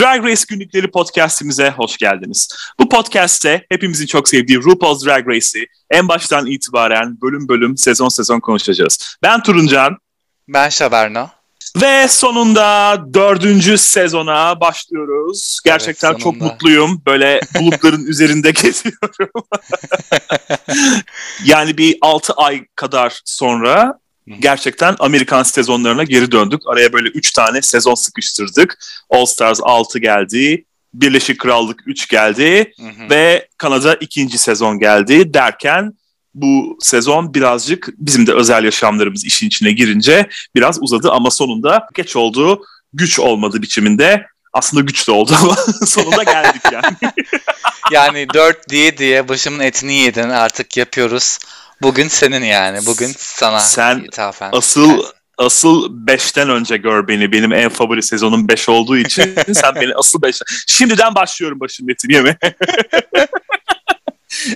[0.00, 2.48] Drag Race Günlükleri podcastimize hoş geldiniz.
[2.80, 8.40] Bu podcast'te hepimizin çok sevdiği RuPaul's Drag Race'i en baştan itibaren bölüm bölüm, sezon sezon
[8.40, 9.16] konuşacağız.
[9.22, 9.96] Ben Turuncan.
[10.48, 11.30] Ben Şaberna.
[11.82, 15.60] Ve sonunda dördüncü sezona başlıyoruz.
[15.64, 17.02] Gerçekten evet, çok mutluyum.
[17.06, 19.30] Böyle bulutların üzerinde geziyorum.
[21.44, 23.98] yani bir altı ay kadar sonra
[24.40, 26.60] gerçekten Amerikan sezonlarına geri döndük.
[26.66, 28.78] Araya böyle 3 tane sezon sıkıştırdık.
[29.10, 30.64] All Stars 6 geldi.
[30.94, 32.72] Birleşik Krallık 3 geldi.
[32.80, 33.10] Hı hı.
[33.10, 35.92] Ve Kanada ikinci sezon geldi derken
[36.34, 42.16] bu sezon birazcık bizim de özel yaşamlarımız işin içine girince biraz uzadı ama sonunda geç
[42.16, 42.62] oldu.
[42.92, 44.26] Güç olmadı biçiminde.
[44.52, 45.56] Aslında güç de oldu ama
[45.86, 46.96] sonunda geldik yani.
[47.92, 51.38] yani 4 diye diye başımın etini yedin artık yapıyoruz.
[51.84, 52.86] Bugün senin yani.
[52.86, 54.50] Bugün sana Sen ithafen.
[54.52, 55.02] asıl
[55.38, 57.32] asıl 5'ten önce gör beni.
[57.32, 60.40] Benim en favori sezonum 5 olduğu için sen beni asıl 5.
[60.66, 62.38] Şimdiden başlıyorum başım etini yeme.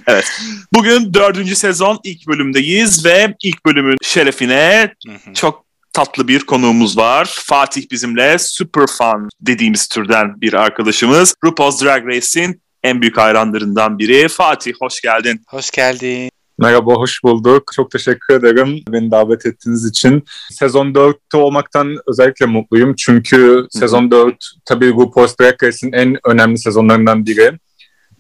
[0.07, 0.25] evet.
[0.73, 4.95] Bugün dördüncü sezon ilk bölümdeyiz ve ilk bölümün şerefine
[5.35, 7.31] çok tatlı bir konuğumuz var.
[7.45, 11.35] Fatih bizimle super fan dediğimiz türden bir arkadaşımız.
[11.45, 14.29] RuPaul's Drag Race'in en büyük hayranlarından biri.
[14.29, 15.43] Fatih hoş geldin.
[15.49, 16.31] Hoş geldin.
[16.61, 17.73] Merhaba, hoş bulduk.
[17.75, 20.25] Çok teşekkür ederim beni davet ettiğiniz için.
[20.51, 22.95] Sezon 4'te olmaktan özellikle mutluyum.
[22.99, 23.67] Çünkü Hı-hı.
[23.71, 24.35] sezon 4
[24.65, 27.59] tabii RuPaul's Drag Race'in en önemli sezonlarından biri.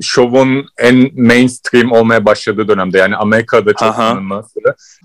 [0.00, 4.60] Şovun en mainstream olmaya başladığı dönemde yani Amerika'da çok tanınması,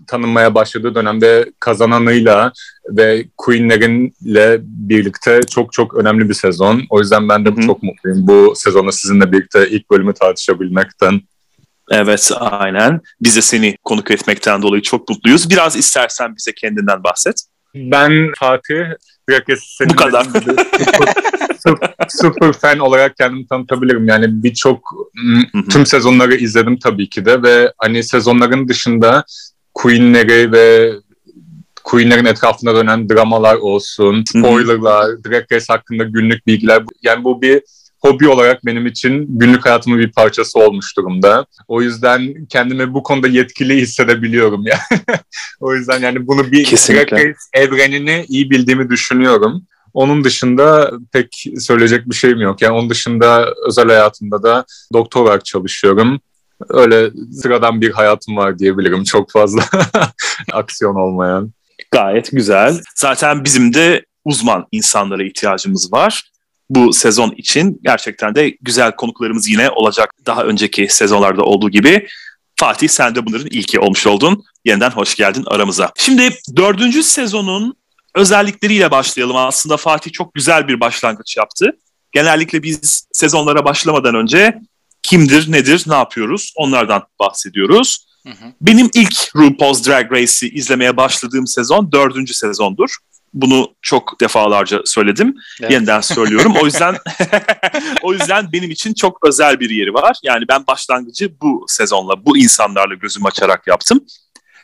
[0.08, 2.52] tanınmaya başladığı dönemde kazananıyla
[2.90, 6.82] ve Queen'lerinle birlikte çok çok önemli bir sezon.
[6.90, 7.62] O yüzden ben de Hı-hı.
[7.62, 11.22] çok mutluyum bu sezonu sizinle birlikte ilk bölümü tartışabilmekten.
[11.92, 13.02] Evet aynen.
[13.22, 15.50] Biz de seni konuk etmekten dolayı çok mutluyuz.
[15.50, 17.36] Biraz istersen bize kendinden bahset.
[17.76, 18.84] Ben Fatih.
[19.58, 20.24] Senin Bu kadar.
[21.68, 24.08] super, super fan olarak kendimi tanıtabilirim.
[24.08, 25.10] Yani birçok
[25.70, 29.24] tüm sezonları izledim tabii ki de ve hani sezonların dışında
[29.74, 30.94] Queen'leri ve
[31.84, 36.84] Queen'lerin etrafında dönen dramalar olsun, spoilerlar, Drag Race hakkında günlük bilgiler.
[37.02, 37.62] Yani bu bir
[38.06, 41.46] hobi olarak benim için günlük hayatımın bir parçası olmuş durumda.
[41.68, 45.02] O yüzden kendimi bu konuda yetkili hissedebiliyorum yani.
[45.60, 47.34] o yüzden yani bunu bir Kesinlikle.
[47.54, 49.64] evrenini iyi bildiğimi düşünüyorum.
[49.94, 52.62] Onun dışında pek söyleyecek bir şeyim yok.
[52.62, 56.20] Yani onun dışında özel hayatımda da doktor olarak çalışıyorum.
[56.70, 59.04] Öyle sıradan bir hayatım var diyebilirim.
[59.04, 59.64] Çok fazla
[60.54, 61.52] aksiyon olmayan.
[61.92, 62.82] Gayet güzel.
[62.96, 66.33] Zaten bizim de uzman insanlara ihtiyacımız var
[66.76, 70.14] bu sezon için gerçekten de güzel konuklarımız yine olacak.
[70.26, 72.08] Daha önceki sezonlarda olduğu gibi.
[72.56, 74.44] Fatih sen de bunların ilki olmuş oldun.
[74.66, 75.92] Yeniden hoş geldin aramıza.
[75.98, 77.76] Şimdi dördüncü sezonun
[78.16, 79.36] özellikleriyle başlayalım.
[79.36, 81.78] Aslında Fatih çok güzel bir başlangıç yaptı.
[82.12, 84.60] Genellikle biz sezonlara başlamadan önce
[85.04, 88.08] kimdir, nedir, ne yapıyoruz onlardan bahsediyoruz.
[88.28, 88.54] Hı hı.
[88.62, 92.98] Benim ilk RuPaul's Drag Race'i izlemeye başladığım sezon dördüncü sezondur.
[93.34, 95.36] Bunu çok defalarca söyledim.
[95.62, 95.72] Evet.
[95.72, 96.54] Yeniden söylüyorum.
[96.62, 96.96] O yüzden
[98.02, 100.18] o yüzden benim için çok özel bir yeri var.
[100.24, 104.06] Yani ben başlangıcı bu sezonla, bu insanlarla gözüm açarak yaptım.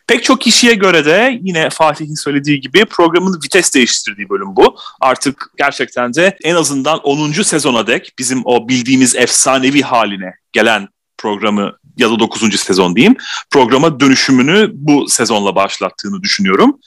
[0.10, 4.78] Pek çok kişiye göre de yine Fatih'in söylediği gibi programın vites değiştirdiği bölüm bu.
[5.02, 7.32] Artık gerçekten de en azından 10.
[7.32, 10.88] sezona dek bizim o bildiğimiz efsanevi haline gelen
[11.18, 12.60] programı ya da 9.
[12.60, 13.16] sezon diyeyim.
[13.52, 16.80] Programa dönüşümünü bu sezonla başlattığını düşünüyorum.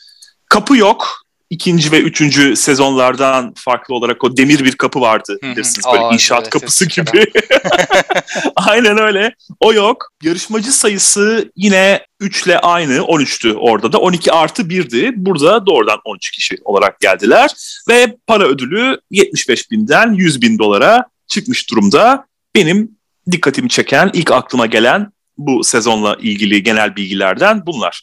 [0.49, 6.05] Kapı yok ikinci ve üçüncü sezonlardan farklı olarak o demir bir kapı vardı bilirsiniz böyle
[6.05, 7.27] Aa, inşaat evet, kapısı gibi.
[8.57, 9.35] Aynen öyle.
[9.61, 10.09] O yok.
[10.23, 15.13] Yarışmacı sayısı yine 3 ile aynı 13'tü orada da 12 artı 1'di.
[15.17, 17.51] Burada doğrudan 13 kişi olarak geldiler
[17.89, 22.27] ve para ödülü 75 binden 100 bin dolara çıkmış durumda.
[22.55, 22.91] Benim
[23.31, 28.03] dikkatimi çeken ilk aklıma gelen bu sezonla ilgili genel bilgilerden bunlar.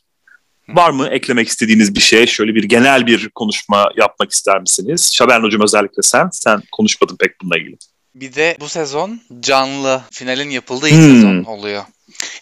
[0.75, 2.27] Var mı eklemek istediğiniz bir şey?
[2.27, 5.11] Şöyle bir genel bir konuşma yapmak ister misiniz?
[5.13, 6.29] Şaben Hocam özellikle sen.
[6.31, 7.77] Sen konuşmadın pek bununla ilgili.
[8.15, 11.15] Bir de bu sezon canlı finalin yapıldığı ilk hmm.
[11.15, 11.83] sezon oluyor.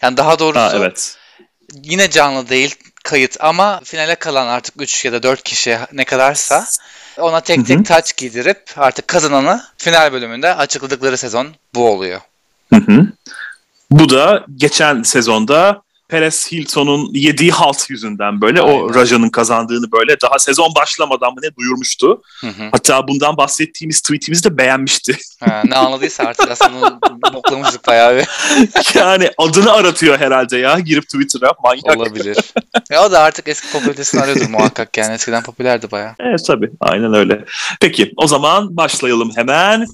[0.02, 1.16] Yani daha doğrusu ha, evet.
[1.82, 6.66] yine canlı değil kayıt ama finale kalan artık 3 ya da 4 kişi ne kadarsa
[7.18, 12.20] ona tek tek taç giydirip artık kazananı final bölümünde açıkladıkları sezon bu oluyor.
[12.72, 13.06] Hı hı.
[13.90, 18.80] Bu da geçen sezonda Perez Hilton'un yediği halt yüzünden böyle Aynen.
[18.80, 22.22] o Raja'nın kazandığını böyle daha sezon başlamadan mı ne duyurmuştu.
[22.40, 22.68] Hı hı.
[22.72, 25.18] Hatta bundan bahsettiğimiz tweetimizi de beğenmişti.
[25.40, 27.00] Ha, ne anladıysa artık aslında
[27.34, 28.28] boklamıştık bayağı bir.
[28.98, 31.96] yani adını aratıyor herhalde ya girip Twitter'a manyak.
[31.96, 32.36] Olabilir.
[32.90, 36.14] ya o da artık eski popülaritesini arıyordur muhakkak yani eskiden popülerdi bayağı.
[36.20, 37.44] Evet tabii aynen öyle.
[37.80, 39.86] Peki o zaman başlayalım hemen.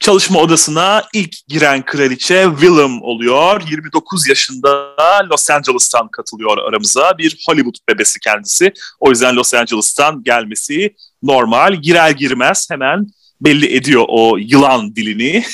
[0.00, 3.62] Çalışma odasına ilk giren kraliçe Willem oluyor.
[3.70, 4.96] 29 yaşında
[5.30, 7.18] Los Angeles'tan katılıyor aramıza.
[7.18, 8.72] Bir Hollywood bebesi kendisi.
[9.00, 11.74] O yüzden Los Angeles'tan gelmesi normal.
[11.74, 13.06] Girer girmez hemen
[13.40, 15.44] belli ediyor o yılan dilini.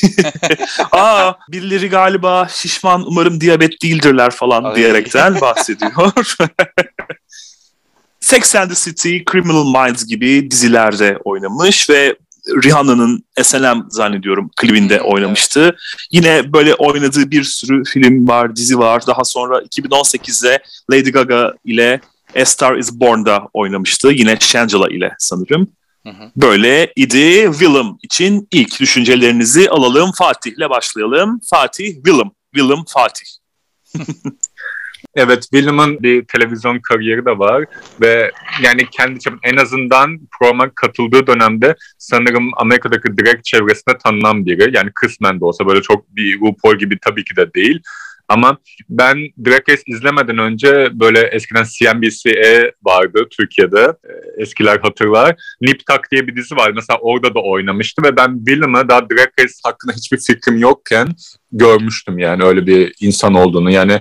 [0.93, 4.77] Aa birileri galiba şişman umarım diyabet değildirler falan Ay.
[4.77, 6.13] diyerekten bahsediyor.
[8.21, 12.17] Sex and the City, Criminal Minds gibi dizilerde oynamış ve
[12.65, 15.61] Rihanna'nın SNM zannediyorum klibinde oynamıştı.
[15.61, 15.75] Evet.
[16.11, 19.07] Yine böyle oynadığı bir sürü film var, dizi var.
[19.07, 20.59] Daha sonra 2018'de
[20.93, 22.01] Lady Gaga ile
[22.37, 24.09] A Star Is Born'da oynamıştı.
[24.09, 25.69] Yine Shangela ile sanırım.
[26.37, 27.49] Böyle idi.
[27.53, 30.13] Willem için ilk düşüncelerinizi alalım.
[30.13, 31.41] Fatih'le başlayalım.
[31.51, 32.31] Fatih, Willem.
[32.55, 33.27] Willem, Fatih.
[35.17, 37.65] Evet, William'ın bir televizyon kariyeri de var
[38.01, 38.31] ve
[38.63, 44.77] yani kendi en azından programa katıldığı dönemde sanırım Amerika'daki direkt çevresinde tanınan biri.
[44.77, 47.81] Yani kısmen de olsa böyle çok bir RuPaul gibi tabii ki de değil.
[48.29, 48.59] Ama
[48.89, 49.17] ben
[49.47, 53.93] Drag Race izlemeden önce böyle eskiden CNBC'e vardı Türkiye'de.
[54.05, 55.35] E, eskiler hatırlar.
[55.61, 56.73] Nip Tak diye bir dizi var.
[56.75, 61.09] Mesela orada da oynamıştı ve ben Willem'ı daha Drag Race hakkında hiçbir fikrim yokken
[61.53, 63.71] görmüştüm yani öyle bir insan olduğunu.
[63.71, 64.01] Yani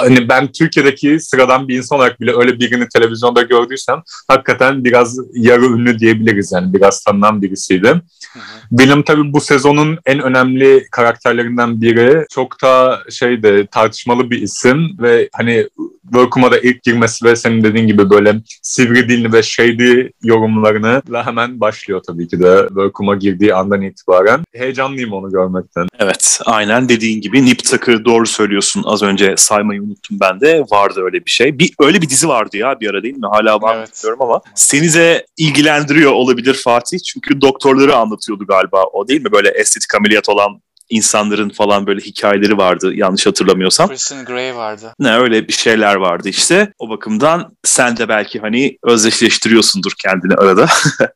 [0.00, 5.64] hani ben Türkiye'deki sıradan bir insan olarak bile öyle birini televizyonda gördüysem hakikaten biraz yarı
[5.64, 7.88] ünlü diyebiliriz yani biraz tanınan birisiydi.
[7.88, 14.96] Hı Benim tabii bu sezonun en önemli karakterlerinden biri çok da şeyde tartışmalı bir isim
[14.98, 15.68] ve hani
[16.02, 21.60] Workum'a da ilk girmesi ve senin dediğin gibi böyle sivri dilini ve shady yorumlarını hemen
[21.60, 24.40] başlıyor tabii ki de Workum'a girdiği andan itibaren.
[24.52, 25.86] Heyecanlıyım onu görmekten.
[25.98, 30.64] Evet aynen dediğin gibi Nip Tuck'ı doğru söylüyorsun az önce saymayı unuttum ben de.
[30.70, 31.58] Vardı öyle bir şey.
[31.58, 33.26] Bir öyle bir dizi vardı ya bir ara değil mi?
[33.32, 33.90] Hala var evet.
[33.96, 36.98] bilmiyorum ama seni de ilgilendiriyor olabilir Fatih.
[36.98, 39.32] Çünkü doktorları anlatıyordu galiba o değil mi?
[39.32, 43.88] Böyle estetik ameliyat olan insanların falan böyle hikayeleri vardı yanlış hatırlamıyorsam.
[43.88, 44.92] Kristen Grey vardı.
[44.98, 46.72] Ne öyle bir şeyler vardı işte.
[46.78, 50.68] O bakımdan sen de belki hani özdeşleştiriyorsundur kendini arada.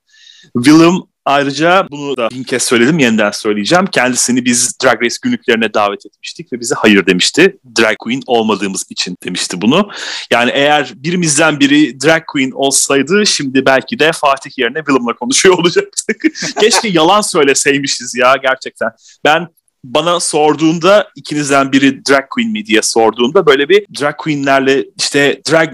[0.56, 0.94] Willem
[1.28, 3.86] Ayrıca bunu da bin kez söyledim yeniden söyleyeceğim.
[3.86, 7.58] Kendisini biz Drag Race günlüklerine davet etmiştik ve bize hayır demişti.
[7.80, 9.90] Drag Queen olmadığımız için demişti bunu.
[10.30, 16.22] Yani eğer birimizden biri Drag Queen olsaydı şimdi belki de Fatih yerine Willem'la konuşuyor olacaktık.
[16.60, 18.90] Keşke yalan söyleseymişiz ya gerçekten.
[19.24, 19.48] Ben
[19.84, 25.68] bana sorduğunda ikinizden biri drag queen mi diye sorduğunda böyle bir drag queenlerle işte drag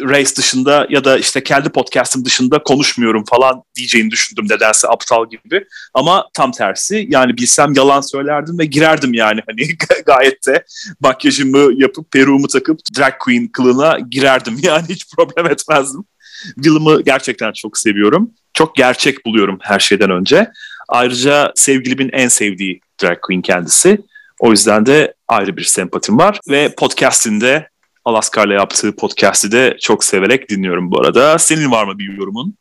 [0.00, 5.64] race dışında ya da işte kendi podcast'ım dışında konuşmuyorum falan diyeceğini düşündüm nedense aptal gibi.
[5.94, 9.68] Ama tam tersi yani bilsem yalan söylerdim ve girerdim yani hani
[10.06, 10.64] gayet de
[11.00, 16.04] makyajımı yapıp peruğumu takıp drag queen kılığına girerdim yani hiç problem etmezdim.
[16.54, 18.30] Will'ımı gerçekten çok seviyorum.
[18.54, 20.50] Çok gerçek buluyorum her şeyden önce.
[20.88, 23.98] Ayrıca sevgilimin en sevdiği drag queen kendisi.
[24.38, 26.40] O yüzden de ayrı bir sempatim var.
[26.48, 27.68] Ve podcastinde
[28.06, 31.38] Alaska ile yaptığı podcast'i de çok severek dinliyorum bu arada.
[31.38, 32.54] Senin var mı bir yorumun?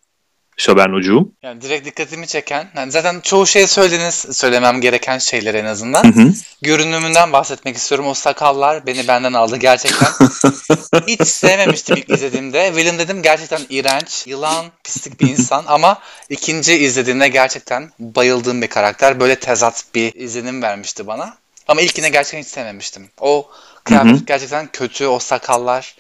[0.58, 1.32] Şabernocuğum.
[1.44, 6.04] Yani direkt dikkatimi çeken, yani zaten çoğu şey söylediniz, söylemem gereken şeyler en azından.
[6.04, 6.34] Hı hı.
[6.62, 8.08] Görünümünden bahsetmek istiyorum.
[8.08, 10.08] O sakallar beni benden aldı gerçekten.
[11.08, 12.68] Hiç sevmemiştim ilk izlediğimde.
[12.68, 19.20] Willem dedim gerçekten iğrenç, yılan, pislik bir insan ama ikinci izlediğimde gerçekten bayıldığım bir karakter.
[19.20, 21.38] Böyle tezat bir izlenim vermişti bana.
[21.68, 23.10] Ama ilkine gerçekten hiç sevmemiştim.
[23.20, 23.50] O
[23.86, 25.96] kıyafet gerçekten kötü, o sakallar.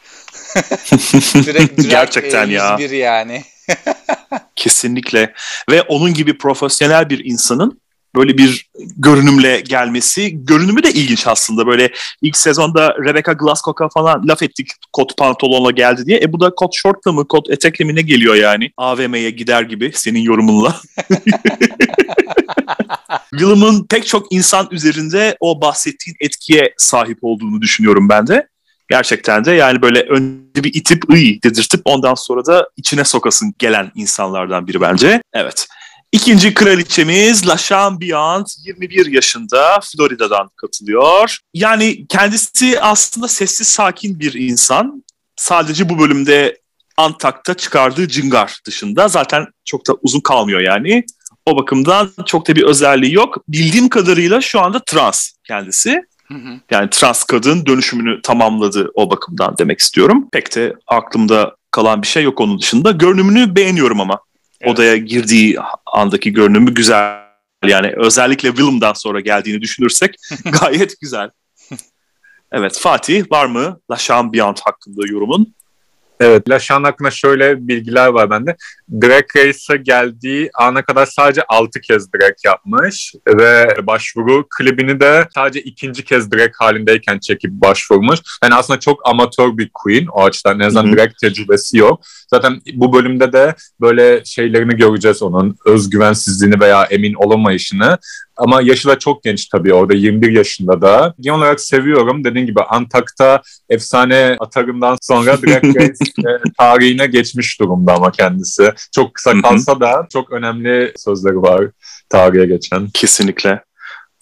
[0.56, 2.77] direkt, direkt gerçekten e, ya.
[2.77, 3.44] bir yani.
[4.56, 5.34] Kesinlikle.
[5.70, 7.82] Ve onun gibi profesyonel bir insanın
[8.15, 10.46] böyle bir görünümle gelmesi.
[10.46, 11.68] Görünümü de ilginç aslında.
[11.68, 11.89] Böyle
[12.22, 16.20] ilk sezonda Rebecca Glasscock'a falan laf ettik kot pantolonla geldi diye.
[16.20, 18.72] E bu da kot şortla mı kot etekle mi ne geliyor yani?
[18.77, 20.75] AVM'ye gider gibi senin yorumunla.
[23.31, 28.48] Willem'ın pek çok insan üzerinde o bahsettiğin etkiye sahip olduğunu düşünüyorum ben de.
[28.89, 33.91] Gerçekten de yani böyle önce bir itip ıy dedirtip ondan sonra da içine sokasın gelen
[33.95, 35.22] insanlardan biri bence.
[35.34, 35.67] Evet.
[36.12, 41.38] İkinci kraliçemiz La Chambiant 21 yaşında Florida'dan katılıyor.
[41.53, 45.03] Yani kendisi aslında sessiz sakin bir insan.
[45.36, 46.57] Sadece bu bölümde
[46.98, 51.03] Antak'ta çıkardığı cıngar dışında zaten çok da uzun kalmıyor yani.
[51.46, 53.38] O bakımdan çok da bir özelliği yok.
[53.48, 56.02] Bildiğim kadarıyla şu anda trans kendisi.
[56.72, 60.30] Yani trans kadın dönüşümünü tamamladı o bakımdan demek istiyorum.
[60.32, 62.92] Pek de aklımda kalan bir şey yok onun dışında.
[62.92, 64.20] Görünümünü beğeniyorum ama.
[64.62, 64.74] Evet.
[64.74, 67.25] Odaya girdiği andaki görünümü güzel.
[67.66, 70.16] Yani özellikle Willem'dan sonra geldiğini düşünürsek
[70.62, 71.30] gayet güzel.
[72.52, 75.56] Evet Fatih var mı La Chambiant hakkında yorumun?
[76.20, 78.56] Evet, Laşan hakkında şöyle bilgiler var bende.
[78.92, 85.62] Drag Race'a geldiği ana kadar sadece 6 kez drag yapmış ve başvuru klibini de sadece
[85.62, 88.20] ikinci kez drag halindeyken çekip başvurmuş.
[88.44, 90.60] Yani aslında çok amatör bir queen o açıdan.
[90.60, 92.01] En azından drag tecrübesi yok.
[92.30, 97.98] Zaten bu bölümde de böyle şeylerini göreceğiz onun özgüvensizliğini veya emin olamayışını.
[98.38, 101.13] Ama yaşı da çok genç tabii orada 21 yaşında da.
[101.20, 102.24] Genel olarak seviyorum.
[102.24, 108.74] Dediğim gibi Antak'ta efsane atarından sonra Drag Race e, tarihine geçmiş durumda ama kendisi.
[108.96, 111.65] Çok kısa kalsa da çok önemli sözleri var
[112.10, 112.89] tarihe geçen.
[112.89, 113.63] Kesinlikle.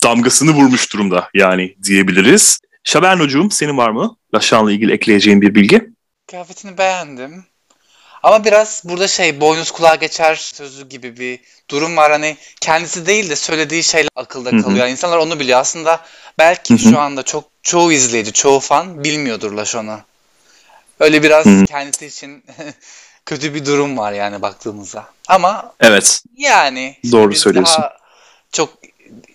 [0.04, 2.60] Damgasını vurmuş durumda yani diyebiliriz.
[2.84, 4.16] Şabernocuğum senin var mı?
[4.36, 5.90] Laşan'la ilgili ekleyeceğin bir bilgi?
[6.28, 7.46] Kıyafetini beğendim.
[8.24, 12.12] Ama biraz burada şey boynuz kulağa geçer sözü gibi bir durum var.
[12.12, 14.84] Hani kendisi değil de söylediği şeyler akılda kalıyor.
[14.86, 14.92] Hı hı.
[14.92, 15.60] İnsanlar onu biliyor.
[15.60, 16.02] Aslında
[16.40, 16.90] belki hı hı.
[16.90, 20.00] şu anda çok çoğu izleyici, çoğu fan bilmiyordur Laşon'u.
[21.00, 21.66] Öyle biraz hı hı.
[21.66, 22.44] kendisi için
[23.26, 25.06] kötü bir durum var yani baktığımızda.
[25.28, 26.24] Ama evet.
[26.38, 27.82] Yani doğru söylüyorsun.
[27.82, 27.98] Daha
[28.52, 28.70] çok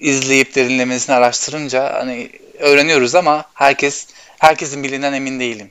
[0.00, 4.06] izleyip derinlemesine araştırınca hani öğreniyoruz ama herkes
[4.38, 5.70] herkesin bildiğinden emin değilim.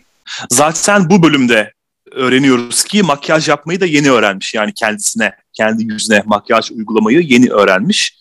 [0.49, 1.73] Zaten bu bölümde
[2.11, 4.53] öğreniyoruz ki makyaj yapmayı da yeni öğrenmiş.
[4.53, 8.17] Yani kendisine, kendi yüzüne makyaj uygulamayı yeni öğrenmiş.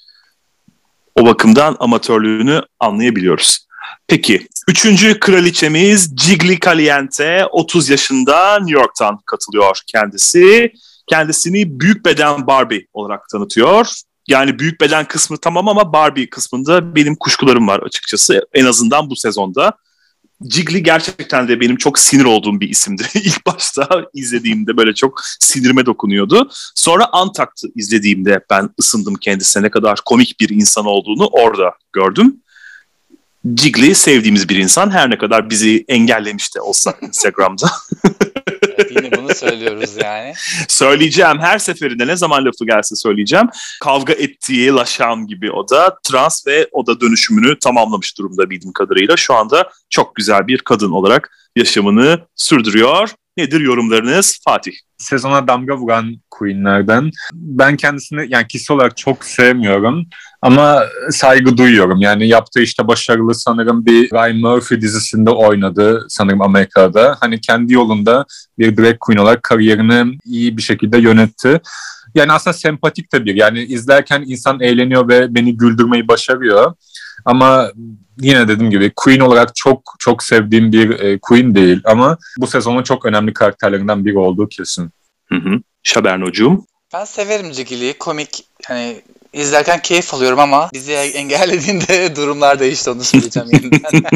[1.14, 3.65] O bakımdan amatörlüğünü anlayabiliyoruz.
[4.08, 10.72] Peki, üçüncü kraliçemiz Gigli Caliente, 30 yaşında New York'tan katılıyor kendisi.
[11.06, 13.86] Kendisini büyük beden Barbie olarak tanıtıyor.
[14.28, 18.46] Yani büyük beden kısmı tamam ama Barbie kısmında benim kuşkularım var açıkçası.
[18.54, 19.72] En azından bu sezonda.
[20.50, 23.02] Jiggly gerçekten de benim çok sinir olduğum bir isimdi.
[23.14, 26.50] İlk başta izlediğimde böyle çok sinirime dokunuyordu.
[26.74, 32.42] Sonra Antakt'ı izlediğimde ben ısındım kendisine ne kadar komik bir insan olduğunu orada gördüm.
[33.54, 37.70] Jiggly sevdiğimiz bir insan her ne kadar bizi engellemiş de olsa Instagram'da.
[38.62, 40.32] evet, yine bunu söylüyoruz yani.
[40.68, 43.46] söyleyeceğim her seferinde ne zaman lafı gelse söyleyeceğim.
[43.80, 49.16] Kavga ettiği Laşam gibi o da trans ve o da dönüşümünü tamamlamış durumda bildiğim kadarıyla.
[49.16, 53.10] Şu anda çok güzel bir kadın olarak yaşamını sürdürüyor.
[53.36, 54.72] Nedir yorumlarınız Fatih?
[54.98, 57.10] Sezona damga vuran Queen'lerden.
[57.32, 60.06] Ben kendisini yani kişi olarak çok sevmiyorum
[60.42, 62.00] ama saygı duyuyorum.
[62.00, 67.16] Yani yaptığı işte başarılı sanırım bir Ryan Murphy dizisinde oynadı sanırım Amerika'da.
[67.20, 68.24] Hani kendi yolunda
[68.58, 71.60] bir drag queen olarak kariyerini iyi bir şekilde yönetti.
[72.14, 73.34] Yani aslında sempatik de bir.
[73.34, 76.74] Yani izlerken insan eğleniyor ve beni güldürmeyi başarıyor.
[77.24, 77.70] Ama
[78.20, 82.82] yine dediğim gibi Queen olarak çok çok sevdiğim bir e, Queen değil ama bu sezonun
[82.82, 84.90] çok önemli karakterlerinden biri olduğu kesin.
[85.26, 85.60] Hı hı.
[85.82, 86.66] Şabernocuğum.
[86.94, 87.98] Ben severim Cigili'yi.
[87.98, 94.02] Komik hani izlerken keyif alıyorum ama bizi engellediğinde durumlar değişti onu söyleyeceğim yeniden.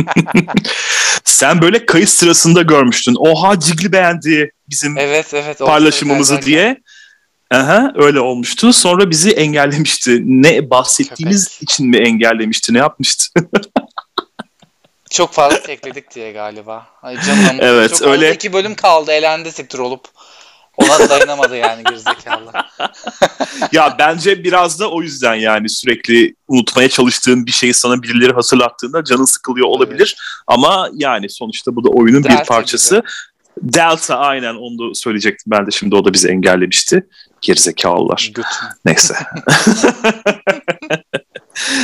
[1.24, 3.14] Sen böyle kayıt sırasında görmüştün.
[3.18, 6.76] Oha Cigli beğendi bizim evet, evet, paylaşımımızı diye.
[7.50, 8.72] Aha, öyle olmuştu.
[8.72, 10.22] Sonra bizi engellemişti.
[10.24, 11.62] Ne bahsettiğimiz Köpek.
[11.62, 12.74] için mi engellemişti?
[12.74, 13.40] Ne yapmıştı?
[15.10, 16.86] Çok fazla ekledik diye galiba.
[17.02, 17.40] Ay canım.
[17.60, 18.34] Evet Çok öyle.
[18.34, 19.12] iki bölüm kaldı.
[19.12, 20.04] Elendi siktir olup.
[20.76, 22.52] Ona dayanamadı yani gerizekalı.
[23.72, 29.04] ya bence biraz da o yüzden yani sürekli unutmaya çalıştığın bir şeyi sana birileri hatırlattığında
[29.04, 30.16] canın sıkılıyor olabilir.
[30.18, 30.44] Evet.
[30.46, 32.94] Ama yani sonuçta bu da oyunun Delta bir parçası.
[32.94, 33.74] Gibi.
[33.74, 37.06] Delta aynen onu da söyleyecektim ben de şimdi o da bizi engellemişti.
[37.40, 38.32] Gerizekalılar.
[38.84, 39.12] Neyse.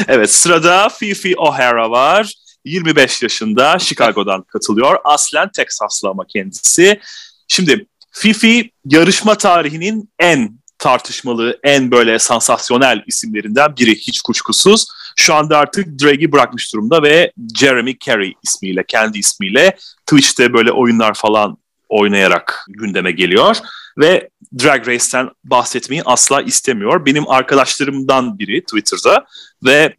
[0.09, 2.33] evet sırada Fifi O'Hara var.
[2.67, 4.97] 25 yaşında Chicago'dan katılıyor.
[5.05, 7.01] Aslen Texaslı ama kendisi.
[7.49, 14.87] Şimdi Fifi yarışma tarihinin en tartışmalı, en böyle sansasyonel isimlerinden biri hiç kuşkusuz.
[15.17, 21.15] Şu anda artık Drag'i bırakmış durumda ve Jeremy Carey ismiyle, kendi ismiyle Twitch'te böyle oyunlar
[21.15, 21.59] falan
[21.89, 23.57] oynayarak gündeme geliyor
[23.99, 24.29] ve
[24.63, 27.07] Drag Race'ten bahsetmeyi asla istemiyor.
[27.07, 29.27] Benim arkadaşlarımdan biri Twitter'da
[29.65, 29.95] ve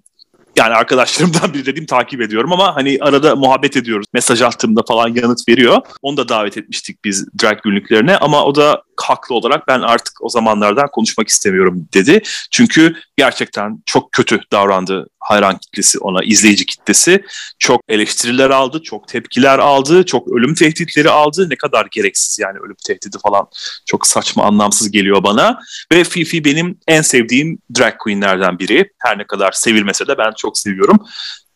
[0.57, 4.05] yani arkadaşlarımdan biri dediğim takip ediyorum ama hani arada muhabbet ediyoruz.
[4.13, 5.81] Mesaj attığımda falan yanıt veriyor.
[6.01, 10.29] Onu da davet etmiştik biz drag günlüklerine ama o da haklı olarak ben artık o
[10.29, 12.21] zamanlardan konuşmak istemiyorum dedi.
[12.51, 17.24] Çünkü gerçekten çok kötü davrandı hayran kitlesi ona, izleyici kitlesi.
[17.59, 21.50] Çok eleştiriler aldı, çok tepkiler aldı, çok ölüm tehditleri aldı.
[21.50, 23.47] Ne kadar gereksiz yani ölüm tehdidi falan.
[23.86, 25.59] Çok saçma, anlamsız geliyor bana.
[25.93, 28.91] Ve Fifi benim en sevdiğim drag queenlerden biri.
[29.00, 31.00] Her ne kadar sevilmese de ben çok seviyorum.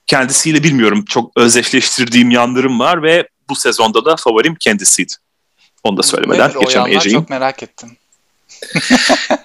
[0.08, 5.14] Kendisiyle bilmiyorum çok özdeşleştirdiğim yanlarım var ve bu sezonda da favorim kendisiydi.
[5.84, 7.20] Onu da söylemeden Nedir geçemeyeceğim.
[7.20, 7.98] çok merak ettim.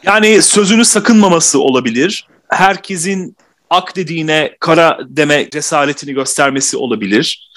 [0.03, 2.29] Yani sözünü sakınmaması olabilir.
[2.49, 3.37] Herkesin
[3.71, 7.51] ak dediğine kara deme cesaretini göstermesi olabilir.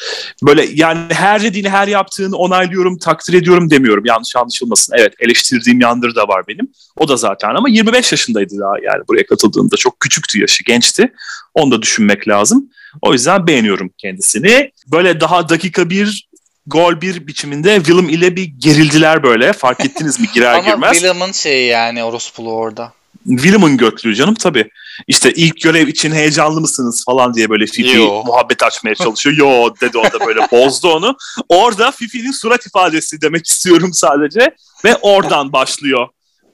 [0.43, 4.05] Böyle yani her dediğini her yaptığını onaylıyorum, takdir ediyorum demiyorum.
[4.05, 4.93] Yanlış anlaşılmasın.
[4.97, 6.71] Evet eleştirdiğim yanları da var benim.
[6.97, 9.75] O da zaten ama 25 yaşındaydı daha yani buraya katıldığında.
[9.75, 11.13] Çok küçüktü yaşı, gençti.
[11.53, 12.69] Onu da düşünmek lazım.
[13.01, 14.71] O yüzden beğeniyorum kendisini.
[14.87, 16.28] Böyle daha dakika bir
[16.69, 19.53] gol bir biçiminde Willem ile bir gerildiler böyle.
[19.53, 20.83] Fark ettiniz mi girer Ama girmez.
[20.83, 22.93] Ama Willem'ın şeyi yani orospulu orada.
[23.27, 24.69] Willem'ın götlüğü canım tabii.
[25.07, 28.23] İşte ilk görev için heyecanlı mısınız falan diye böyle Fifi Yo.
[28.25, 29.35] muhabbet açmaya çalışıyor.
[29.37, 31.15] Yo dedi o da böyle bozdu onu.
[31.49, 34.55] Orada Fifi'nin surat ifadesi demek istiyorum sadece.
[34.85, 36.07] Ve oradan başlıyor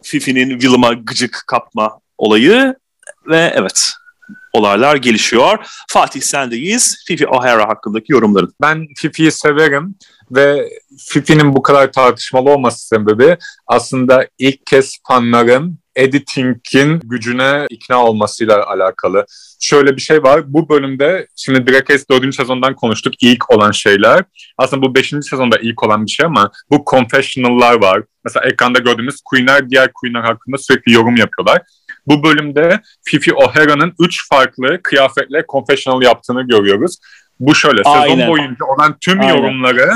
[0.03, 2.75] Fifi'nin Willem'a gıcık kapma olayı.
[3.27, 3.91] Ve evet
[4.53, 5.65] olaylar gelişiyor.
[5.89, 7.03] Fatih sendeyiz.
[7.07, 8.53] Fifi O'Hara hakkındaki yorumların.
[8.61, 9.95] Ben Fifi'yi severim
[10.31, 18.65] ve Fifi'nin bu kadar tartışmalı olması sebebi aslında ilk kez fanların editing'in gücüne ikna olmasıyla
[18.67, 19.25] alakalı.
[19.59, 20.53] Şöyle bir şey var.
[20.53, 22.35] Bu bölümde şimdi Drag Race 4.
[22.35, 23.13] sezondan konuştuk.
[23.21, 24.23] ilk olan şeyler.
[24.57, 25.09] Aslında bu 5.
[25.09, 28.03] sezonda ilk olan bir şey ama bu confessional'lar var.
[28.23, 31.61] Mesela ekranda gördüğümüz Queen'ler diğer Queen'ler hakkında sürekli yorum yapıyorlar.
[32.07, 36.97] Bu bölümde Fifi O'Hara'nın 3 farklı kıyafetle confessional yaptığını görüyoruz.
[37.39, 38.15] Bu şöyle Aynen.
[38.15, 39.35] sezon boyunca olan tüm Aynen.
[39.35, 39.91] yorumları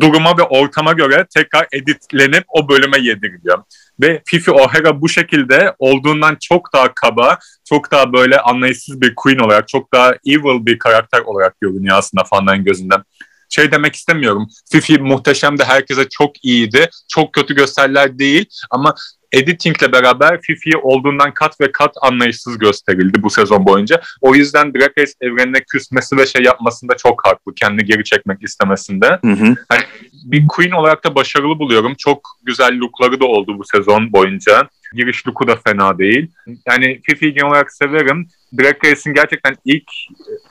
[0.00, 3.62] duruma ve ortama göre tekrar editlenip o bölüme yediriliyor.
[4.00, 9.38] Ve Fifi O'Hara bu şekilde olduğundan çok daha kaba, çok daha böyle anlayışsız bir queen
[9.38, 13.02] olarak, çok daha evil bir karakter olarak görünüyor aslında fanların gözünden.
[13.48, 14.48] Şey demek istemiyorum.
[14.72, 16.88] Fifi muhteşem de herkese çok iyiydi.
[17.08, 18.94] Çok kötü gösteriler değil ama
[19.32, 24.00] editingle beraber Fifi'yi olduğundan kat ve kat anlayışsız gösterildi bu sezon boyunca.
[24.20, 27.54] O yüzden Drag Race evrenine küsmesi ve şey yapmasında çok haklı.
[27.54, 29.18] Kendini geri çekmek istemesinde.
[29.24, 29.54] Hı hı.
[29.68, 29.82] Hani
[30.24, 31.94] bir Queen olarak da başarılı buluyorum.
[31.98, 34.68] Çok güzel lookları da oldu bu sezon boyunca.
[34.94, 36.30] Giriş looku da fena değil.
[36.66, 38.26] Yani Fifi'yi genel olarak severim.
[38.58, 39.90] Drag Race'in gerçekten ilk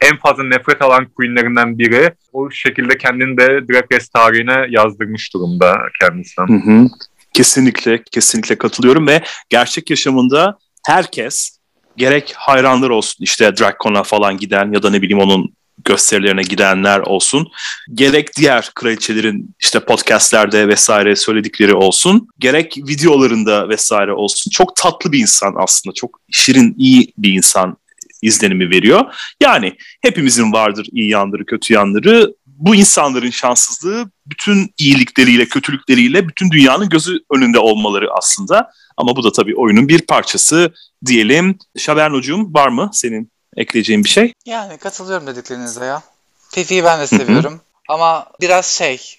[0.02, 2.12] en fazla nefret alan queenlerinden biri.
[2.34, 6.42] O şekilde kendini de Drag Race tarihine yazdırmış durumda kendisi.
[6.42, 6.88] Hı hı.
[7.34, 11.58] Kesinlikle, kesinlikle katılıyorum ve gerçek yaşamında herkes
[11.98, 17.48] gerek hayranlar olsun işte Dracon'a falan giden ya da ne bileyim onun gösterilerine gidenler olsun.
[17.94, 22.28] Gerek diğer kraliçelerin işte podcastlerde vesaire söyledikleri olsun.
[22.40, 24.52] Gerek videolarında vesaire olsun.
[24.52, 25.94] Çok tatlı bir insan aslında.
[25.94, 27.78] Çok şirin, iyi bir insan
[28.22, 29.14] izlenimi veriyor.
[29.42, 36.90] Yani hepimizin vardır iyi yanları, kötü yanları bu insanların şanssızlığı bütün iyilikleriyle, kötülükleriyle bütün dünyanın
[36.90, 38.72] gözü önünde olmaları aslında.
[38.98, 40.74] Ama bu da tabii oyunun bir parçası
[41.06, 41.58] diyelim.
[41.78, 44.34] Şabernocuğum var mı senin ekleyeceğin bir şey?
[44.46, 46.02] Yani katılıyorum dediklerinize ya.
[46.50, 47.62] Fifi'yi ben de seviyorum.
[47.90, 49.18] Ama biraz şey,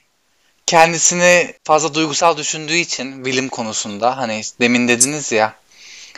[0.66, 5.54] kendisini fazla duygusal düşündüğü için bilim konusunda hani demin dediniz ya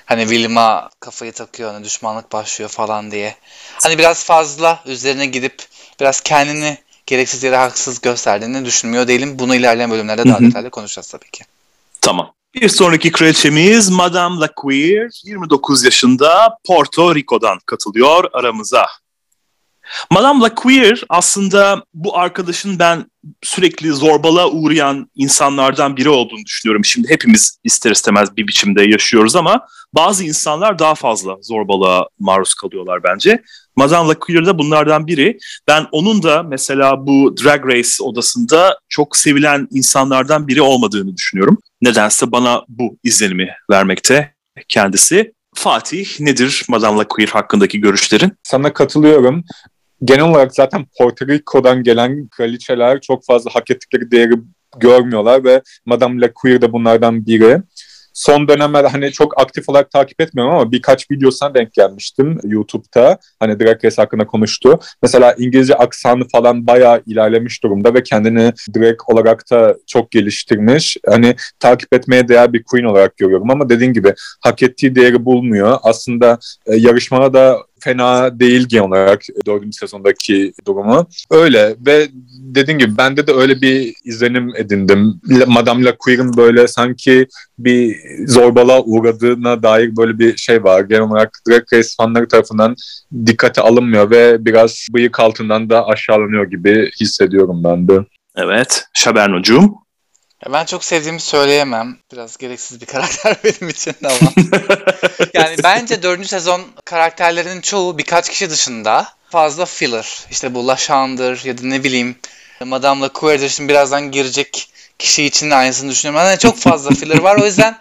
[0.07, 3.37] hani Willem'a kafayı takıyor hani düşmanlık başlıyor falan diye.
[3.83, 5.63] Hani biraz fazla üzerine gidip
[6.01, 9.39] biraz kendini gereksiz yere haksız gösterdiğini düşünmüyor değilim.
[9.39, 11.45] Bunu ilerleyen bölümlerde daha detaylı konuşacağız tabii ki.
[12.01, 12.33] Tamam.
[12.55, 18.87] Bir sonraki kraliçemiz Madame La Queer 29 yaşında Porto Rico'dan katılıyor aramıza.
[20.11, 23.05] Madame La Queer aslında bu arkadaşın ben
[23.43, 26.85] sürekli zorbalığa uğrayan insanlardan biri olduğunu düşünüyorum.
[26.85, 33.03] Şimdi hepimiz ister istemez bir biçimde yaşıyoruz ama bazı insanlar daha fazla zorbalığa maruz kalıyorlar
[33.05, 33.43] bence.
[33.77, 35.39] Madame LaQueer de bunlardan biri.
[35.69, 41.59] Ben onun da mesela bu Drag Race odasında çok sevilen insanlardan biri olmadığını düşünüyorum.
[41.83, 44.35] Nedense bana bu izlenimi vermekte
[44.69, 45.35] kendisi.
[45.55, 48.33] Fatih nedir Madame LaQueer hakkındaki görüşlerin?
[48.43, 49.45] Sana katılıyorum.
[50.05, 54.35] Genel olarak zaten Porto Rico'dan gelen kraliçeler çok fazla hak ettikleri değeri
[54.79, 57.63] görmüyorlar ve Madame LaQueer de bunlardan biri
[58.15, 63.19] son dönemler hani çok aktif olarak takip etmiyorum ama birkaç videosuna denk gelmiştim YouTube'da.
[63.41, 64.79] Hani Drag Race hakkında konuştu.
[65.03, 70.97] Mesela İngilizce aksanı falan bayağı ilerlemiş durumda ve kendini drag olarak da çok geliştirmiş.
[71.07, 75.79] Hani takip etmeye değer bir queen olarak görüyorum ama dediğin gibi hak ettiği değeri bulmuyor.
[75.83, 81.09] Aslında e, yarışmada da fena değil genel olarak dördüncü sezondaki durumu.
[81.31, 82.09] Öyle ve
[82.55, 85.21] dediğim gibi bende de öyle bir izlenim edindim.
[85.47, 87.27] Madame Laqueer'in böyle sanki
[87.59, 90.81] bir zorbalığa uğradığına dair böyle bir şey var.
[90.81, 92.77] Genel olarak Drag Race fanları tarafından
[93.27, 98.05] dikkate alınmıyor ve biraz bıyık altından da aşağılanıyor gibi hissediyorum ben de.
[98.37, 98.85] Evet.
[98.95, 99.84] Şabernocuğum.
[100.53, 101.99] Ben çok sevdiğimi söyleyemem.
[102.13, 104.33] Biraz gereksiz bir karakter benim için ama.
[105.35, 110.27] yani bence dördüncü sezon karakterlerinin çoğu birkaç kişi dışında fazla filler.
[110.31, 112.17] İşte bu Lashan'dır ya da ne bileyim
[112.65, 113.49] Madame LaCour'dur.
[113.49, 116.27] Şimdi birazdan girecek kişi için de aynısını düşünüyorum.
[116.27, 117.37] Yani çok fazla filler var.
[117.37, 117.79] O yüzden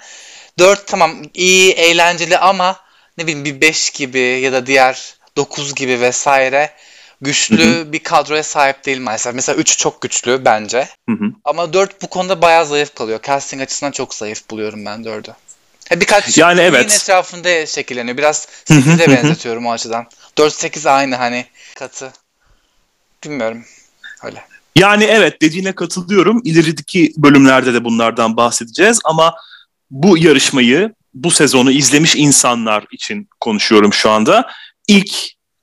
[0.60, 2.80] dört tamam iyi, eğlenceli ama
[3.18, 6.74] ne bileyim bir 5 gibi ya da diğer 9 gibi vesaire
[7.24, 7.94] güçlü hı hı.
[7.94, 9.36] bir kadroya sahip değil maalesef.
[9.36, 10.88] Mesela 3 çok güçlü bence.
[11.10, 11.26] Hı hı.
[11.46, 13.20] Ama 4 bu konuda bayağı zayıf kalıyor.
[13.28, 15.34] Casting açısından çok zayıf buluyorum ben 4'ü.
[15.92, 16.94] Birkaç yani evet.
[16.94, 18.18] etrafında şekilleniyor.
[18.18, 20.08] Biraz 8'e benzetiyorum o açıdan.
[20.38, 22.14] 4-8 aynı hani katı.
[23.24, 23.66] Bilmiyorum.
[24.24, 24.44] Öyle.
[24.76, 26.42] Yani evet dediğine katılıyorum.
[26.44, 29.36] İlerideki bölümlerde de bunlardan bahsedeceğiz ama
[29.92, 34.48] bu yarışmayı, bu sezonu izlemiş insanlar için konuşuyorum şu anda.
[34.88, 35.14] İlk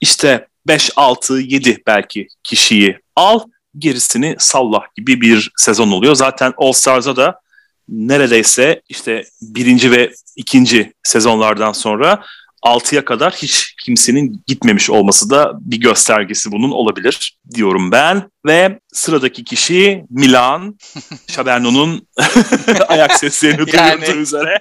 [0.01, 3.40] işte 5, 6, 7 belki kişiyi al,
[3.78, 6.14] gerisini sallah gibi bir sezon oluyor.
[6.14, 7.40] Zaten All Stars'a da
[7.88, 12.24] neredeyse işte birinci ve ikinci sezonlardan sonra
[12.62, 18.30] 6'ya kadar hiç kimsenin gitmemiş olması da bir göstergesi bunun olabilir diyorum ben.
[18.46, 20.78] Ve sıradaki kişi Milan.
[21.26, 22.06] Şaberno'nun
[22.88, 24.00] ayak seslerini yani...
[24.00, 24.61] duyurduğu üzere.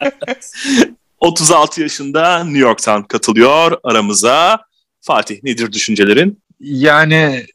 [1.20, 4.67] 36 yaşında New York'tan katılıyor aramıza.
[5.08, 6.42] Fatih nedir düşüncelerin?
[6.60, 7.46] Yani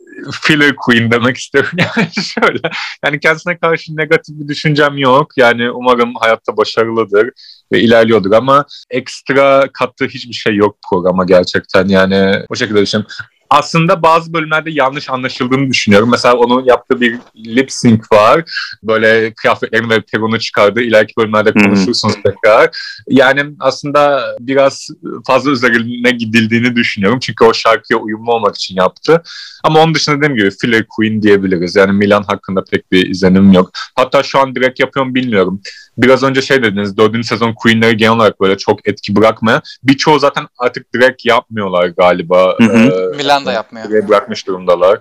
[0.41, 1.71] filler queen demek istiyorum.
[1.77, 2.59] Yani şöyle
[3.05, 5.27] yani kendisine karşı negatif bir düşüncem yok.
[5.37, 7.29] Yani umarım hayatta başarılıdır
[7.71, 11.87] ve ilerliyordur ama ekstra kattığı hiçbir şey yok programa gerçekten.
[11.87, 13.15] Yani o şekilde düşünüyorum
[13.53, 16.11] aslında bazı bölümlerde yanlış anlaşıldığını düşünüyorum.
[16.11, 18.43] Mesela onun yaptığı bir lip sync var.
[18.83, 20.81] Böyle kıyafetlerini ve peronu çıkardı.
[20.81, 22.23] İleriki bölümlerde konuşursunuz hmm.
[22.23, 22.69] tekrar.
[23.07, 24.89] Yani aslında biraz
[25.27, 27.19] fazla üzerine gidildiğini düşünüyorum.
[27.19, 29.23] Çünkü o şarkıya uyumlu olmak için yaptı.
[29.63, 31.75] Ama onun dışında dediğim gibi filler queen diyebiliriz.
[31.75, 33.69] Yani Milan hakkında pek bir izlenim yok.
[33.95, 35.61] Hatta şu an direkt yapıyorum bilmiyorum.
[35.97, 39.61] Biraz önce şey dediniz, dördüncü sezon Queen'leri genel olarak böyle çok etki bırakmaya.
[39.83, 42.55] Birçoğu zaten artık direkt yapmıyorlar galiba.
[42.57, 42.77] Hı hı.
[43.13, 44.07] Ee, Milan da yapmıyor.
[44.07, 44.99] Bırakmış durumdalar.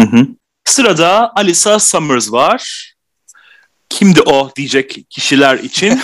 [0.00, 0.26] Hı hı.
[0.64, 2.92] Sırada Alisa Summers var.
[3.88, 6.00] Kimdi o diyecek kişiler için.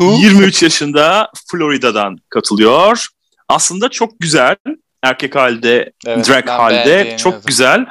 [0.00, 3.06] 23 yaşında Florida'dan katılıyor.
[3.48, 4.56] Aslında çok güzel.
[5.02, 7.86] Erkek halde, evet, drag halde çok güzel.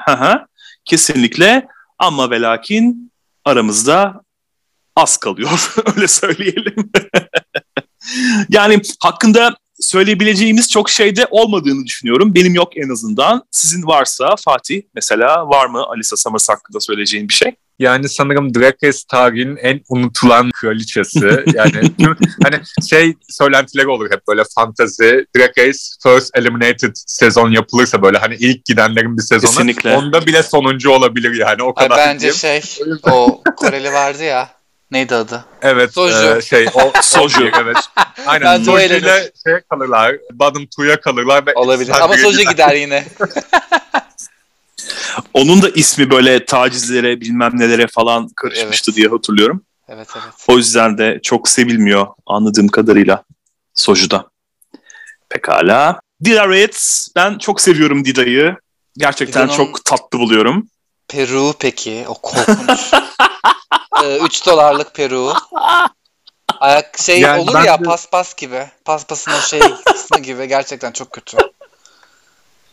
[0.85, 1.67] Kesinlikle.
[1.99, 3.11] Ama ve lakin
[3.45, 4.21] aramızda
[4.95, 5.73] az kalıyor.
[5.95, 6.91] Öyle söyleyelim.
[8.49, 12.35] yani hakkında söyleyebileceğimiz çok şey de olmadığını düşünüyorum.
[12.35, 13.43] Benim yok en azından.
[13.51, 17.55] Sizin varsa Fatih mesela var mı Alisa Summers hakkında söyleyeceğin bir şey?
[17.79, 21.19] Yani sanırım Drag Race tarihinin en unutulan kraliçesi.
[21.53, 21.91] Yani
[22.43, 25.25] hani şey söylentileri olur hep böyle fantazi.
[25.37, 29.51] Drag Race first eliminated sezon yapılırsa böyle hani ilk gidenlerin bir sezonu.
[29.51, 29.95] Kesinlikle.
[29.97, 31.97] Onda bile sonuncu olabilir yani o kadar.
[31.97, 32.63] Ay, bence diyeyim.
[32.63, 34.58] şey o Koreli vardı ya.
[34.91, 35.45] Neydi adı?
[35.62, 35.93] Evet.
[35.93, 36.38] Soju.
[36.38, 37.52] E, şey, o, Soju.
[37.62, 37.78] evet.
[38.25, 38.63] Aynen.
[38.63, 40.15] Soju ile şey kalırlar.
[40.34, 41.45] Bottom 2'ya kalırlar.
[41.45, 41.95] Ve Olabilir.
[42.02, 43.08] Ama Soju gider yine.
[45.34, 48.97] Onun da ismi böyle tacizlere bilmem nelere falan karışmıştı evet.
[48.97, 49.63] diye hatırlıyorum.
[49.89, 50.34] Evet evet.
[50.47, 53.23] O yüzden de çok sevilmiyor anladığım kadarıyla
[53.73, 54.30] Soju'da.
[55.30, 56.02] Pekala.
[56.23, 57.08] Dida Reyes.
[57.15, 58.56] Ben çok seviyorum Dida'yı.
[58.97, 60.67] Gerçekten Dida'nın çok tatlı buluyorum.
[61.08, 62.06] Peru peki.
[62.08, 62.91] O korkunç.
[64.21, 65.33] 3 ee, dolarlık Peru.
[66.59, 67.83] Ayak şey yani olur ya de...
[67.83, 68.67] paspas gibi.
[68.85, 71.38] Paspasın o şey kısmı gibi gerçekten çok kötü.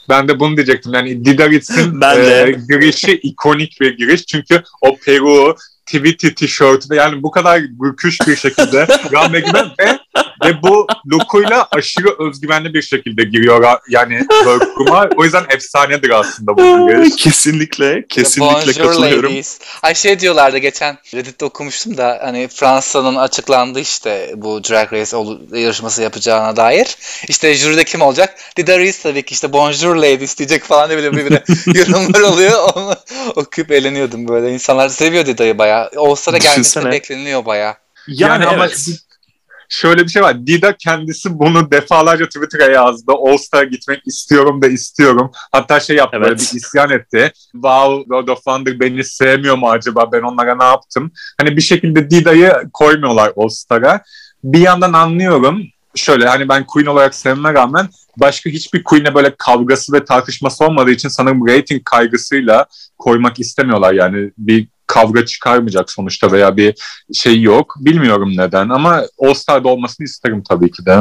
[0.08, 0.94] Ben de bunu diyecektim.
[0.94, 4.26] Yani Didaritz'in e, girişi ikonik bir giriş.
[4.26, 9.98] Çünkü o Peru, Tweety tişörtü yani bu kadar büküş bir şekilde Rahmegime ve
[10.46, 15.08] ve bu lookuyla aşırı özgüvenli bir şekilde giriyor yani workroom'a.
[15.16, 17.16] O yüzden efsanedir aslında bu giriş.
[17.16, 19.30] Kesinlikle, kesinlikle Bonjour katılıyorum.
[19.30, 19.58] Ladies.
[19.82, 25.16] Ay şey diyorlardı geçen Reddit'te okumuştum da hani Fransa'nın açıklandı işte bu Drag Race
[25.60, 26.96] yarışması yapacağına dair.
[27.28, 28.38] İşte jüride kim olacak?
[28.56, 31.42] Dida Reese tabii ki işte Bonjour Ladies diyecek falan diye böyle bir
[31.74, 32.52] yorumlar oluyor.
[32.74, 32.94] Onu
[33.36, 34.52] okuyup eğleniyordum böyle.
[34.52, 35.90] İnsanlar seviyor Dida'yı bayağı.
[35.96, 37.74] All-Star'a gelmesi bekleniliyor bayağı.
[38.08, 38.68] Yani, yani ama
[39.68, 40.46] şöyle bir şey var.
[40.46, 43.12] Dida kendisi bunu defalarca Twitter'a yazdı.
[43.26, 45.30] All Star'a gitmek istiyorum da istiyorum.
[45.52, 46.38] Hatta şey yaptı evet.
[46.38, 47.32] bir isyan etti.
[47.52, 50.12] Wow, World of Wonder beni sevmiyor mu acaba?
[50.12, 51.12] Ben onlara ne yaptım?
[51.40, 54.02] Hani bir şekilde Dida'yı koymuyorlar All Star'a.
[54.44, 55.62] Bir yandan anlıyorum.
[55.94, 60.90] Şöyle hani ben Queen olarak sevmeme rağmen başka hiçbir Queen'e böyle kavgası ve tartışması olmadığı
[60.90, 62.66] için sanırım rating kaygısıyla
[62.98, 63.92] koymak istemiyorlar.
[63.92, 66.74] Yani bir kavga çıkarmayacak sonuçta veya bir
[67.14, 67.74] şey yok.
[67.78, 70.98] Bilmiyorum neden ama All Star'da olmasını isterim tabii ki de.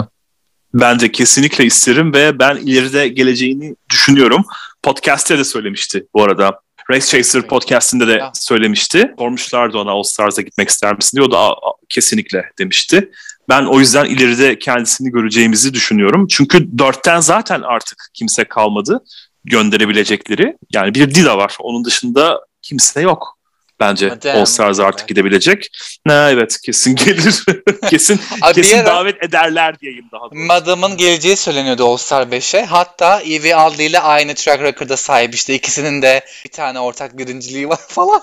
[0.73, 4.45] Ben de kesinlikle isterim ve ben ileride geleceğini düşünüyorum.
[4.83, 6.59] Podcast'te de söylemişti bu arada.
[6.91, 9.13] Race Chaser podcastinde de söylemişti.
[9.19, 11.27] Sormuşlardı ona All Stars'a gitmek ister misin diyor.
[11.27, 11.55] O da
[11.89, 13.11] kesinlikle demişti.
[13.49, 16.27] Ben o yüzden ileride kendisini göreceğimizi düşünüyorum.
[16.27, 19.03] Çünkü dörtten zaten artık kimse kalmadı
[19.45, 20.57] gönderebilecekleri.
[20.73, 21.57] Yani bir Dida var.
[21.59, 23.35] Onun dışında kimse yok
[23.79, 25.67] Bence All Stars artık gidebilecek.
[26.07, 27.45] Ha, evet kesin gelir.
[27.89, 30.35] kesin Abi kesin davet ederler diyeyim daha doğrusu.
[30.35, 32.65] Madam'ın geleceği söyleniyordu All Star 5'e.
[32.65, 37.69] Hatta Evie Aldi ile aynı track record'a sahip işte ikisinin de bir tane ortak birinciliği
[37.69, 38.21] var falan.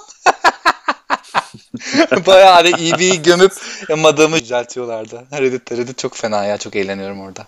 [2.27, 3.53] Bayağı da Evie'yi gömüp
[3.97, 5.25] Madam'ı düzeltiyorlardı.
[5.33, 7.47] Reddit, Reddit çok fena ya çok eğleniyorum orada.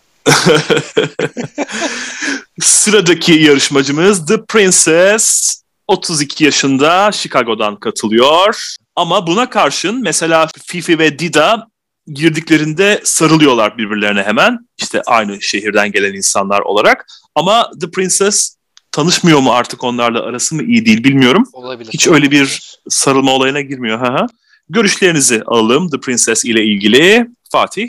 [2.60, 5.54] Sıradaki yarışmacımız The Princess
[5.88, 8.74] 32 yaşında Chicago'dan katılıyor.
[8.96, 11.66] Ama buna karşın mesela Fifi ve Dida
[12.06, 14.58] girdiklerinde sarılıyorlar birbirlerine hemen.
[14.78, 17.06] İşte aynı şehirden gelen insanlar olarak.
[17.34, 18.56] Ama The Princess
[18.92, 21.44] tanışmıyor mu artık onlarla arası mı iyi değil bilmiyorum.
[21.52, 21.92] Olabilir.
[21.92, 23.98] Hiç öyle bir sarılma olayına girmiyor.
[23.98, 24.26] Ha
[24.68, 27.26] Görüşlerinizi alalım The Princess ile ilgili.
[27.52, 27.88] Fatih?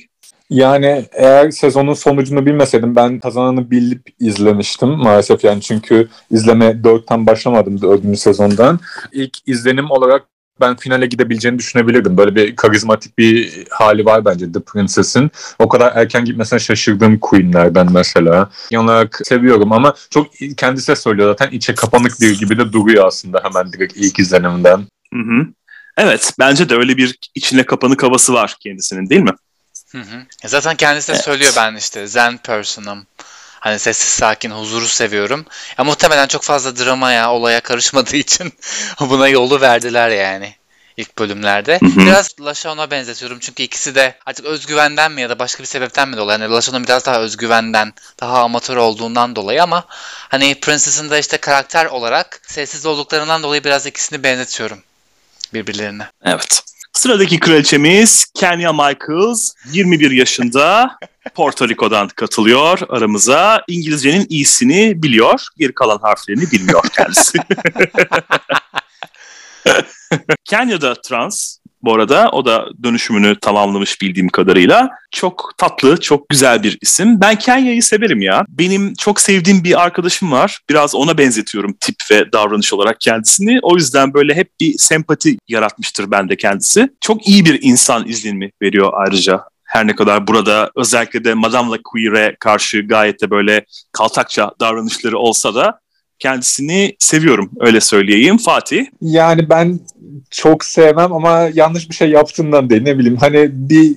[0.50, 7.82] Yani eğer sezonun sonucunu bilmeseydim ben kazananı bilip izlemiştim maalesef yani çünkü izleme dörtten başlamadım
[7.82, 8.80] dördüncü sezondan.
[9.12, 10.24] İlk izlenim olarak
[10.62, 12.18] ben finale gidebileceğini düşünebilirdim.
[12.18, 15.32] Böyle bir karizmatik bir hali var bence The Princess'in.
[15.60, 18.50] O kadar erken gitmesine şaşırdığım Queen'lerden mesela.
[18.70, 20.28] Genel seviyorum ama çok
[20.58, 24.78] kendisi söylüyor zaten içe kapanık bir gibi de duruyor aslında hemen direkt ilk izlenimden.
[25.14, 25.48] Hı hı.
[25.98, 29.32] Evet bence de öyle bir içine kapanık havası var kendisinin değil mi?
[29.92, 30.26] Hı hı.
[30.46, 31.26] Zaten kendisi de evet.
[31.26, 33.08] söylüyor ben işte zen person'ım.
[33.60, 35.46] Hani sessiz sakin huzuru seviyorum.
[35.78, 38.54] Ya muhtemelen çok fazla dramaya, olaya karışmadığı için
[39.00, 40.56] buna yolu verdiler yani
[40.98, 41.80] ilk bölümlerde.
[41.80, 42.00] Hı hı.
[42.00, 46.18] Biraz Lashawn'a benzetiyorum çünkü ikisi de artık özgüvenden mi ya da başka bir sebepten mi
[46.18, 46.40] dolayı.
[46.40, 49.86] Yani Lashawn'un biraz daha özgüvenden, daha amatör olduğundan dolayı ama
[50.30, 54.84] hani Princess'ın da işte karakter olarak sessiz olduklarından dolayı biraz ikisini benzetiyorum
[55.54, 56.10] birbirlerine.
[56.24, 56.62] Evet.
[56.96, 60.98] Sıradaki kraliçemiz Kenya Michaels 21 yaşında
[61.36, 63.64] Porto Rico'dan katılıyor aramıza.
[63.68, 67.38] İngilizcenin iyisini biliyor, geri kalan harflerini bilmiyor kendisi.
[70.46, 72.30] Kenya'da trans bu arada.
[72.32, 74.90] O da dönüşümünü tamamlamış bildiğim kadarıyla.
[75.12, 77.22] Çok tatlı, çok güzel bir isim.
[77.22, 78.46] Ben Kenya'yı severim ya.
[78.50, 80.60] Benim çok sevdiğim bir arkadaşım var.
[80.70, 83.60] Biraz ona benzetiyorum tip ve davranış olarak kendisini.
[83.62, 86.90] O yüzden böyle hep bir sempati yaratmıştır bende kendisi.
[87.02, 92.36] Çok iyi bir insan izlenimi veriyor ayrıca her ne kadar burada özellikle de Madame Queer'e
[92.40, 95.80] karşı gayet de böyle kaltakça davranışları olsa da
[96.20, 98.38] kendisini seviyorum öyle söyleyeyim.
[98.38, 98.86] Fatih?
[99.02, 99.80] Yani ben
[100.32, 103.96] çok sevmem ama yanlış bir şey yaptığından değil ne bileyim hani bir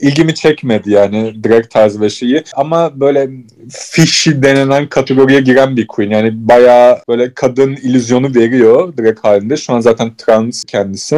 [0.00, 2.42] ilgimi çekmedi yani direkt tarz ve şeyi.
[2.54, 3.30] Ama böyle
[3.70, 6.10] fishy denilen kategoriye giren bir queen.
[6.10, 9.56] Yani bayağı böyle kadın illüzyonu veriyor direkt halinde.
[9.56, 11.16] Şu an zaten trans kendisi.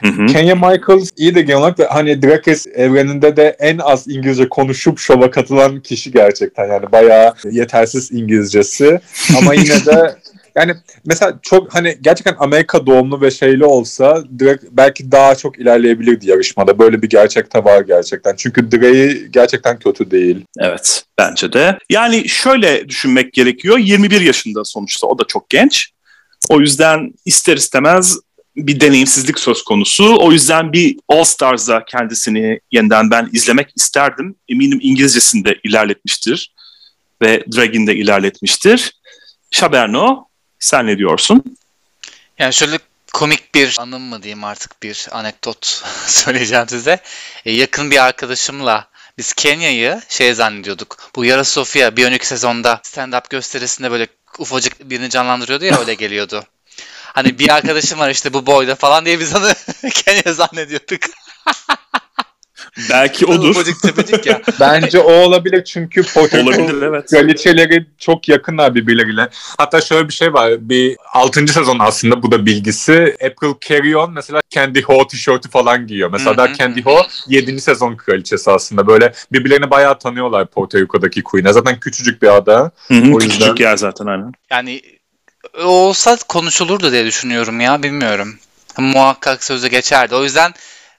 [0.00, 0.26] Hı hı.
[0.26, 4.98] Kenya Michaels iyi de genel olarak da hani Drag evreninde de en az İngilizce konuşup
[4.98, 6.68] şova katılan kişi gerçekten.
[6.68, 9.00] Yani bayağı yetersiz İngilizcesi.
[9.38, 10.16] Ama yine de
[10.56, 16.30] yani mesela çok hani gerçekten Amerika doğumlu ve şeyli olsa direkt belki daha çok ilerleyebilirdi
[16.30, 16.78] yarışmada.
[16.78, 18.34] Böyle bir gerçekte var gerçekten.
[18.36, 20.44] Çünkü Dre'yi gerçekten kötü değil.
[20.58, 21.78] Evet bence de.
[21.90, 23.78] Yani şöyle düşünmek gerekiyor.
[23.78, 25.90] 21 yaşında sonuçta o da çok genç.
[26.50, 28.18] O yüzden ister istemez
[28.56, 30.16] bir deneyimsizlik söz konusu.
[30.20, 34.36] O yüzden bir All Stars'da kendisini yeniden ben izlemek isterdim.
[34.48, 36.54] Eminim İngilizcesinde ilerletmiştir
[37.22, 38.92] ve Dragon'da ilerletmiştir.
[39.50, 40.26] Chaberno
[40.64, 41.56] sen ne diyorsun?
[42.38, 42.78] Yani şöyle
[43.12, 45.66] komik bir anım mı diyeyim artık bir anekdot
[46.06, 47.00] söyleyeceğim size.
[47.44, 51.10] E, yakın bir arkadaşımla biz Kenya'yı şey zannediyorduk.
[51.16, 54.06] Bu Yara Sofia bir önceki sezonda stand-up gösterisinde böyle
[54.38, 56.44] ufacık birini canlandırıyordu ya öyle geliyordu.
[57.02, 59.48] Hani bir arkadaşım var işte bu boyda falan diye biz onu
[59.90, 61.00] Kenya zannediyorduk.
[62.90, 63.50] Belki odur.
[63.50, 64.42] Ufacık tepecik ya.
[64.60, 67.10] Bence o olabilir çünkü olabilir, evet.
[67.10, 69.28] kraliçeleri çok yakınlar birbirleriyle.
[69.58, 70.68] Hatta şöyle bir şey var.
[70.68, 71.48] Bir 6.
[71.48, 73.16] sezon aslında bu da bilgisi.
[73.24, 76.10] April Carrion mesela Candy Ho tişörtü falan giyiyor.
[76.12, 77.60] Mesela da Candy Ho 7.
[77.60, 78.86] sezon kraliçesi aslında.
[78.86, 81.52] Böyle birbirlerini bayağı tanıyorlar Porto Rico'daki Queen'e.
[81.52, 82.70] Zaten küçücük bir ada.
[82.88, 83.28] Hı hı, o yüzden...
[83.28, 84.32] Küçücük yer zaten aynen.
[84.50, 84.82] Yani
[85.62, 88.38] olsa konuşulurdu diye düşünüyorum ya bilmiyorum.
[88.78, 90.14] Muhakkak sözü geçerdi.
[90.14, 90.52] O yüzden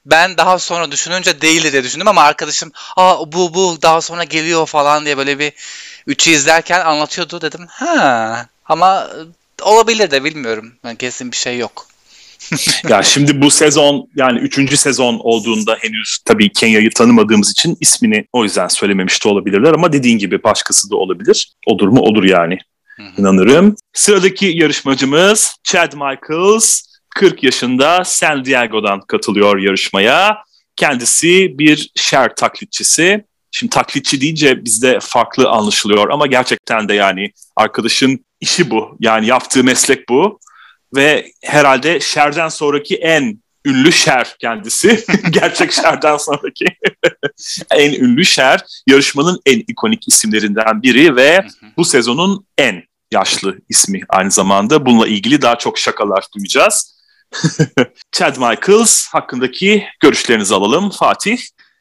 [0.06, 4.66] ben daha sonra düşününce değildi diye düşündüm ama arkadaşım aa bu bu daha sonra geliyor
[4.66, 5.54] falan diye böyle bir
[6.08, 7.66] üçü izlerken anlatıyordu dedim.
[7.70, 9.08] Ha ama
[9.62, 10.74] olabilir de bilmiyorum.
[10.84, 11.88] Yani kesin bir şey yok.
[12.90, 18.44] ya şimdi bu sezon yani üçüncü sezon olduğunda henüz tabii Kenya'yı tanımadığımız için ismini o
[18.44, 21.54] yüzden söylememiş de olabilirler ama dediğin gibi başkası da olabilir.
[21.68, 22.00] Olur mu?
[22.00, 22.58] Olur yani.
[23.18, 23.76] İnanırım.
[23.94, 26.82] Sıradaki yarışmacımız Chad Michaels.
[27.16, 30.38] 40 yaşında San Diego'dan katılıyor yarışmaya.
[30.76, 33.26] Kendisi bir Cher taklitçisi.
[33.52, 38.98] Şimdi taklitçi deyince bizde farklı anlaşılıyor ama gerçekten de yani arkadaşın işi bu.
[39.00, 40.40] Yani yaptığı meslek bu
[40.96, 45.06] ve herhalde Cher'den sonraki en ünlü Cher kendisi.
[45.32, 46.66] Gerçek Cher'den sonraki
[47.72, 48.62] en ünlü Cher.
[48.88, 51.46] Yarışmanın en ikonik isimlerinden biri ve
[51.78, 54.86] bu sezonun en yaşlı ismi aynı zamanda.
[54.86, 56.95] Bununla ilgili daha çok şakalar duyacağız.
[58.12, 60.90] Chad Michaels hakkındaki görüşlerinizi alalım.
[60.90, 61.38] Fatih?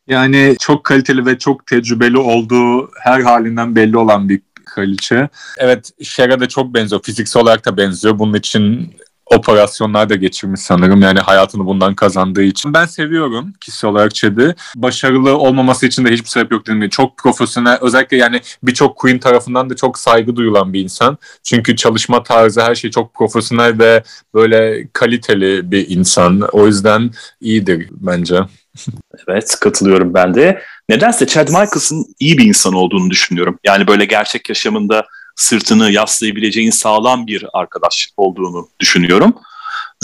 [0.07, 5.29] Yani çok kaliteli ve çok tecrübeli olduğu her halinden belli olan bir kraliçe.
[5.59, 7.03] Evet Cher'e de çok benziyor.
[7.03, 8.19] Fiziksel olarak da benziyor.
[8.19, 8.95] Bunun için
[9.27, 11.03] operasyonlar da geçirmiş sanırım.
[11.03, 12.75] Yani hayatını bundan kazandığı için.
[12.75, 14.55] Ben seviyorum kişisel olarak Chad'i.
[14.77, 16.89] Başarılı olmaması için de hiçbir sebep yok dedim.
[16.89, 17.79] Çok profesyonel.
[17.81, 21.19] Özellikle yani birçok Queen tarafından da çok saygı duyulan bir insan.
[21.43, 24.03] Çünkü çalışma tarzı her şey çok profesyonel ve
[24.35, 26.41] böyle kaliteli bir insan.
[26.53, 27.11] O yüzden
[27.41, 28.41] iyidir bence.
[29.29, 30.63] evet katılıyorum ben de.
[30.89, 33.59] Nedense Chad Michaels'ın iyi bir insan olduğunu düşünüyorum.
[33.65, 35.07] Yani böyle gerçek yaşamında
[35.37, 39.35] sırtını yaslayabileceğin sağlam bir arkadaş olduğunu düşünüyorum.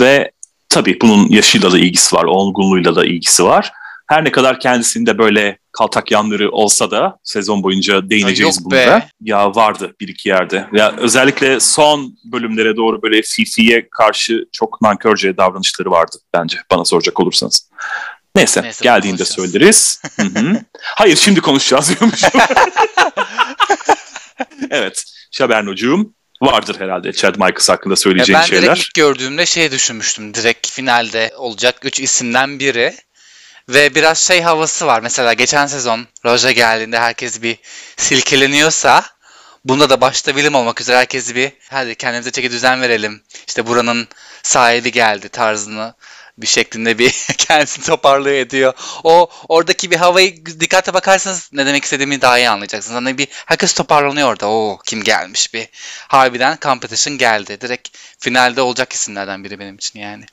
[0.00, 0.30] Ve
[0.68, 3.72] tabii bunun yaşıyla da ilgisi var, olgunluğuyla da ilgisi var.
[4.06, 9.06] Her ne kadar kendisinde böyle kaltak yanları olsa da sezon boyunca değineceğiz buna da.
[9.20, 10.66] Ya vardı bir iki yerde.
[10.72, 17.20] Ya özellikle son bölümlere doğru böyle Fifi'ye karşı çok nankörce davranışları vardı bence bana soracak
[17.20, 17.70] olursanız.
[18.36, 20.02] Neyse, Neyse geldiğinde söyleriz.
[20.82, 22.30] Hayır şimdi konuşacağız diyormuşum.
[24.70, 25.04] evet.
[25.30, 28.68] Şabernocuğum vardır herhalde Chad Michaels hakkında söyleyeceğin ben şeyler.
[28.68, 30.34] Ben direkt ilk gördüğümde şey düşünmüştüm.
[30.34, 32.94] Direkt finalde olacak üç isimden biri.
[33.68, 35.00] Ve biraz şey havası var.
[35.00, 37.56] Mesela geçen sezon Roja geldiğinde herkes bir
[37.96, 39.04] silkeleniyorsa
[39.64, 43.22] bunda da başta bilim olmak üzere herkes bir hadi kendimize çeki düzen verelim.
[43.48, 44.08] İşte buranın
[44.42, 45.94] sahibi geldi tarzını
[46.42, 48.72] bir şeklinde bir kendisini toparlıyor ediyor.
[49.04, 52.96] O oradaki bir havayı dikkate bakarsanız ne demek istediğimi daha iyi anlayacaksınız.
[52.96, 54.48] Hani bir herkes toparlanıyor orada.
[54.48, 55.68] Oo kim gelmiş bir.
[56.08, 57.60] Harbiden competition geldi.
[57.60, 60.24] Direkt finalde olacak isimlerden biri benim için yani.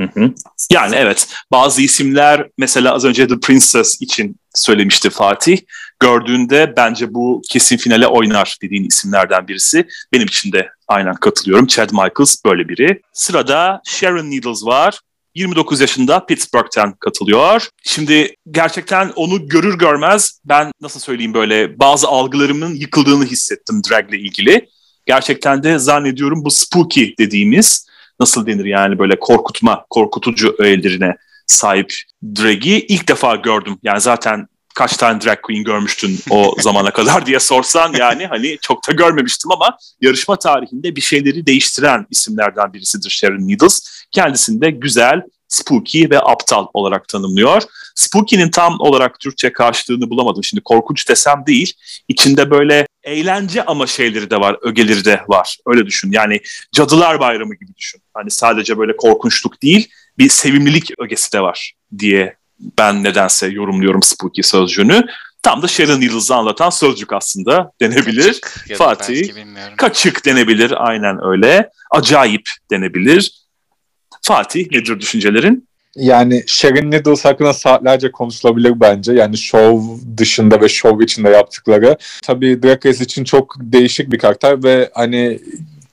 [0.00, 0.30] Hı hı.
[0.72, 5.58] Yani evet bazı isimler mesela az önce The Princess için söylemişti Fatih.
[6.00, 9.86] Gördüğünde bence bu kesin finale oynar dediğin isimlerden birisi.
[10.12, 11.66] Benim için de aynen katılıyorum.
[11.66, 13.02] Chad Michaels böyle biri.
[13.12, 15.00] Sırada Sharon Needles var.
[15.34, 17.68] 29 yaşında Pittsburgh'ten katılıyor.
[17.82, 24.18] Şimdi gerçekten onu görür görmez ben nasıl söyleyeyim böyle bazı algılarımın yıkıldığını hissettim drag ile
[24.18, 24.68] ilgili.
[25.06, 27.86] Gerçekten de zannediyorum bu spooky dediğimiz
[28.20, 31.16] nasıl denir yani böyle korkutma, korkutucu öğelerine
[31.46, 31.94] sahip
[32.24, 33.78] drag'i ilk defa gördüm.
[33.82, 38.88] Yani zaten kaç tane drag queen görmüştün o zamana kadar diye sorsan yani hani çok
[38.88, 44.03] da görmemiştim ama yarışma tarihinde bir şeyleri değiştiren isimlerden birisidir Sharon Needles.
[44.14, 47.62] Kendisini de güzel, spooky ve aptal olarak tanımlıyor.
[47.94, 50.44] Spooky'nin tam olarak Türkçe karşılığını bulamadım.
[50.44, 51.72] Şimdi korkunç desem değil.
[52.08, 55.58] İçinde böyle eğlence ama şeyleri de var, ögeleri de var.
[55.66, 56.12] Öyle düşün.
[56.12, 56.40] Yani
[56.72, 58.02] Cadılar Bayramı gibi düşün.
[58.14, 62.36] Hani sadece böyle korkunçluk değil, bir sevimlilik ögesi de var diye
[62.78, 65.06] ben nedense yorumluyorum spooky sözcüğünü.
[65.42, 68.40] Tam da Sharon Needles'ı anlatan sözcük aslında denebilir.
[68.40, 69.32] Kaçık, Fatih.
[69.76, 71.70] Kaçık denebilir aynen öyle.
[71.90, 73.43] Acayip denebilir.
[74.24, 75.68] Fatih nedir düşüncelerin?
[75.96, 79.12] Yani Sharon Needles hakkında saatlerce konuşulabilir bence.
[79.12, 81.96] Yani show dışında ve show içinde yaptıkları.
[82.22, 85.40] Tabii Drag Race için çok değişik bir karakter ve hani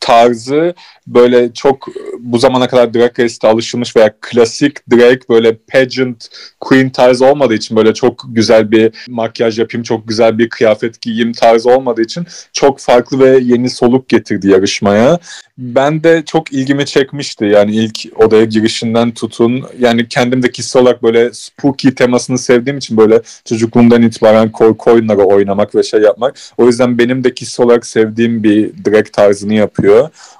[0.01, 0.73] tarzı
[1.07, 1.87] böyle çok
[2.19, 6.27] bu zamana kadar drag race'te alışılmış veya klasik drag böyle pageant
[6.59, 11.33] queen tarzı olmadığı için böyle çok güzel bir makyaj yapayım, çok güzel bir kıyafet giyeyim
[11.33, 15.19] tarzı olmadığı için çok farklı ve yeni soluk getirdi yarışmaya.
[15.57, 19.63] Ben de çok ilgimi çekmişti yani ilk odaya girişinden tutun.
[19.79, 25.21] Yani kendim de kişisel olarak böyle spooky temasını sevdiğim için böyle çocukluğumdan itibaren korku oyunları
[25.21, 26.35] oynamak ve şey yapmak.
[26.57, 29.90] O yüzden benim de kişisel olarak sevdiğim bir drag tarzını yapıyor.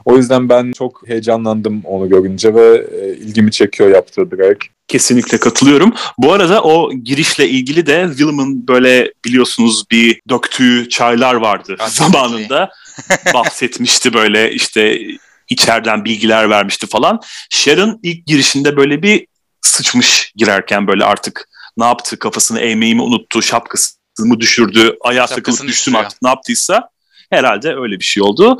[0.06, 4.58] O yüzden ben çok heyecanlandım onu görünce ve e, ilgimi çekiyor yaptığı drag.
[4.88, 5.94] Kesinlikle katılıyorum.
[6.18, 12.70] Bu arada o girişle ilgili de Willem'ın böyle biliyorsunuz bir döktüğü çaylar vardı zamanında.
[13.34, 15.00] Bahsetmişti böyle işte
[15.50, 17.20] içeriden bilgiler vermişti falan.
[17.50, 19.28] Sharon ilk girişinde böyle bir
[19.62, 25.92] sıçmış girerken böyle artık ne yaptı kafasını eğmeyi mi unuttu şapkasını düşürdü ayağa takılıp düştü
[25.92, 26.90] mü artık ne yaptıysa
[27.30, 28.58] herhalde öyle bir şey oldu.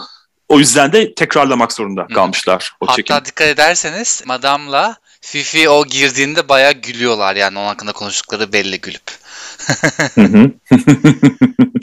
[0.52, 3.14] O yüzden de tekrarlamak zorunda kalmışlar o Hatta çekim.
[3.14, 9.02] Hatta dikkat ederseniz Madam'la Fifi o girdiğinde bayağı gülüyorlar yani onun hakkında konuştukları belli gülüp.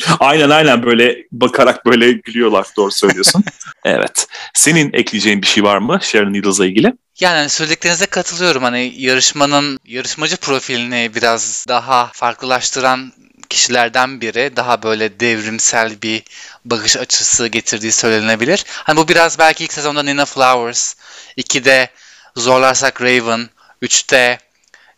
[0.21, 3.45] aynen aynen böyle bakarak böyle gülüyorlar doğru söylüyorsun.
[3.85, 4.27] evet.
[4.55, 6.93] Senin ekleyeceğin bir şey var mı Sharon Needles'la ilgili?
[7.21, 8.63] Yani hani söylediklerinize katılıyorum.
[8.63, 13.13] Hani yarışmanın yarışmacı profilini biraz daha farklılaştıran
[13.51, 16.23] kişilerden biri daha böyle devrimsel bir
[16.65, 18.65] bakış açısı getirdiği söylenebilir.
[18.69, 20.95] Hani bu biraz belki ilk sezonda Nina Flowers,
[21.37, 21.89] 2'de
[22.37, 23.51] zorlarsak Raven,
[23.83, 24.39] 3'te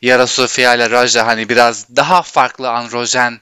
[0.02, 3.40] Yara Sofia ile Raja hani biraz daha farklı androjen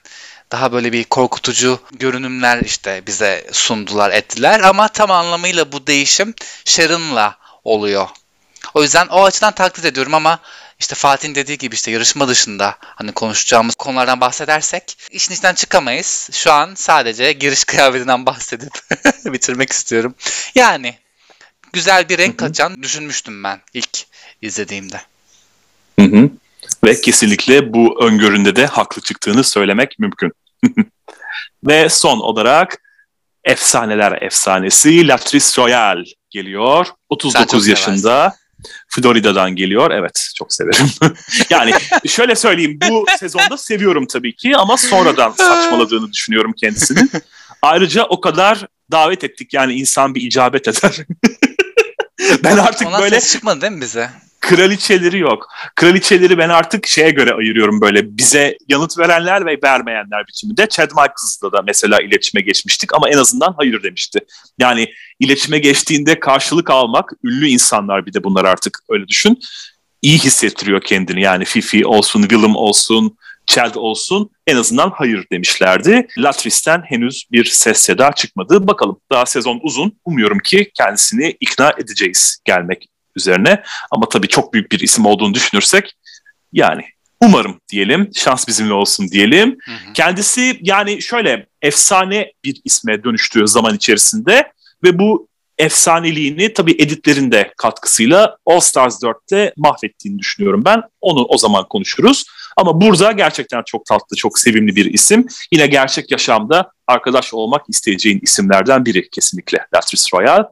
[0.51, 6.33] daha böyle bir korkutucu görünümler işte bize sundular ettiler ama tam anlamıyla bu değişim
[6.65, 8.07] Sharon'la oluyor.
[8.73, 10.39] O yüzden o açıdan taklit ediyorum ama
[10.79, 16.29] işte Fatih'in dediği gibi işte yarışma dışında hani konuşacağımız konulardan bahsedersek işin içinden çıkamayız.
[16.31, 18.71] Şu an sadece giriş kıyafetinden bahsedip
[19.25, 20.15] bitirmek istiyorum.
[20.55, 20.95] Yani
[21.73, 24.05] güzel bir renk katacağını düşünmüştüm ben ilk
[24.41, 25.01] izlediğimde.
[25.99, 26.29] Hı hı.
[26.83, 30.31] Ve kesinlikle bu öngöründe de haklı çıktığını söylemek mümkün.
[31.63, 32.81] Ve son olarak
[33.43, 36.87] efsaneler efsanesi Latrice Royale geliyor.
[37.09, 38.35] 39 yaşında.
[38.89, 39.91] Florida'dan geliyor.
[39.91, 40.87] Evet çok severim.
[41.49, 41.71] yani
[42.07, 47.11] şöyle söyleyeyim bu sezonda seviyorum tabii ki ama sonradan saçmaladığını düşünüyorum kendisinin.
[47.61, 50.97] Ayrıca o kadar davet ettik yani insan bir icabet eder.
[52.43, 53.21] ben artık Ondan böyle...
[53.21, 54.09] çıkmadı değil mi bize?
[54.39, 55.47] Kraliçeleri yok.
[55.75, 60.67] Kraliçeleri ben artık şeye göre ayırıyorum böyle bize yanıt verenler ve vermeyenler biçiminde.
[60.69, 64.19] Chad Michaels'la da mesela iletişime geçmiştik ama en azından hayır demişti.
[64.59, 64.87] Yani
[65.19, 69.39] iletişime geçtiğinde karşılık almak, ünlü insanlar bir de bunlar artık öyle düşün.
[70.01, 76.07] iyi hissettiriyor kendini yani Fifi olsun, Willem olsun, Chad olsun en azından hayır demişlerdi.
[76.17, 78.67] Latris'ten henüz bir ses seda çıkmadı.
[78.67, 79.99] Bakalım daha sezon uzun.
[80.05, 83.63] Umuyorum ki kendisini ikna edeceğiz gelmek üzerine.
[83.91, 85.93] Ama tabii çok büyük bir isim olduğunu düşünürsek
[86.53, 86.83] yani
[87.21, 88.09] umarım diyelim.
[88.15, 89.57] Şans bizimle olsun diyelim.
[89.65, 89.93] Hı hı.
[89.93, 94.51] Kendisi yani şöyle efsane bir isme dönüştüğü zaman içerisinde
[94.83, 100.81] ve bu efsaneliğini tabii editlerinde katkısıyla All Stars 4'te mahvettiğini düşünüyorum ben.
[101.01, 102.25] Onu o zaman konuşuruz.
[102.57, 105.27] Ama burada gerçekten çok tatlı, çok sevimli bir isim.
[105.51, 110.43] Yine gerçek yaşamda arkadaş olmak isteyeceğin isimlerden biri kesinlikle Latrice Royale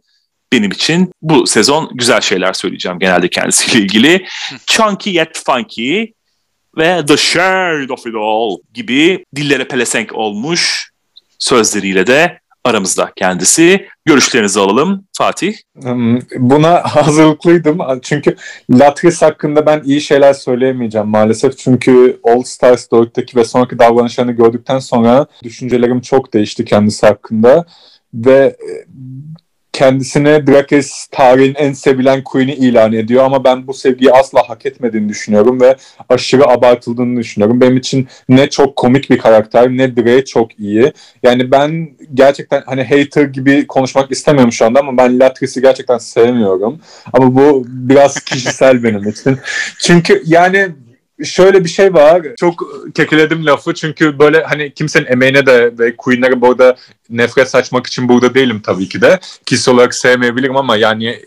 [0.53, 4.25] benim için bu sezon güzel şeyler söyleyeceğim genelde kendisiyle ilgili.
[4.67, 6.05] Chunky yet funky
[6.77, 10.91] ve The Shade of It All gibi dillere pelesenk olmuş
[11.39, 13.87] sözleriyle de aramızda kendisi.
[14.05, 15.55] Görüşlerinizi alalım Fatih.
[15.81, 18.35] Hmm, buna hazırlıklıydım çünkü
[18.71, 21.57] Latris hakkında ben iyi şeyler söyleyemeyeceğim maalesef.
[21.57, 27.65] Çünkü All Stars 4'teki ve sonraki davranışlarını gördükten sonra düşüncelerim çok değişti kendisi hakkında.
[28.13, 28.55] Ve
[29.77, 35.09] kendisine Drag tarihin en sevilen queen'i ilan ediyor ama ben bu sevgiyi asla hak etmediğini
[35.09, 35.75] düşünüyorum ve
[36.09, 37.61] aşırı abartıldığını düşünüyorum.
[37.61, 40.93] Benim için ne çok komik bir karakter ne Drake çok iyi.
[41.23, 46.79] Yani ben gerçekten hani hater gibi konuşmak istemiyorum şu anda ama ben Latris'i gerçekten sevmiyorum.
[47.13, 49.37] Ama bu biraz kişisel benim için.
[49.79, 50.69] Çünkü yani
[51.23, 52.21] şöyle bir şey var.
[52.39, 52.63] Çok
[52.95, 56.75] kekeledim lafı çünkü böyle hani kimsenin emeğine de ve Queen'lere burada
[57.09, 59.19] nefret saçmak için burada değilim tabii ki de.
[59.45, 61.19] Kişi olarak sevmeyebilirim ama yani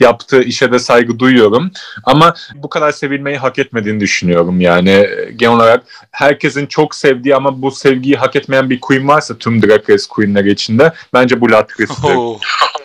[0.00, 1.70] yaptığı işe de saygı duyuyorum.
[2.04, 5.84] Ama bu kadar sevilmeyi hak etmediğini düşünüyorum yani genel olarak.
[6.10, 10.50] Herkesin çok sevdiği ama bu sevgiyi hak etmeyen bir Queen varsa tüm Drag Race Queen'leri
[10.50, 12.14] içinde bence bu Latrice'dir.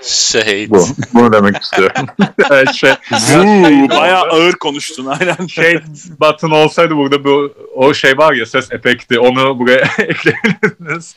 [0.02, 0.70] Şey.
[0.70, 2.06] Bu, bunu demek istiyorum.
[2.76, 2.93] şey,
[3.28, 5.47] şey, bayağı ağır konuştun aynen.
[5.47, 5.80] Şey
[6.20, 11.16] button olsaydı burada bu o şey var ya ses efekti onu buraya ekleyebilirsiniz.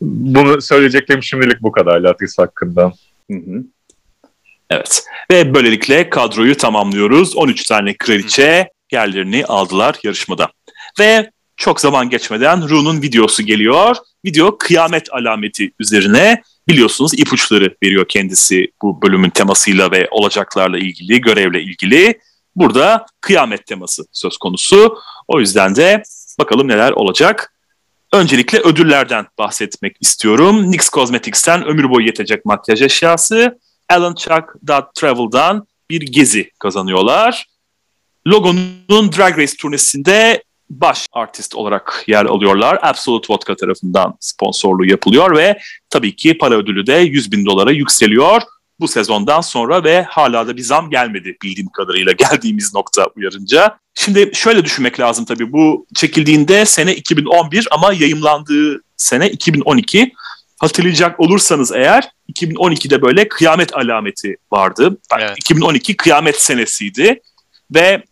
[0.00, 2.92] Bunu söyleyeceklerim şimdilik bu kadar Latris hakkında.
[3.30, 3.64] Hı hı.
[4.70, 5.04] Evet.
[5.30, 7.36] Ve böylelikle kadroyu tamamlıyoruz.
[7.36, 10.48] 13 tane kraliçe yerlerini aldılar yarışmada.
[11.00, 13.96] Ve çok zaman geçmeden Ru'nun videosu geliyor.
[14.24, 21.62] Video kıyamet alameti üzerine biliyorsunuz ipuçları veriyor kendisi bu bölümün temasıyla ve olacaklarla ilgili, görevle
[21.62, 22.20] ilgili.
[22.56, 24.98] Burada kıyamet teması söz konusu.
[25.28, 26.02] O yüzden de
[26.38, 27.54] bakalım neler olacak.
[28.12, 30.70] Öncelikle ödüllerden bahsetmek istiyorum.
[30.70, 33.58] NYX Cosmetics'ten ömür boyu yetecek makyaj eşyası.
[33.88, 34.44] Alan Chuck
[34.94, 37.46] Travel'dan bir gezi kazanıyorlar.
[38.26, 40.42] Logo'nun Drag Race turnesinde
[40.80, 42.78] baş artist olarak yer alıyorlar.
[42.82, 45.58] Absolute Vodka tarafından sponsorluğu yapılıyor ve
[45.90, 48.42] tabii ki para ödülü de 100 bin dolara yükseliyor
[48.80, 53.78] bu sezondan sonra ve hala da bir zam gelmedi bildiğim kadarıyla geldiğimiz nokta uyarınca.
[53.94, 60.12] Şimdi şöyle düşünmek lazım tabii bu çekildiğinde sene 2011 ama yayımlandığı sene 2012.
[60.60, 64.98] Hatırlayacak olursanız eğer 2012'de böyle kıyamet alameti vardı.
[65.18, 65.38] Evet.
[65.38, 67.20] 2012 kıyamet senesiydi
[67.74, 68.02] ve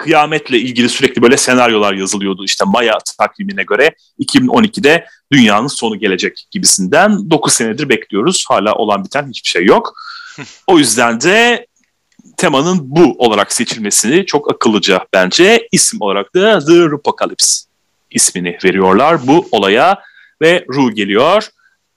[0.00, 2.44] kıyametle ilgili sürekli böyle senaryolar yazılıyordu.
[2.44, 8.44] İşte Maya takvimine göre 2012'de dünyanın sonu gelecek gibisinden 9 senedir bekliyoruz.
[8.48, 9.94] Hala olan biten hiçbir şey yok.
[10.66, 11.66] o yüzden de
[12.36, 17.66] temanın bu olarak seçilmesini çok akıllıca bence isim olarak da The Rupocalypse
[18.10, 20.02] ismini veriyorlar bu olaya
[20.42, 21.48] ve Ru geliyor.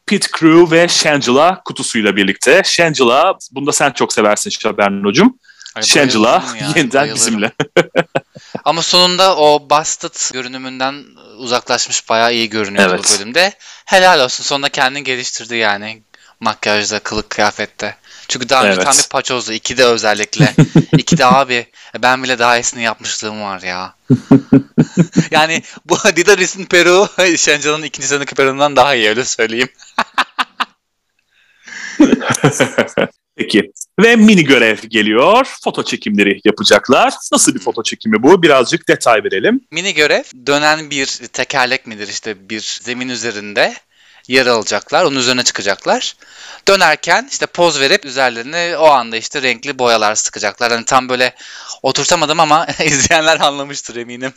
[0.05, 2.61] Pit Crew ve Shangela kutusuyla birlikte.
[2.65, 4.49] Shangela, bunda sen çok seversin
[5.81, 6.23] Şaberno'cum.
[6.23, 6.43] Shangela
[6.75, 7.15] yeniden bayılırım.
[7.15, 7.51] bizimle.
[8.65, 11.03] Ama sonunda o Busted görünümünden
[11.37, 12.99] uzaklaşmış bayağı iyi görünüyor evet.
[12.99, 13.53] bu bölümde.
[13.85, 14.43] Helal olsun.
[14.43, 16.03] Sonunda kendini geliştirdi yani
[16.39, 17.95] makyajda, kılık kıyafette.
[18.27, 18.85] Çünkü daha önce evet.
[18.85, 19.51] tam bir paçozdu.
[19.77, 20.53] de özellikle.
[21.17, 21.67] de abi
[22.01, 23.95] ben bile daha iyisini yapmışlığım var ya.
[25.31, 27.07] yani bu Didaris'in peru
[27.37, 29.69] Şencan'ın ikinci sezondaki peruğundan daha iyi öyle söyleyeyim.
[33.35, 33.71] Peki.
[33.99, 35.57] Ve mini görev geliyor.
[35.63, 37.13] Foto çekimleri yapacaklar.
[37.31, 38.43] Nasıl bir foto çekimi bu?
[38.43, 39.61] Birazcık detay verelim.
[39.71, 43.73] Mini görev dönen bir tekerlek midir işte bir zemin üzerinde
[44.27, 45.05] yer alacaklar.
[45.05, 46.15] Onun üzerine çıkacaklar.
[46.67, 50.71] Dönerken işte poz verip üzerlerine o anda işte renkli boyalar sıkacaklar.
[50.71, 51.35] Hani tam böyle
[51.83, 54.33] oturtamadım ama izleyenler anlamıştır eminim.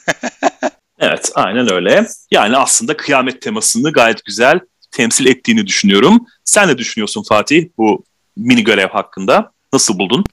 [0.98, 2.06] evet aynen öyle.
[2.30, 6.26] Yani aslında kıyamet temasını gayet güzel temsil ettiğini düşünüyorum.
[6.44, 8.04] Sen ne düşünüyorsun Fatih bu
[8.36, 9.52] mini görev hakkında?
[9.72, 10.24] Nasıl buldun?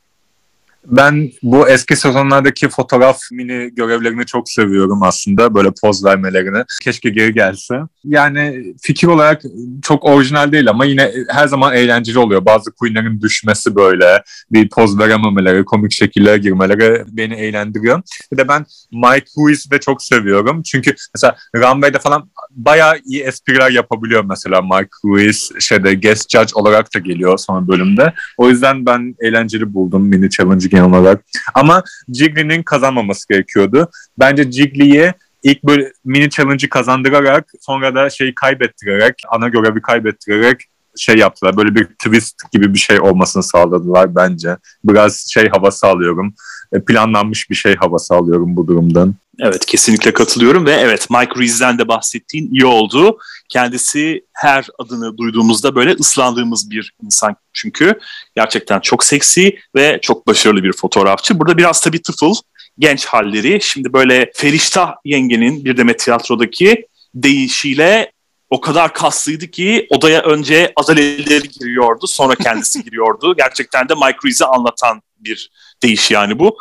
[0.87, 5.55] Ben bu eski sezonlardaki fotoğraf mini görevlerini çok seviyorum aslında.
[5.55, 6.63] Böyle poz vermelerini.
[6.83, 7.79] Keşke geri gelse.
[8.03, 9.41] Yani fikir olarak
[9.81, 12.45] çok orijinal değil ama yine her zaman eğlenceli oluyor.
[12.45, 18.01] Bazı queenlerin düşmesi böyle bir poz verememeleri, komik şekillere girmeleri beni eğlendiriyor.
[18.31, 20.63] Bir de ben Mike Ruiz'i de çok seviyorum.
[20.63, 26.95] Çünkü mesela Runway'de falan bayağı iyi espriler yapabiliyor mesela Mike Ruiz şeyde guest judge olarak
[26.95, 28.13] da geliyor son bölümde.
[28.37, 31.23] O yüzden ben eğlenceli buldum mini challenge genel olarak.
[31.53, 33.89] Ama Jiggly'nin kazanmaması gerekiyordu.
[34.19, 35.13] Bence Jiggly'ye
[35.43, 40.61] ilk böyle mini challenge'ı kazandırarak sonra da şeyi kaybettirerek ana görevi kaybettirerek
[40.97, 41.57] şey yaptılar.
[41.57, 44.57] Böyle bir twist gibi bir şey olmasını sağladılar bence.
[44.83, 46.33] Biraz şey havası alıyorum.
[46.73, 49.15] E, planlanmış bir şey havası alıyorum bu durumdan.
[49.39, 53.17] Evet kesinlikle katılıyorum ve evet Mike Reese'den de bahsettiğin iyi oldu.
[53.49, 57.99] Kendisi her adını duyduğumuzda böyle ıslandığımız bir insan çünkü.
[58.35, 61.39] Gerçekten çok seksi ve çok başarılı bir fotoğrafçı.
[61.39, 62.33] Burada biraz tabii tıfıl
[62.79, 63.59] genç halleri.
[63.61, 68.11] Şimdi böyle Feriştah yengenin bir Demet Tiyatro'daki deyişiyle
[68.53, 73.35] o kadar kaslıydı ki odaya önce azaleleri giriyordu sonra kendisi giriyordu.
[73.37, 75.51] Gerçekten de Mike Reese'i anlatan bir
[75.83, 76.57] deyiş yani bu.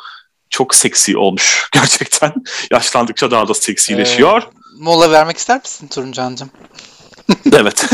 [0.51, 2.33] Çok seksi olmuş gerçekten.
[2.71, 4.43] Yaşlandıkça daha da seksileşiyor.
[4.43, 4.47] Ee,
[4.79, 6.51] mola vermek ister misin Turuncancığım?
[7.53, 7.87] evet.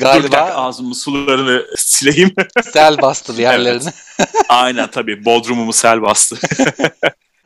[0.00, 2.34] Galiba Dur, ağzımın sularını sileyim.
[2.72, 3.90] sel bastı bir yerlerini.
[4.18, 4.28] Evet.
[4.48, 5.24] Aynen tabii.
[5.24, 6.36] Bodrumumu sel bastı.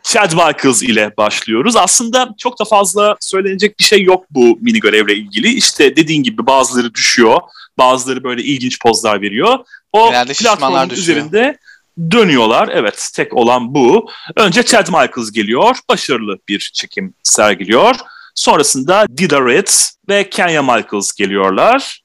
[0.09, 1.77] Chad Michaels ile başlıyoruz.
[1.77, 5.49] Aslında çok da fazla söylenecek bir şey yok bu mini görevle ilgili.
[5.49, 7.41] İşte dediğin gibi bazıları düşüyor,
[7.79, 9.59] bazıları böyle ilginç pozlar veriyor.
[9.93, 11.59] O Genelde platformun üzerinde
[12.11, 12.69] dönüyorlar.
[12.73, 14.11] Evet, tek olan bu.
[14.37, 17.95] Önce Chad Michaels geliyor, başarılı bir çekim sergiliyor.
[18.35, 22.03] Sonrasında Dida Ritz ve Kenya Michaels geliyorlar.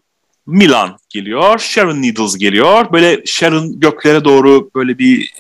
[0.48, 2.94] Milan geliyor, Sharon Needles geliyor.
[2.94, 5.34] Böyle Sharon göklere doğru böyle bir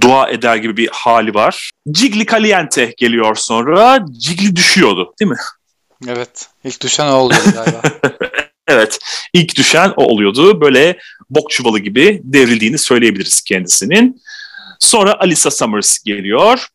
[0.00, 1.70] dua eder gibi bir hali var.
[1.90, 4.04] Cigli Caliente geliyor sonra.
[4.18, 5.36] Cigli düşüyordu değil mi?
[6.08, 6.48] Evet.
[6.64, 7.82] İlk düşen o oluyordu galiba.
[8.68, 8.98] evet.
[9.32, 10.60] İlk düşen o oluyordu.
[10.60, 10.98] Böyle
[11.30, 14.22] bok çuvalı gibi devrildiğini söyleyebiliriz kendisinin.
[14.80, 16.66] Sonra Alisa Summers geliyor.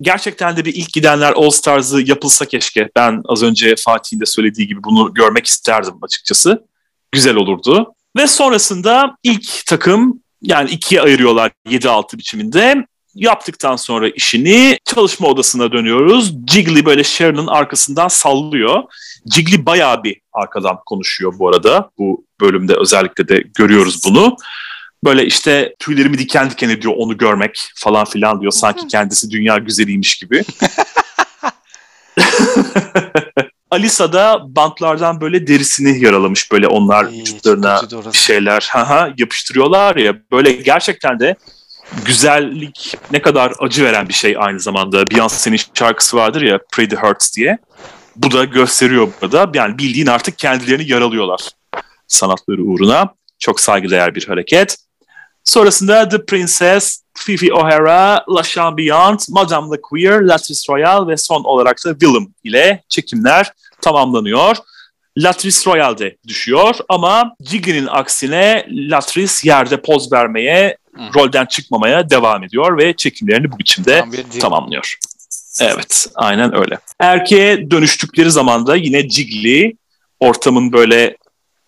[0.00, 2.88] Gerçekten de bir ilk gidenler All Stars'ı yapılsa keşke.
[2.96, 6.64] Ben az önce Fatih'in de söylediği gibi bunu görmek isterdim açıkçası.
[7.12, 7.94] Güzel olurdu.
[8.16, 12.86] Ve sonrasında ilk takım yani ikiye ayırıyorlar 7-6 biçiminde.
[13.14, 16.34] Yaptıktan sonra işini çalışma odasına dönüyoruz.
[16.50, 18.82] Jiggly böyle Sharon'ın arkasından sallıyor.
[19.32, 21.90] Jiggly bayağı bir arkadan konuşuyor bu arada.
[21.98, 24.36] Bu bölümde özellikle de görüyoruz bunu.
[25.04, 28.52] Böyle işte tüylerimi diken diken ediyor onu görmek falan filan diyor.
[28.52, 30.44] Sanki kendisi dünya güzeliymiş gibi.
[33.76, 37.80] Alisa da bantlardan böyle derisini yaralamış böyle onlar Ay, vücutlarına
[38.12, 41.36] bir şeyler haha, yapıştırıyorlar ya böyle gerçekten de
[42.04, 45.02] güzellik ne kadar acı veren bir şey aynı zamanda.
[45.02, 47.58] Beyoncé'nin şarkısı vardır ya Pretty Hurts diye.
[48.16, 49.50] Bu da gösteriyor burada.
[49.54, 51.40] Yani bildiğin artık kendilerini yaralıyorlar
[52.08, 53.14] sanatları uğruna.
[53.38, 54.76] Çok saygıdeğer bir hareket.
[55.46, 61.76] Sonrasında The Princess, Fifi O'Hara, La Chambiante, Madame the Queer, Latrice Royale ve son olarak
[61.86, 64.56] da Willem ile çekimler tamamlanıyor.
[65.18, 71.02] Latrice Royale'de düşüyor ama Jiggly'nin aksine Latrice yerde poz vermeye, Hı.
[71.14, 74.04] rolden çıkmamaya devam ediyor ve çekimlerini bu biçimde
[74.40, 74.98] tamamlıyor.
[75.60, 76.78] Evet, aynen öyle.
[76.98, 79.76] Erkeğe dönüştükleri zaman da yine Jiggly
[80.20, 81.16] ortamın böyle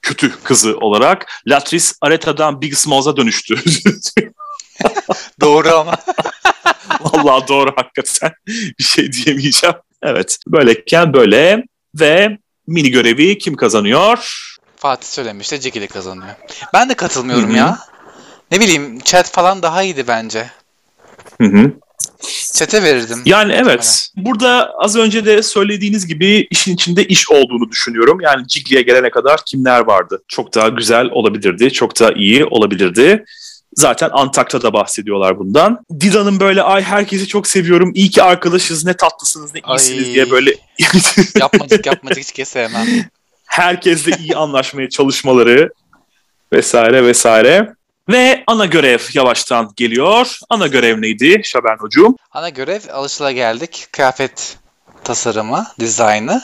[0.09, 3.57] kötü kızı olarak Latrice Areta'dan Big Smalls'a dönüştü.
[5.41, 5.95] doğru ama.
[7.01, 8.33] Vallahi doğru hakikaten.
[8.49, 9.77] Bir şey diyemeyeceğim.
[10.03, 10.39] Evet.
[10.47, 14.45] Böyleyken böyle ve mini görevi kim kazanıyor?
[14.77, 16.35] Fatih söylemişti Cigili kazanıyor.
[16.75, 17.57] Ben de katılmıyorum Hı-hı.
[17.57, 17.79] ya.
[18.51, 20.51] Ne bileyim chat falan daha iyiydi bence.
[21.41, 21.73] Hı hı.
[22.53, 23.22] Çete verirdim.
[23.24, 24.11] Yani evet.
[24.16, 28.20] Burada az önce de söylediğiniz gibi işin içinde iş olduğunu düşünüyorum.
[28.20, 30.22] Yani Jiggly'e gelene kadar kimler vardı?
[30.28, 31.72] Çok daha güzel olabilirdi.
[31.72, 33.24] Çok daha iyi olabilirdi.
[33.74, 35.84] Zaten Antak'ta da bahsediyorlar bundan.
[36.01, 37.92] Dida'nın böyle ay herkesi çok seviyorum.
[37.94, 40.14] İyi ki arkadaşız ne tatlısınız ne iyisiniz ay.
[40.14, 40.55] diye böyle
[41.40, 42.86] yapmacık yapmacık hiç sevmem.
[43.44, 45.70] Herkesle iyi anlaşmaya çalışmaları
[46.53, 47.74] vesaire vesaire.
[48.09, 50.39] Ve ana görev yavaştan geliyor.
[50.51, 52.17] Ana görev neydi Şaben Hocam?
[52.33, 52.81] Ana görev
[53.33, 54.59] geldik Kıyafet
[55.05, 56.43] tasarımı, dizaynı.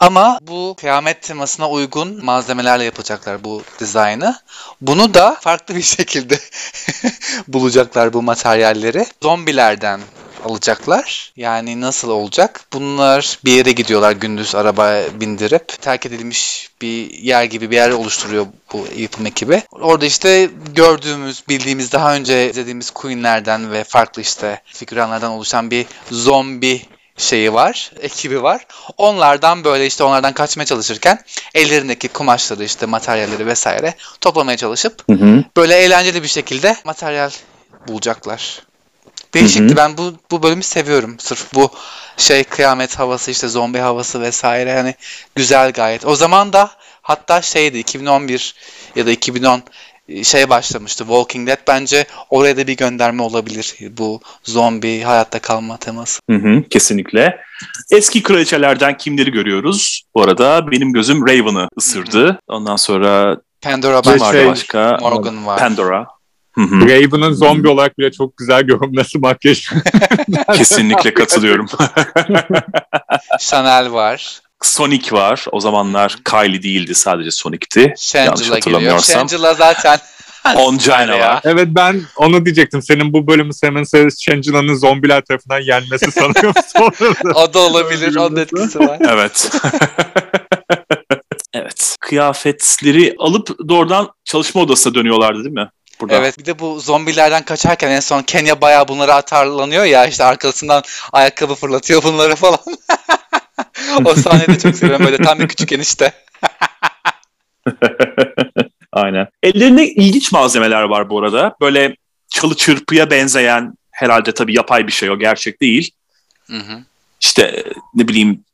[0.00, 4.36] Ama bu kıyamet temasına uygun malzemelerle yapacaklar bu dizaynı.
[4.80, 6.38] Bunu da farklı bir şekilde
[7.48, 9.06] bulacaklar bu materyalleri.
[9.22, 10.00] Zombilerden
[10.44, 11.32] alacaklar.
[11.36, 12.64] Yani nasıl olacak?
[12.72, 15.68] Bunlar bir yere gidiyorlar gündüz araba bindirip.
[15.82, 19.62] Terk edilmiş bir yer gibi bir yer oluşturuyor bu yapım ekibi.
[19.72, 26.82] Orada işte gördüğümüz, bildiğimiz, daha önce izlediğimiz Queen'lerden ve farklı işte figüranlardan oluşan bir zombi
[27.16, 28.66] şeyi var, ekibi var.
[28.96, 31.18] Onlardan böyle işte onlardan kaçmaya çalışırken
[31.54, 35.44] ellerindeki kumaşları işte materyalleri vesaire toplamaya çalışıp hı hı.
[35.56, 37.30] böyle eğlenceli bir şekilde materyal
[37.88, 38.62] bulacaklar.
[39.34, 39.68] Değişikti.
[39.68, 39.76] Hı hı.
[39.76, 41.16] Ben bu bu bölümü seviyorum.
[41.18, 41.70] Sırf bu
[42.16, 44.94] şey kıyamet havası işte zombi havası vesaire yani
[45.34, 46.06] güzel gayet.
[46.06, 46.70] O zaman da
[47.02, 48.54] hatta şeydi 2011
[48.96, 49.62] ya da 2010
[50.08, 55.76] e, şey başlamıştı Walking Dead bence oraya da bir gönderme olabilir bu zombi hayatta kalma
[55.76, 56.20] teması.
[56.30, 57.40] Hı hı, kesinlikle.
[57.90, 60.02] Eski kraliçelerden kimleri görüyoruz?
[60.14, 62.24] Bu arada benim gözüm Raven'ı ısırdı.
[62.24, 62.38] Hı hı.
[62.48, 64.98] Ondan sonra Pandora var şey, başka.
[65.00, 65.58] Morgan var.
[65.58, 66.06] Pandora.
[66.58, 69.68] Raven'ın zombi olarak bile çok güzel görünmesi makyaj.
[70.54, 71.66] Kesinlikle katılıyorum.
[73.40, 74.40] Chanel var.
[74.62, 75.44] Sonic var.
[75.52, 77.94] O zamanlar Kylie değildi sadece Sonic'ti.
[77.98, 79.00] Shangela geliyor.
[79.00, 79.98] Shangela zaten
[80.56, 81.40] Ongina var.
[81.44, 82.82] Evet ben onu diyecektim.
[82.82, 86.52] Senin bu bölümü sevmenin sebebi Shangela'nın zombiler tarafından yenmesi sanıyorum.
[87.34, 88.16] o da olabilir.
[88.16, 88.98] Onun etkisi var.
[89.00, 89.50] Evet.
[91.54, 91.96] evet.
[92.00, 95.70] Kıyafetleri alıp doğrudan çalışma odasına dönüyorlardı değil mi?
[96.02, 96.16] Burada.
[96.16, 100.82] Evet bir de bu zombilerden kaçarken en son Kenya bayağı bunları atarlanıyor ya işte arkasından
[101.12, 102.58] ayakkabı fırlatıyor bunları falan.
[104.04, 106.12] o sahneyi çok seviyorum böyle tam bir küçük enişte.
[108.92, 109.28] Aynen.
[109.42, 111.56] Ellerinde ilginç malzemeler var bu arada.
[111.60, 111.96] Böyle
[112.28, 115.90] çalı çırpıya benzeyen herhalde tabii yapay bir şey o gerçek değil.
[116.46, 116.78] Hı hı.
[117.20, 118.44] İşte ne bileyim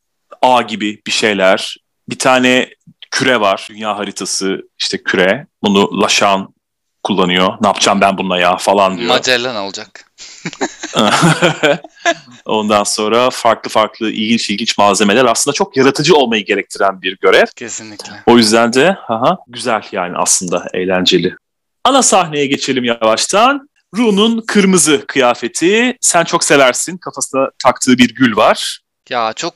[0.42, 1.76] ağ gibi bir şeyler.
[2.08, 2.68] Bir tane
[3.10, 3.66] küre var.
[3.70, 5.46] Dünya haritası işte küre.
[5.62, 6.54] Bunu Laşan
[7.02, 7.52] kullanıyor.
[7.60, 9.08] Ne yapacağım ben bununla ya falan diyor.
[9.08, 10.04] Magellan olacak.
[12.44, 17.46] Ondan sonra farklı farklı ilginç ilginç malzemeler aslında çok yaratıcı olmayı gerektiren bir görev.
[17.56, 18.12] Kesinlikle.
[18.26, 21.36] O yüzden de aha, güzel yani aslında eğlenceli.
[21.84, 23.68] Ana sahneye geçelim yavaştan.
[23.94, 25.96] Ru'nun kırmızı kıyafeti.
[26.00, 26.96] Sen çok seversin.
[26.96, 28.80] Kafasına taktığı bir gül var.
[29.10, 29.54] Ya çok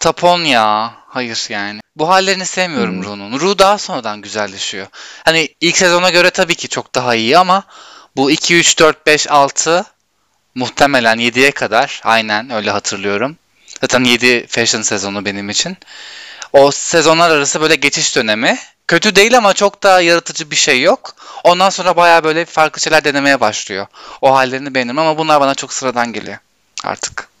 [0.00, 0.94] tapon ya.
[1.06, 1.81] Hayır yani.
[1.96, 3.04] Bu hallerini sevmiyorum hmm.
[3.04, 3.40] Ru'nun.
[3.40, 4.86] Ru daha sonradan güzelleşiyor.
[5.24, 7.62] Hani ilk sezona göre tabii ki çok daha iyi ama
[8.16, 9.84] bu 2, 3, 4, 5, 6
[10.54, 13.36] muhtemelen 7'ye kadar aynen öyle hatırlıyorum.
[13.80, 15.76] Zaten 7 fashion sezonu benim için.
[16.52, 18.58] O sezonlar arası böyle geçiş dönemi.
[18.88, 21.14] Kötü değil ama çok da yaratıcı bir şey yok.
[21.44, 23.86] Ondan sonra baya böyle farklı şeyler denemeye başlıyor.
[24.20, 26.38] O hallerini beğenirim ama bunlar bana çok sıradan geliyor
[26.84, 27.31] artık.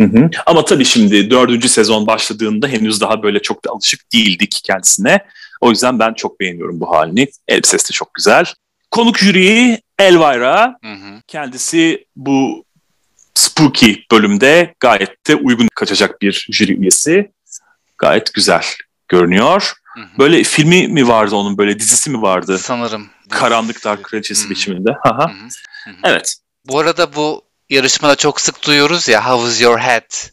[0.00, 0.30] Hı hı.
[0.46, 5.20] Ama tabii şimdi dördüncü sezon başladığında henüz daha böyle çok da alışık değildik kendisine.
[5.60, 7.28] O yüzden ben çok beğeniyorum bu halini.
[7.48, 8.44] Elbisesi de çok güzel.
[8.90, 10.78] Konuk jüriyi Elvira.
[10.84, 11.22] Hı hı.
[11.26, 12.64] Kendisi bu
[13.34, 17.32] Spooky bölümde gayet de uygun kaçacak bir jüri üyesi.
[17.98, 18.64] Gayet güzel
[19.08, 19.72] görünüyor.
[19.94, 20.18] Hı hı.
[20.18, 22.58] Böyle filmi mi vardı onun böyle dizisi mi vardı?
[22.58, 23.06] Sanırım.
[23.30, 24.90] Karanlık Dark Kraliçesi biçiminde.
[25.02, 25.22] Hı hı.
[25.22, 25.94] Hı hı.
[26.04, 26.34] Evet.
[26.68, 30.30] Bu arada bu yarışmada çok sık duyuyoruz ya how was your head?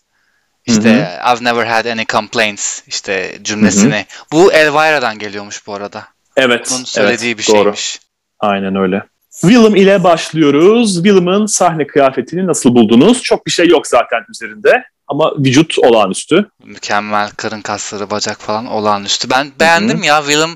[0.65, 1.35] İşte Hı-hı.
[1.35, 3.95] I've never had any complaints işte cümlesini.
[3.95, 4.03] Hı-hı.
[4.31, 6.07] Bu Elvira'dan geliyormuş bu arada.
[6.35, 6.71] Evet.
[6.75, 7.63] Onun söylediği evet, bir doğru.
[7.63, 7.99] şeymiş.
[8.39, 9.03] Aynen öyle.
[9.41, 10.95] Willem ile başlıyoruz.
[10.95, 13.21] Willem'ın sahne kıyafetini nasıl buldunuz?
[13.21, 16.49] Çok bir şey yok zaten üzerinde ama vücut olağanüstü.
[16.63, 19.29] Mükemmel karın kasları, bacak falan olağanüstü.
[19.29, 20.05] Ben beğendim Hı-hı.
[20.05, 20.55] ya Willem.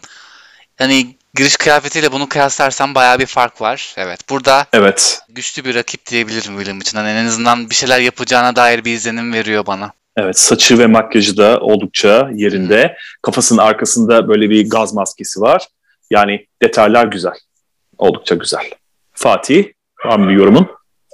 [0.77, 3.93] Hani giriş kıyafetiyle bunu kıyaslarsam bayağı bir fark var.
[3.97, 4.19] Evet.
[4.29, 5.19] Burada evet.
[5.29, 6.97] güçlü bir rakip diyebilirim William için.
[6.97, 9.93] Hani en azından bir şeyler yapacağına dair bir izlenim veriyor bana.
[10.17, 12.97] Evet saçı ve makyajı da oldukça yerinde.
[13.21, 15.67] Kafasının arkasında böyle bir gaz maskesi var.
[16.11, 17.33] Yani detaylar güzel.
[17.97, 18.69] Oldukça güzel.
[19.13, 19.65] Fatih,
[20.05, 20.67] var mı bir yorumun?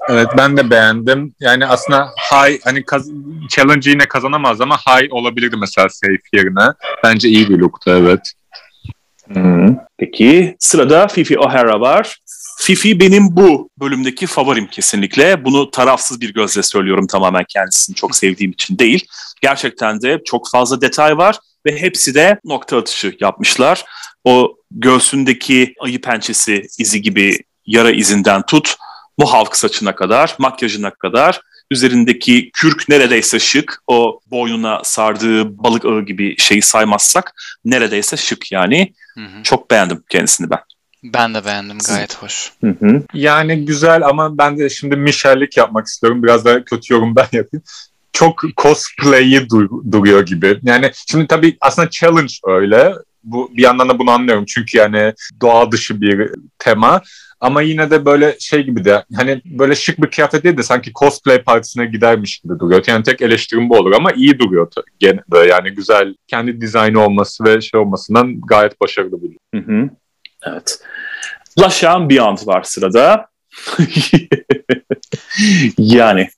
[0.10, 1.36] Evet ben de beğendim.
[1.40, 3.12] Yani aslında high hani kaz-
[3.50, 6.74] challenge yine kazanamaz ama high olabilirdi mesela safe yerine.
[7.04, 8.32] Bence iyi bir looktu evet.
[9.98, 12.18] Peki sırada Fifi O'Hara var.
[12.60, 15.46] Fifi benim bu bölümdeki favorim kesinlikle.
[15.46, 19.06] Bunu tarafsız bir gözle söylüyorum tamamen kendisini çok sevdiğim için değil.
[19.42, 23.86] Gerçekten de çok fazla detay var ve hepsi de nokta atışı yapmışlar.
[24.24, 28.76] O göğsündeki ayı pençesi izi gibi yara izinden tut,
[29.20, 33.82] bu saçına kadar, makyajına kadar, üzerindeki kürk neredeyse şık.
[33.88, 37.34] O boynuna sardığı balık ağı gibi şeyi saymazsak
[37.66, 38.94] neredeyse şık yani.
[39.16, 39.44] Hı hı.
[39.44, 40.60] Çok beğendim kendisini ben.
[41.04, 42.52] Ben de beğendim gayet hoş.
[42.64, 43.04] Hı hı.
[43.14, 46.24] Yani güzel ama ben de şimdi Michel'lik yapmak istiyorum.
[46.24, 47.64] Biraz da kötü yorum ben yapayım.
[48.14, 50.60] Çok cosplay'i dur- duruyor gibi.
[50.64, 52.94] Yani şimdi tabii aslında challenge öyle.
[53.24, 54.46] Bu bir yandan da bunu anlıyorum.
[54.48, 57.02] Çünkü yani doğa dışı bir tema.
[57.40, 60.92] Ama yine de böyle şey gibi de hani böyle şık bir kıyafet değil de sanki
[60.94, 62.84] cosplay partisine gidermiş gibi duruyor.
[62.88, 67.44] Yani tek eleştirim bu olur ama iyi duruyor gene de yani güzel kendi dizaynı olması
[67.44, 69.40] ve şey olmasından gayet başarılı buluyorum.
[69.56, 69.90] Hı hı.
[70.44, 70.80] Evet.
[71.60, 73.28] Lashan Beyond var sırada.
[75.78, 76.30] yani.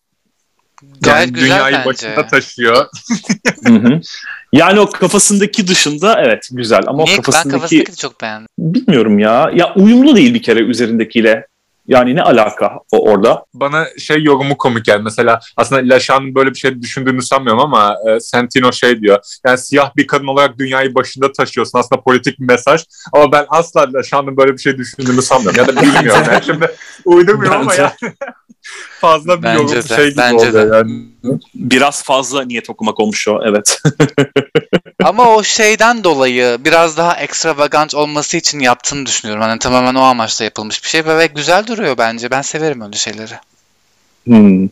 [1.02, 1.86] Gayet güzel dünyayı bence.
[1.86, 2.86] başında taşıyor.
[3.66, 4.02] hı hı.
[4.54, 7.18] Yani o kafasındaki dışında evet güzel ama Niye?
[7.18, 7.54] o kafasındaki...
[7.54, 8.48] Ben kafasındaki de çok beğendim.
[8.60, 9.52] Bilmiyorum ya.
[9.54, 11.48] Ya uyumlu değil bir kere üzerindekiyle.
[11.88, 13.46] Yani ne alaka o orada?
[13.54, 18.20] Bana şey yorumu komik yani mesela aslında Laşan'ın böyle bir şey düşündüğünü sanmıyorum ama e,
[18.20, 19.20] Santino şey diyor.
[19.46, 23.94] Yani siyah bir kadın olarak dünyayı başında taşıyorsun aslında politik bir mesaj ama ben asla
[23.94, 26.24] Laşan'ın böyle bir şey düşündüğünü sanmıyorum ya da bilmiyorum.
[26.32, 26.72] yani şimdi
[27.06, 27.96] uydurmuyorum ama ya.
[29.02, 30.76] fazla bir Bence yorum de, şey gibi bence oluyor de.
[30.76, 31.02] yani.
[31.56, 33.82] Biraz fazla niyet okumak olmuş o evet.
[35.04, 39.44] Ama o şeyden dolayı biraz daha ekstravagant olması için yaptığını düşünüyorum.
[39.44, 42.32] Hani tamamen o amaçla yapılmış bir şey ve güzel duruyor bence.
[42.32, 43.34] Ben severim öyle şeyleri.
[44.26, 44.70] Hmm.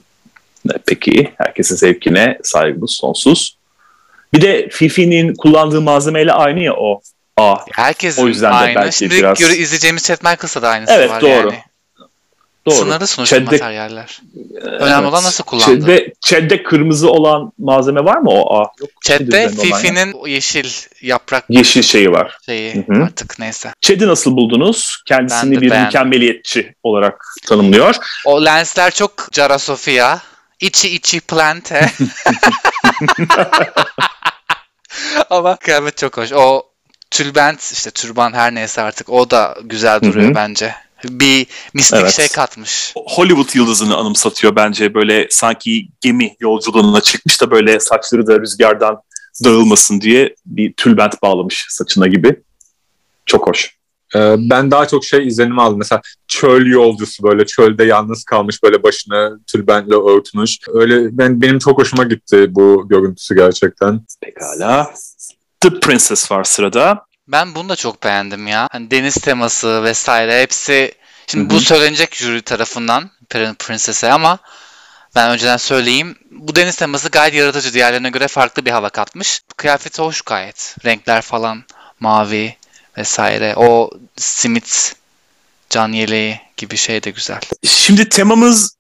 [0.86, 3.58] Peki herkesin zevkine saygımız sonsuz.
[4.34, 7.02] Bir de Fifi'nin kullandığı malzemeyle aynı ya o.
[7.38, 7.56] A.
[7.72, 8.76] Herkesin O yüzden de aynı.
[8.76, 11.30] belki Şimdi biraz- göre izleyeceğimiz Chet Michaels'a da aynısı Evet, var doğru.
[11.32, 11.60] yani.
[12.68, 12.76] Doğru.
[12.76, 14.22] Sınırlı sonuçta Çedde- materyaller.
[14.62, 15.86] Önemli olan nasıl kullandığı.
[15.86, 18.72] Çedde, çedde kırmızı olan malzeme var mı o A?
[18.80, 18.90] Yok.
[19.10, 19.50] Olan ya.
[19.50, 20.70] Fifi'nin o yeşil
[21.02, 22.38] yaprak Yeşil şeyi var.
[22.46, 23.04] şeyi Hı hı.
[23.04, 23.74] artık neyse.
[23.82, 25.04] Çed'i nasıl buldunuz?
[25.08, 25.86] Kendisini Ben bir beğendim.
[25.86, 27.96] mükemmeliyetçi olarak tanımlıyor.
[28.26, 30.20] O lensler çok Cara Sofia.
[30.60, 31.92] İçi içi plante.
[35.30, 36.32] Ama kıyafet çok hoş.
[36.32, 36.64] O
[37.12, 40.36] tülbent işte türban her neyse artık o da güzel duruyor Hı hı.
[40.36, 40.76] bence.
[41.04, 42.12] Bir mistik Evet.
[42.12, 42.94] şey katmış.
[42.96, 44.94] Hollywood yıldızını anımsatıyor bence.
[44.94, 49.02] Böyle sanki gemi yolculuğuna çıkmış da böyle saçları da rüzgardan
[49.44, 52.40] dağılmasın diye bir tülbent bağlamış saçına gibi.
[53.26, 53.78] Çok hoş.
[54.16, 55.78] Ee, ben daha çok şey izlenimi aldım.
[55.78, 60.58] Mesela çöl yolcusu böyle çölde yalnız kalmış böyle başını tülbentle örtmüş.
[60.68, 64.02] Öyle ben benim çok hoşuma gitti bu görüntüsü gerçekten.
[64.22, 64.94] Pekala.
[65.62, 67.07] The Princess var sırada.
[67.28, 68.68] Ben bunu da çok beğendim ya.
[68.72, 70.94] Hani deniz teması vesaire hepsi
[71.28, 73.12] şimdi Hı bu söylenecek jüri tarafından
[73.60, 74.40] Princess'e ama
[75.16, 76.16] ben önceden söyleyeyim.
[76.32, 77.74] Bu deniz teması gayet yaratıcı.
[77.74, 79.42] Diğerlerine göre farklı bir hava katmış.
[79.58, 80.76] Kıyafeti hoş gayet.
[80.86, 81.64] Renkler falan
[82.00, 82.56] mavi
[82.98, 83.54] vesaire.
[83.56, 84.96] O simit
[85.70, 87.40] can yeleği gibi şey de güzel.
[87.64, 88.78] Şimdi temamız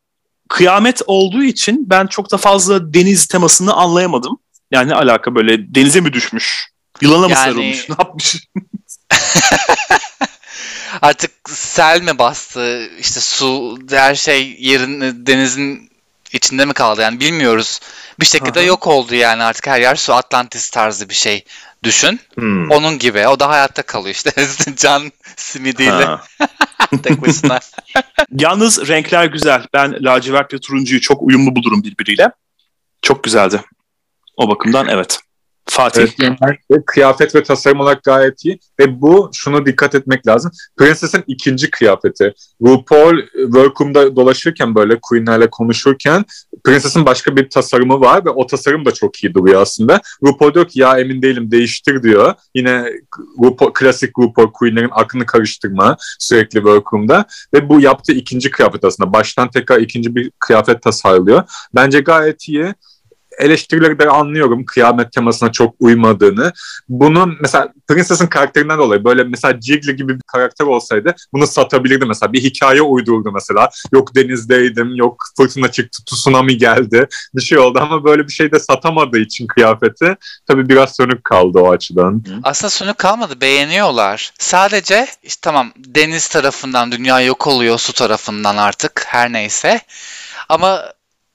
[0.49, 4.39] kıyamet olduğu için ben çok da fazla deniz temasını anlayamadım.
[4.71, 6.76] Yani ne alaka böyle denize mi düşmüş?
[7.01, 7.89] Yılana mı Yani- sarılmış?
[7.89, 8.47] Ne yapmış?
[11.01, 12.89] Artık sel mi bastı?
[12.99, 15.91] İşte su her şey yerin denizin
[16.33, 17.01] içinde mi kaldı?
[17.01, 17.79] Yani bilmiyoruz.
[18.19, 18.65] Bir şekilde Aha.
[18.65, 21.43] yok oldu yani artık her yer su Atlantis tarzı bir şey
[21.83, 22.19] düşün.
[22.35, 22.71] Hmm.
[22.71, 23.27] Onun gibi.
[23.27, 24.31] O da hayatta kalıyor işte.
[24.75, 26.07] Can simidiyle
[27.03, 27.59] tek başına.
[28.31, 29.65] Yalnız renkler güzel.
[29.73, 32.31] Ben lacivert ve turuncuyu çok uyumlu bulurum birbiriyle.
[33.01, 33.61] Çok güzeldi.
[34.37, 35.19] O bakımdan evet.
[35.69, 36.07] Fatih.
[36.21, 38.59] Evet, kıyafet ve tasarım olarak gayet iyi.
[38.79, 40.51] Ve bu şunu dikkat etmek lazım.
[40.77, 42.33] Princess'in ikinci kıyafeti.
[42.61, 46.25] RuPaul workroom'da dolaşırken böyle Queen'lerle konuşurken
[46.63, 50.01] Princess'in başka bir tasarımı var ve o tasarım da çok iyi duruyor aslında.
[50.23, 52.33] RuPaul diyor ki ya emin değilim değiştir diyor.
[52.55, 52.85] Yine
[53.43, 57.25] RuPaul, klasik RuPaul Queen'lerin aklını karıştırma sürekli workroom'da.
[57.53, 59.13] Ve bu yaptığı ikinci kıyafet aslında.
[59.13, 61.43] Baştan tekrar ikinci bir kıyafet tasarlıyor.
[61.75, 62.73] Bence gayet iyi
[63.37, 66.53] eleştirileri de anlıyorum kıyamet temasına çok uymadığını.
[66.89, 72.33] Bunun mesela Princess'ın karakterinden dolayı böyle mesela Jiggly gibi bir karakter olsaydı bunu satabilirdi mesela.
[72.33, 73.69] Bir hikaye uydurdu mesela.
[73.93, 77.07] Yok denizdeydim, yok fırtına çıktı, tsunami geldi.
[77.35, 80.17] Bir şey oldu ama böyle bir şey de satamadığı için kıyafeti
[80.47, 82.23] tabii biraz sönük kaldı o açıdan.
[82.43, 83.41] Aslında sönük kalmadı.
[83.41, 84.31] Beğeniyorlar.
[84.39, 89.81] Sadece işte tamam deniz tarafından dünya yok oluyor su tarafından artık her neyse.
[90.49, 90.83] Ama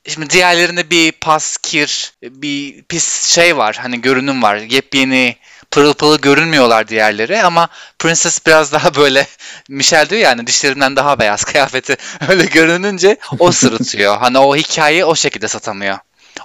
[0.08, 3.78] Şimdi diğerlerinde bir pas, kir, bir pis şey var.
[3.82, 4.56] Hani görünüm var.
[4.56, 5.36] Yepyeni
[5.70, 9.26] pırıl pırıl görünmüyorlar diğerleri ama Princess biraz daha böyle
[9.68, 11.96] Michelle diyor yani dişlerinden daha beyaz kıyafeti
[12.28, 14.18] öyle görününce o sırıtıyor.
[14.18, 15.98] hani o hikayeyi o şekilde satamıyor.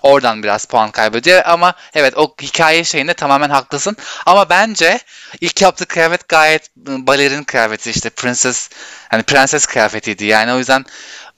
[0.03, 3.97] Oradan biraz puan kaybediyor ama evet o hikaye şeyinde tamamen haklısın.
[4.25, 4.99] Ama bence
[5.41, 8.69] ilk yaptığı kıyafet gayet balerin kıyafeti işte Princess
[9.09, 10.25] hani prenses kıyafetiydi.
[10.25, 10.85] Yani o yüzden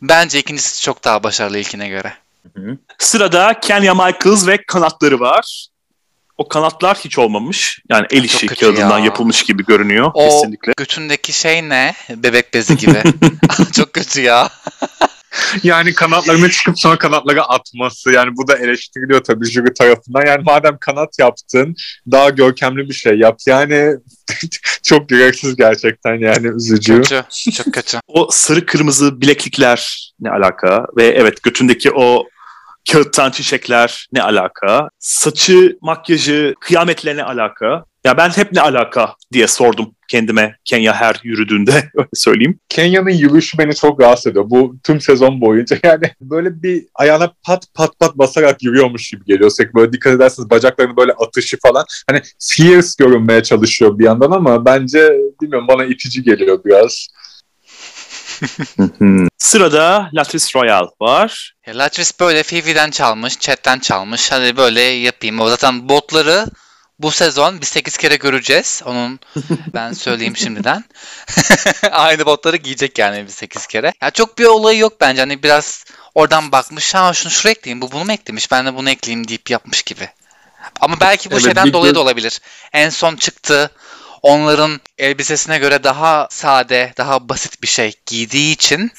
[0.02, 2.14] bence ikincisi çok daha başarılı ilkine göre.
[2.98, 5.68] Sırada Kenya Michaels ve kanatları var.
[6.38, 7.80] O kanatlar hiç olmamış.
[7.90, 9.06] Yani el işi kağıdından ya.
[9.06, 10.72] yapılmış gibi görünüyor o kesinlikle.
[10.72, 11.96] O götündeki şey ne?
[12.10, 13.04] Bebek bezi gibi.
[13.76, 14.50] Çok kötü ya.
[15.64, 20.26] Yani kanatlarını çıkıp sonra kanatları atması yani bu da eleştiriliyor tabii jüri tarafından.
[20.26, 21.76] Yani madem kanat yaptın
[22.12, 23.40] daha görkemli bir şey yap.
[23.48, 23.96] Yani
[24.84, 27.02] çok gereksiz gerçekten yani üzücü.
[27.02, 27.98] Kötü, çok kötü.
[28.08, 32.28] o sarı kırmızı bileklikler ne alaka ve evet götündeki o
[32.92, 34.90] kağıttan çiçekler ne alaka?
[35.00, 37.86] Saçı, makyajı, kıyametle ne alaka?
[38.04, 42.60] Ya ben hep ne alaka diye sordum kendime Kenya her yürüdüğünde öyle söyleyeyim.
[42.70, 44.46] Kenya'nın yürüyüşü beni çok rahatsız ediyor.
[44.50, 49.50] Bu tüm sezon boyunca yani böyle bir ayağına pat pat pat basarak yürüyormuş gibi geliyor.
[49.50, 51.86] Sürekli böyle dikkat ederseniz bacaklarını böyle atışı falan.
[52.10, 57.08] Hani fierce görünmeye çalışıyor bir yandan ama bence bilmiyorum bana itici geliyor biraz.
[59.38, 61.54] Sırada Latris Royal var.
[61.68, 64.32] Ya Latris böyle Fifi'den çalmış, chatten çalmış.
[64.32, 65.40] Hadi böyle yapayım.
[65.40, 66.46] O zaten botları
[67.00, 68.82] bu sezon bir 8 kere göreceğiz.
[68.86, 69.20] Onun
[69.74, 70.84] ben söyleyeyim şimdiden.
[71.92, 73.94] Aynı botları giyecek yani bir 8 kere.
[74.02, 75.22] Ya çok bir olayı yok bence.
[75.22, 75.86] Hani biraz
[76.16, 76.96] oradan bakmış.
[76.96, 77.82] Ha şunu şuraya ekleyeyim.
[77.82, 78.52] Bu bunu mu eklemiş?
[78.52, 80.10] Ben de bunu ekleyeyim deyip yapmış gibi.
[80.80, 82.42] Ama belki bu evet, şeyden dolayı da olabilir.
[82.74, 83.72] En son çıktı
[84.22, 88.92] onların elbisesine göre daha sade, daha basit bir şey giydiği için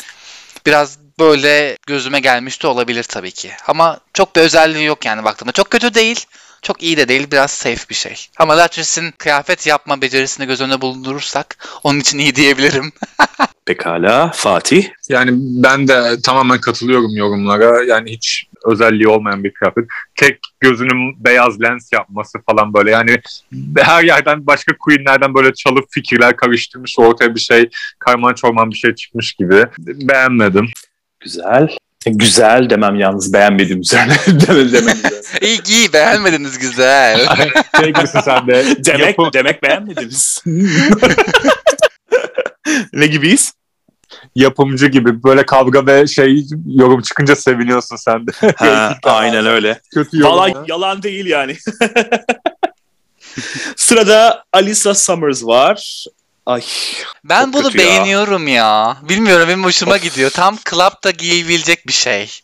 [0.66, 3.52] biraz böyle gözüme gelmiş de olabilir tabii ki.
[3.66, 5.52] Ama çok bir özelliği yok yani baktığımda.
[5.52, 6.26] Çok kötü değil.
[6.62, 8.26] Çok iyi de değil biraz safe bir şey.
[8.38, 12.92] Ama Latris'in kıyafet yapma becerisini göz önüne bulundurursak onun için iyi diyebilirim.
[13.66, 14.88] Pekala Fatih.
[15.08, 17.82] Yani ben de tamamen katılıyorum yorumlara.
[17.82, 19.84] Yani hiç özelliği olmayan bir kıyafet.
[20.16, 22.90] Tek gözünün beyaz lens yapması falan böyle.
[22.90, 23.20] Yani
[23.78, 28.94] her yerden başka queenlerden böyle çalıp fikirler karıştırmış ortaya bir şey karman çorman bir şey
[28.94, 29.66] çıkmış gibi.
[29.78, 30.68] Beğenmedim.
[31.20, 31.76] Güzel.
[32.06, 34.14] Güzel demem yalnız beğenmedim üzerine.
[34.72, 34.96] demem,
[35.40, 37.26] iyi iyi beğenmediniz güzel.
[37.80, 38.84] şey gibisin sen de.
[38.84, 40.42] Demek, demek beğenmediniz.
[42.92, 43.52] ne gibiyiz?
[44.34, 48.32] yapımcı gibi böyle kavga ve şey yorum çıkınca seviniyorsun sen de.
[48.56, 49.80] Ha, aynen öyle.
[49.94, 51.56] Kötü Valla yalan değil yani.
[53.76, 56.04] Sırada Alisa Summers var.
[56.50, 56.62] Ay.
[57.24, 58.54] Ben bunu beğeniyorum ya.
[58.54, 58.96] ya.
[59.08, 60.02] Bilmiyorum benim hoşuma of.
[60.02, 60.30] gidiyor.
[60.30, 62.40] Tam club'da giyebilecek bir şey.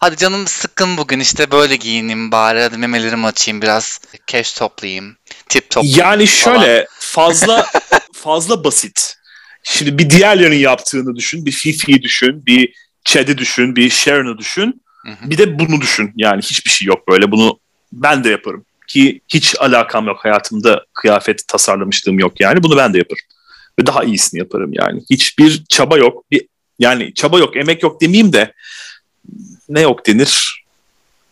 [0.00, 2.60] Hadi canım sıkkın bugün işte böyle giyineyim bari.
[2.60, 4.00] Hadi memelerimi açayım biraz.
[4.26, 5.16] Cash toplayayım.
[5.48, 6.00] Tip toplayayım.
[6.00, 7.66] Yani şöyle fazla
[8.14, 9.16] fazla basit.
[9.62, 11.46] Şimdi bir diğerlerinin yaptığını düşün.
[11.46, 12.46] Bir Fifi'yi düşün.
[12.46, 12.74] Bir
[13.04, 13.76] Chad'i düşün.
[13.76, 14.82] Bir Sharon'ı düşün.
[15.06, 15.30] Hı hı.
[15.30, 16.12] Bir de bunu düşün.
[16.16, 17.30] Yani hiçbir şey yok böyle.
[17.30, 17.58] Bunu
[17.92, 18.64] ben de yaparım.
[18.92, 20.24] Ki hiç alakam yok.
[20.24, 22.62] Hayatımda kıyafet tasarlamışlığım yok yani.
[22.62, 23.24] Bunu ben de yaparım.
[23.78, 25.02] Ve daha iyisini yaparım yani.
[25.10, 26.24] Hiçbir çaba yok.
[26.30, 26.46] Bir,
[26.78, 28.52] yani çaba yok, emek yok demeyeyim de
[29.68, 30.64] ne yok denir?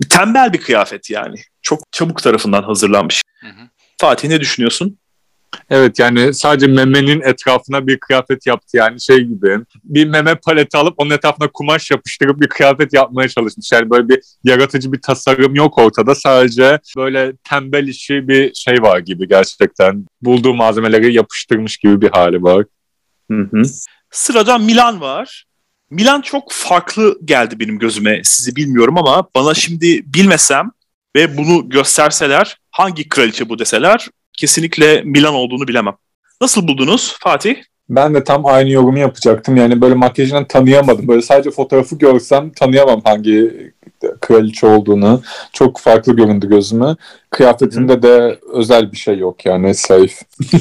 [0.09, 1.37] Tembel bir kıyafet yani.
[1.63, 3.23] Çok çabuk tarafından hazırlanmış.
[3.41, 3.69] Hı hı.
[4.01, 4.99] Fatih ne düşünüyorsun?
[5.71, 9.59] Evet yani sadece memenin etrafına bir kıyafet yaptı yani şey gibi.
[9.85, 13.73] Bir meme paleti alıp onun etrafına kumaş yapıştırıp bir kıyafet yapmaya çalışmış.
[13.73, 16.15] Yani böyle bir yaratıcı bir tasarım yok ortada.
[16.15, 20.07] Sadece böyle tembel işi bir şey var gibi gerçekten.
[20.23, 22.65] Bulduğu malzemeleri yapıştırmış gibi bir hali var.
[23.31, 23.63] Hı hı.
[24.11, 25.45] Sırada Milan var.
[25.91, 28.21] Milan çok farklı geldi benim gözüme.
[28.25, 30.71] Sizi bilmiyorum ama bana şimdi bilmesem
[31.17, 34.09] ve bunu gösterseler hangi kraliçe bu deseler
[34.41, 35.97] kesinlikle Milan olduğunu bilemem.
[36.41, 37.57] Nasıl buldunuz Fatih?
[37.89, 39.57] Ben de tam aynı yorumu yapacaktım.
[39.57, 41.09] Yani böyle makyajından tanıyamadım.
[41.09, 43.73] Böyle sadece fotoğrafı görsem tanıyamam hangi
[44.21, 45.23] kraliçe olduğunu.
[45.53, 46.97] Çok farklı göründü gözüme.
[47.31, 48.03] Kıyafetinde Hı.
[48.03, 50.15] de özel bir şey yok yani safe.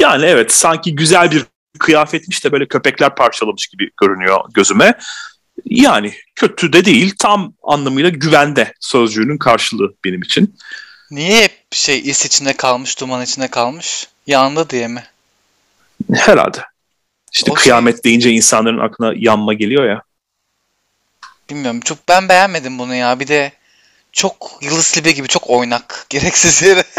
[0.00, 1.44] yani evet sanki güzel bir
[1.78, 4.94] kıyafetmiş de böyle köpekler parçalamış gibi görünüyor gözüme.
[5.64, 10.54] Yani kötü de değil tam anlamıyla güvende sözcüğünün karşılığı benim için.
[11.10, 14.08] Niye hep şey is içinde kalmış, duman içinde kalmış?
[14.26, 15.04] Yandı diye mi?
[16.14, 16.58] Herhalde.
[17.32, 18.04] İşte o şey- kıyamet şey...
[18.04, 20.02] deyince insanların aklına yanma geliyor ya.
[21.50, 21.80] Bilmiyorum.
[21.80, 23.20] Çok ben beğenmedim bunu ya.
[23.20, 23.52] Bir de
[24.12, 26.06] çok Yıldız Libe gibi çok oynak.
[26.10, 26.84] Gereksiz yere.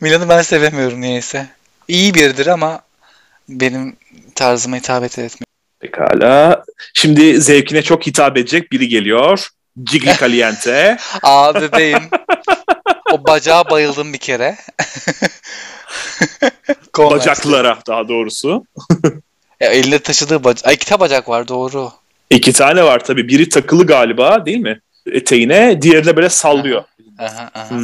[0.00, 1.46] Milan'ı ben sevemiyorum niyeyse.
[1.88, 2.82] İyi biridir ama
[3.48, 3.96] benim
[4.34, 5.44] tarzıma hitap etmiyor.
[5.80, 6.64] Pekala.
[6.94, 9.48] Şimdi zevkine çok hitap edecek biri geliyor.
[9.84, 10.96] Gigli Caliente.
[11.22, 12.08] Aa bebeğim.
[13.12, 14.56] o bacağa bayıldım bir kere.
[16.98, 18.64] Bacaklara daha doğrusu.
[19.60, 20.66] ya, elinde taşıdığı bacak.
[20.66, 21.92] Ay iki bacak var doğru.
[22.30, 23.28] İki tane var tabii.
[23.28, 24.80] Biri takılı galiba değil mi?
[25.12, 25.82] Eteğine.
[25.82, 26.84] Diğeri de böyle sallıyor.
[27.18, 27.74] Aha, aha.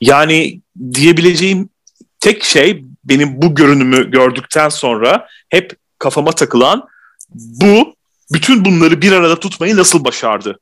[0.00, 0.60] Yani
[0.92, 1.68] diyebileceğim
[2.20, 6.88] tek şey benim bu görünümü gördükten sonra hep kafama takılan
[7.34, 7.94] bu
[8.32, 10.58] bütün bunları bir arada tutmayı nasıl başardı?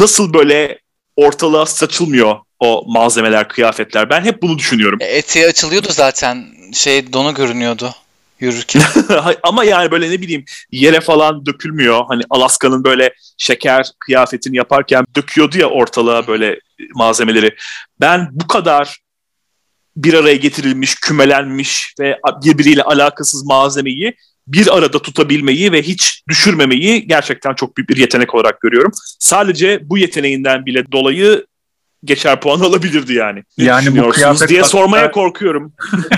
[0.00, 0.78] Nasıl böyle
[1.16, 4.10] ortalığa saçılmıyor o malzemeler, kıyafetler?
[4.10, 4.98] Ben hep bunu düşünüyorum.
[5.02, 6.46] E, eteği açılıyordu zaten.
[6.72, 7.94] Şey donu görünüyordu
[8.40, 8.82] yürürken.
[9.42, 12.04] Ama yani böyle ne bileyim yere falan dökülmüyor.
[12.08, 16.60] Hani Alaska'nın böyle şeker kıyafetini yaparken döküyordu ya ortalığa böyle
[16.94, 17.56] malzemeleri.
[18.00, 18.98] Ben bu kadar
[19.96, 24.16] bir araya getirilmiş, kümelenmiş ve birbiriyle alakasız malzemeyi
[24.52, 28.92] bir arada tutabilmeyi ve hiç düşürmemeyi gerçekten çok büyük bir yetenek olarak görüyorum.
[29.18, 31.46] Sadece bu yeteneğinden bile dolayı
[32.04, 33.44] geçer puan alabilirdi yani.
[33.58, 35.72] Ne yani bu kıyafet diye sormaya korkuyorum.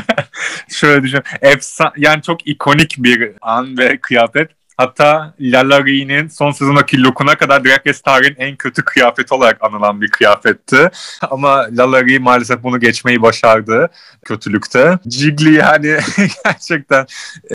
[0.69, 1.21] Şöyle düşün.
[1.43, 4.51] Efsa yani çok ikonik bir an ve kıyafet.
[4.77, 10.91] Hatta Lalari'nin son sezondaki lookuna kadar Drag tarihin en kötü kıyafeti olarak anılan bir kıyafetti.
[11.31, 13.91] Ama Lalari maalesef bunu geçmeyi başardı
[14.25, 14.99] kötülükte.
[15.11, 15.99] Jiggly yani
[16.45, 17.07] gerçekten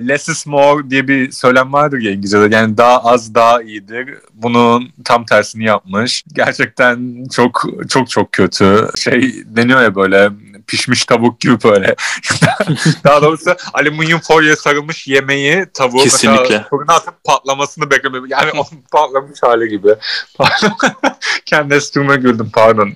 [0.07, 2.55] less is more diye bir söylem vardır ya İngilizce'de.
[2.55, 4.09] Yani daha az daha iyidir.
[4.34, 6.24] Bunun tam tersini yapmış.
[6.34, 8.88] Gerçekten çok çok çok kötü.
[8.95, 10.30] Şey deniyor ya böyle
[10.68, 11.95] pişmiş tavuk gibi böyle.
[13.03, 16.41] Daha doğrusu alüminyum folyoya sarılmış yemeği tavuğu Kesinlikle.
[16.41, 18.22] mesela fırına atıp patlamasını beklemek.
[18.28, 19.95] Yani o patlamış hali gibi.
[21.45, 22.93] Kendi üstüme güldüm pardon.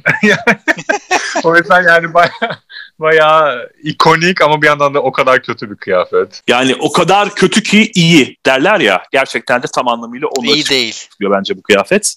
[1.44, 2.60] o yüzden yani bayağı
[3.00, 6.42] bayağı ikonik ama bir yandan da o kadar kötü bir kıyafet.
[6.48, 9.04] Yani o kadar kötü ki iyi derler ya.
[9.12, 11.08] Gerçekten de tam anlamıyla onu İyi değil.
[11.22, 12.16] bence bu kıyafet.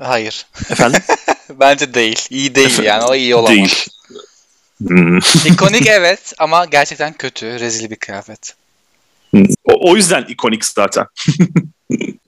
[0.00, 0.46] Hayır.
[0.70, 1.00] Efendim?
[1.50, 2.26] bence değil.
[2.30, 3.04] İyi değil yani.
[3.04, 3.50] O iyi olamaz.
[3.50, 3.86] Değil.
[4.88, 5.18] Hmm.
[5.46, 8.54] İkonik evet ama gerçekten kötü, rezil bir kıyafet.
[9.64, 11.06] O, o yüzden ikonik zaten.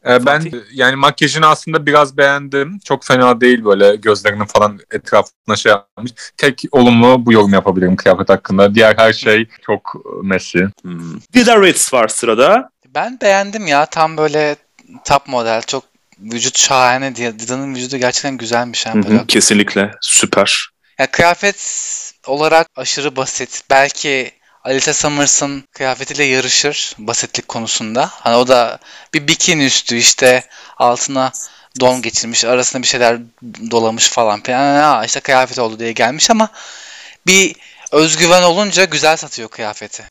[0.07, 0.43] Ee, ben
[0.73, 2.79] yani makyajını aslında biraz beğendim.
[2.85, 6.13] Çok fena değil böyle gözlerinin falan etrafına şey yapmış.
[6.37, 8.75] Tek olumlu bu yorum yapabilirim kıyafet hakkında.
[8.75, 10.59] Diğer her şey çok messy.
[10.83, 11.21] Hmm.
[11.33, 12.71] Dida Ritz var sırada.
[12.95, 13.87] Ben beğendim ya.
[13.87, 14.57] Tam böyle
[15.05, 15.63] top model.
[15.63, 15.85] Çok
[16.19, 17.39] vücut şahane diye.
[17.39, 18.87] Dida'nın vücudu gerçekten güzelmiş.
[18.87, 19.27] Yani böyle.
[19.27, 19.91] Kesinlikle.
[20.01, 20.71] Süper.
[20.99, 21.57] Ya kıyafet
[22.27, 23.63] olarak aşırı basit.
[23.71, 24.33] Belki
[24.65, 28.11] Alice Summers'ın kıyafetiyle yarışır basitlik konusunda.
[28.13, 28.79] Hani o da
[29.15, 30.45] bir bikini üstü işte
[30.77, 31.33] altına
[31.81, 33.19] don geçirmiş, arasına bir şeyler
[33.71, 35.05] dolamış falan filan.
[35.05, 36.49] İşte kıyafet oldu diye gelmiş ama
[37.27, 37.57] bir
[37.93, 40.05] özgüven olunca güzel satıyor kıyafeti.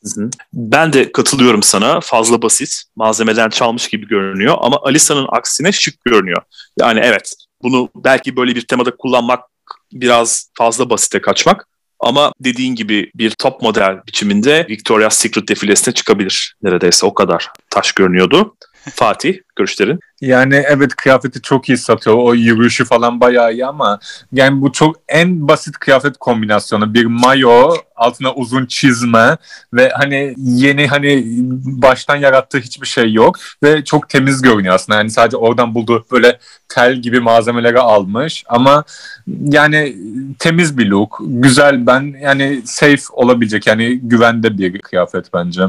[0.54, 2.02] Ben de katılıyorum sana.
[2.02, 2.84] Fazla basit.
[2.96, 6.42] Malzemeden çalmış gibi görünüyor ama Alisa'nın aksine şık görünüyor.
[6.80, 9.44] Yani evet bunu belki böyle bir temada kullanmak
[9.92, 11.68] biraz fazla basite kaçmak.
[12.04, 16.56] Ama dediğin gibi bir top model biçiminde Victoria's Secret defilesine çıkabilir.
[16.64, 18.56] Neredeyse o kadar taş görünüyordu.
[18.92, 20.00] Fatih, görüşlerin?
[20.22, 22.18] Yani evet kıyafeti çok iyi satıyor.
[22.18, 24.00] O yürüyüşü falan bayağı iyi ama
[24.32, 26.94] yani bu çok en basit kıyafet kombinasyonu.
[26.94, 29.38] Bir mayo, altına uzun çizme
[29.74, 31.24] ve hani yeni hani
[31.66, 34.98] baştan yarattığı hiçbir şey yok ve çok temiz görünüyor aslında.
[34.98, 38.84] Yani sadece oradan bulduğu böyle tel gibi malzemeleri almış ama
[39.28, 39.98] yani
[40.40, 41.18] temiz bir look.
[41.22, 45.62] Güzel ben yani safe olabilecek yani güvende bir kıyafet bence.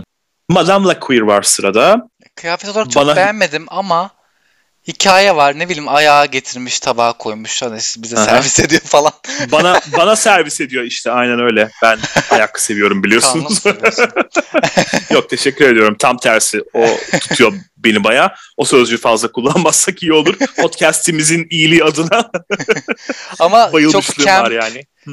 [0.48, 2.08] Madame LaQueer var sırada.
[2.37, 3.16] Kıyafet olarak çok Bana...
[3.16, 4.11] beğenmedim ama
[4.89, 5.59] hikaye var.
[5.59, 7.62] Ne bileyim ayağa getirmiş tabağa koymuş.
[7.62, 8.24] Hani bize Aha.
[8.24, 9.12] servis ediyor falan.
[9.53, 11.70] Bana bana servis ediyor işte aynen öyle.
[11.82, 11.99] Ben
[12.30, 13.64] ayak seviyorum biliyorsunuz.
[15.11, 15.97] Yok teşekkür ediyorum.
[15.99, 16.62] Tam tersi.
[16.74, 16.87] O
[17.20, 18.35] tutuyor beni baya.
[18.57, 20.37] O sözcüğü fazla kullanmazsak iyi olur.
[20.57, 22.30] Podcast'imizin iyiliği adına.
[23.39, 24.51] Ama çok camp, var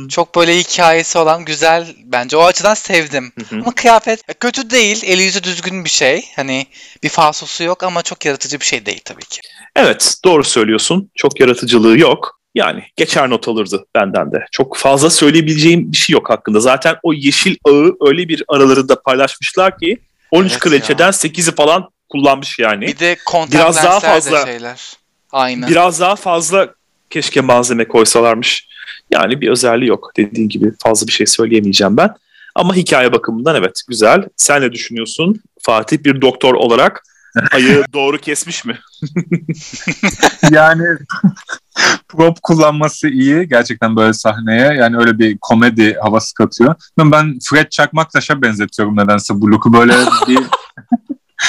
[0.10, 2.38] Çok böyle hikayesi olan güzel bence.
[2.38, 3.32] O açıdan sevdim.
[3.40, 3.62] Hı hı.
[3.62, 5.04] Ama kıyafet kötü değil.
[5.06, 6.26] Eli yüzü düzgün bir şey.
[6.36, 6.66] Hani
[7.04, 9.42] bir falsosu yok ama çok yaratıcı bir şey değil tabii ki.
[9.76, 11.10] Evet doğru söylüyorsun.
[11.16, 12.42] Çok yaratıcılığı yok.
[12.56, 14.46] Yani geçer not alırdı benden de.
[14.52, 16.60] Çok fazla söyleyebileceğim bir şey yok hakkında.
[16.60, 19.98] Zaten o yeşil ağı öyle bir aralarında paylaşmışlar ki
[20.32, 21.12] 13 evet kraliçeden ya.
[21.12, 22.88] 8'i falan kullanmış yani.
[22.88, 23.18] Bir de
[23.52, 24.94] biraz daha fazla şeyler.
[25.32, 25.68] Aynı.
[25.68, 26.68] Biraz daha fazla
[27.10, 28.68] keşke malzeme koysalarmış.
[29.12, 30.12] Yani bir özelliği yok.
[30.18, 32.16] Dediğin gibi fazla bir şey söyleyemeyeceğim ben.
[32.56, 34.24] Ama hikaye bakımından evet güzel.
[34.36, 37.04] Sen ne düşünüyorsun Fatih bir doktor olarak?
[37.52, 38.80] Ayı doğru kesmiş mi?
[40.52, 40.84] yani
[42.08, 44.74] prop kullanması iyi gerçekten böyle sahneye.
[44.74, 46.76] Yani öyle bir komedi havası katıyor.
[47.00, 49.94] Ben Fred Çakmaktaş'a benzetiyorum nedense bu look'u böyle
[50.28, 50.40] bir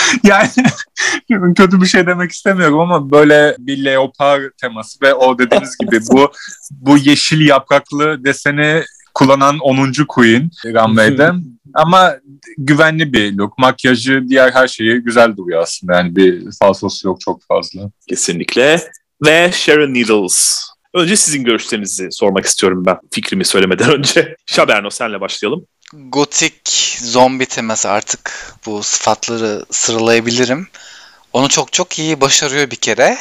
[0.24, 0.49] yani
[1.57, 6.32] kötü bir şey demek istemiyorum ama böyle bir leopar teması ve o dediğiniz gibi bu
[6.70, 8.82] bu yeşil yapraklı deseni
[9.14, 9.93] kullanan 10.
[10.09, 11.32] Queen runway'de.
[11.74, 12.16] Ama
[12.59, 13.59] güvenli bir look.
[13.59, 15.95] Makyajı, diğer her şeyi güzel duruyor aslında.
[15.95, 17.90] Yani bir falsosu yok çok fazla.
[18.09, 18.80] Kesinlikle.
[19.26, 20.68] Ve Sharon Needles.
[20.95, 24.36] Önce sizin görüşlerinizi sormak istiyorum ben fikrimi söylemeden önce.
[24.47, 25.66] Şaberno senle başlayalım.
[25.93, 30.68] Gotik zombi teması artık bu sıfatları sıralayabilirim.
[31.32, 33.18] Onu çok çok iyi başarıyor bir kere.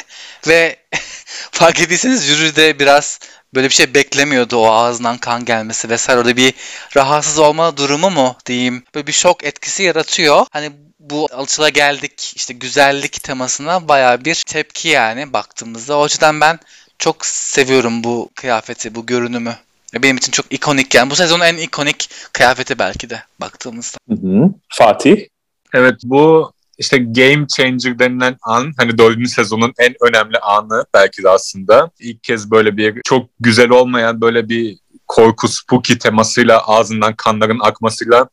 [0.48, 0.76] Ve
[1.52, 3.20] fark ettiyseniz jüride biraz
[3.56, 6.20] böyle bir şey beklemiyordu o ağzından kan gelmesi vesaire.
[6.20, 6.54] Orada bir
[6.96, 8.84] rahatsız olma durumu mu diyeyim.
[8.96, 10.46] Böyle bir şok etkisi yaratıyor.
[10.52, 15.98] Hani bu alışıla geldik işte güzellik temasına baya bir tepki yani baktığımızda.
[15.98, 16.60] O açıdan ben
[17.00, 19.58] çok seviyorum bu kıyafeti, bu görünümü.
[19.94, 21.10] Benim için çok ikonik yani.
[21.10, 23.98] Bu sezonun en ikonik kıyafeti belki de baktığımızda.
[24.10, 24.50] Hı hı.
[24.70, 25.28] Fatih?
[25.74, 31.30] Evet bu işte game changer denilen an hani dördüncü sezonun en önemli anı belki de
[31.30, 31.92] aslında.
[32.00, 34.78] ilk kez böyle bir çok güzel olmayan böyle bir
[35.08, 38.28] korku spooky temasıyla ağzından kanların akmasıyla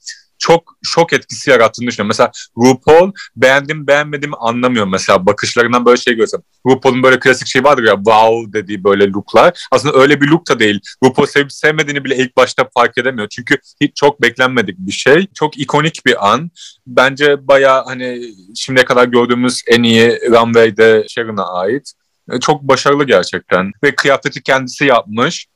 [0.49, 2.09] çok şok etkisi yarattığını düşünüyorum.
[2.09, 6.41] Mesela RuPaul beğendim beğenmedim anlamıyorum mesela bakışlarından böyle şey görsem.
[6.67, 9.69] RuPaul'un böyle klasik şey vardır ya wow dediği böyle looklar.
[9.71, 10.81] Aslında öyle bir look da değil.
[11.05, 13.29] RuPaul sevip sevmediğini bile ilk başta fark edemiyor.
[13.29, 15.27] Çünkü hiç çok beklenmedik bir şey.
[15.35, 16.51] Çok ikonik bir an.
[16.87, 21.93] Bence baya hani şimdiye kadar gördüğümüz en iyi runway'de Sharon'a ait.
[22.41, 23.73] Çok başarılı gerçekten.
[23.83, 25.47] Ve kıyafeti kendisi yapmış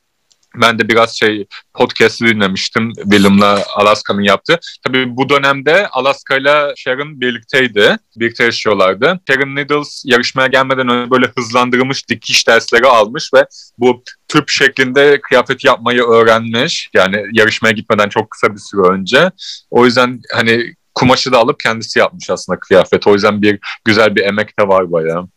[0.57, 4.59] ben de biraz şey podcast'ı dinlemiştim William'la Alaska'nın yaptığı.
[4.87, 7.97] Tabii bu dönemde Alaska ile Sharon birlikteydi.
[8.17, 9.21] Birlikte yaşıyorlardı.
[9.29, 13.47] Sharon Needles yarışmaya gelmeden önce böyle hızlandırılmış dikiş dersleri almış ve
[13.79, 16.91] bu tüp şeklinde kıyafet yapmayı öğrenmiş.
[16.95, 19.31] Yani yarışmaya gitmeden çok kısa bir süre önce.
[19.71, 23.07] O yüzden hani kumaşı da alıp kendisi yapmış aslında kıyafet.
[23.07, 25.29] O yüzden bir güzel bir emek de var bayağı.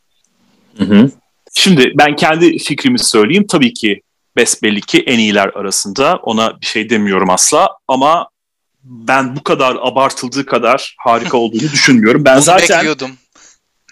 [0.77, 1.09] Hı hı.
[1.53, 3.45] Şimdi ben kendi fikrimi söyleyeyim.
[3.49, 4.01] Tabii ki
[4.35, 6.15] besbelli ki en iyiler arasında.
[6.15, 8.29] Ona bir şey demiyorum asla ama
[8.83, 12.25] ben bu kadar abartıldığı kadar harika olduğunu düşünmüyorum.
[12.25, 13.11] Ben Bunu zaten bekliyordum.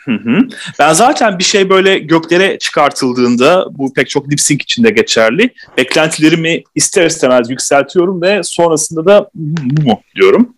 [0.06, 0.40] Hı hı.
[0.80, 5.54] Ben zaten bir şey böyle göklere çıkartıldığında bu pek çok lip sync içinde geçerli.
[5.78, 10.56] Beklentilerimi ister istemez yükseltiyorum ve sonrasında da bu mu diyorum.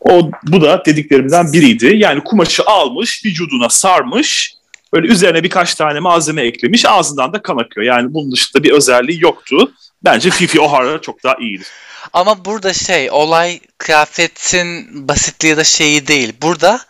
[0.00, 1.92] O bu da dediklerimden biriydi.
[1.96, 4.54] Yani kumaşı almış, vücuduna sarmış
[4.92, 7.86] Böyle üzerine birkaç tane malzeme eklemiş ağzından da kan akıyor.
[7.86, 9.72] Yani bunun dışında bir özelliği yoktu.
[10.04, 11.64] Bence Fifi O'Hara çok daha iyiydi.
[12.12, 16.32] Ama burada şey olay kıyafetin basitliği da şeyi değil.
[16.42, 16.80] Burada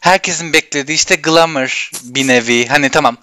[0.00, 2.66] herkesin beklediği işte glamour bir nevi.
[2.66, 3.16] Hani tamam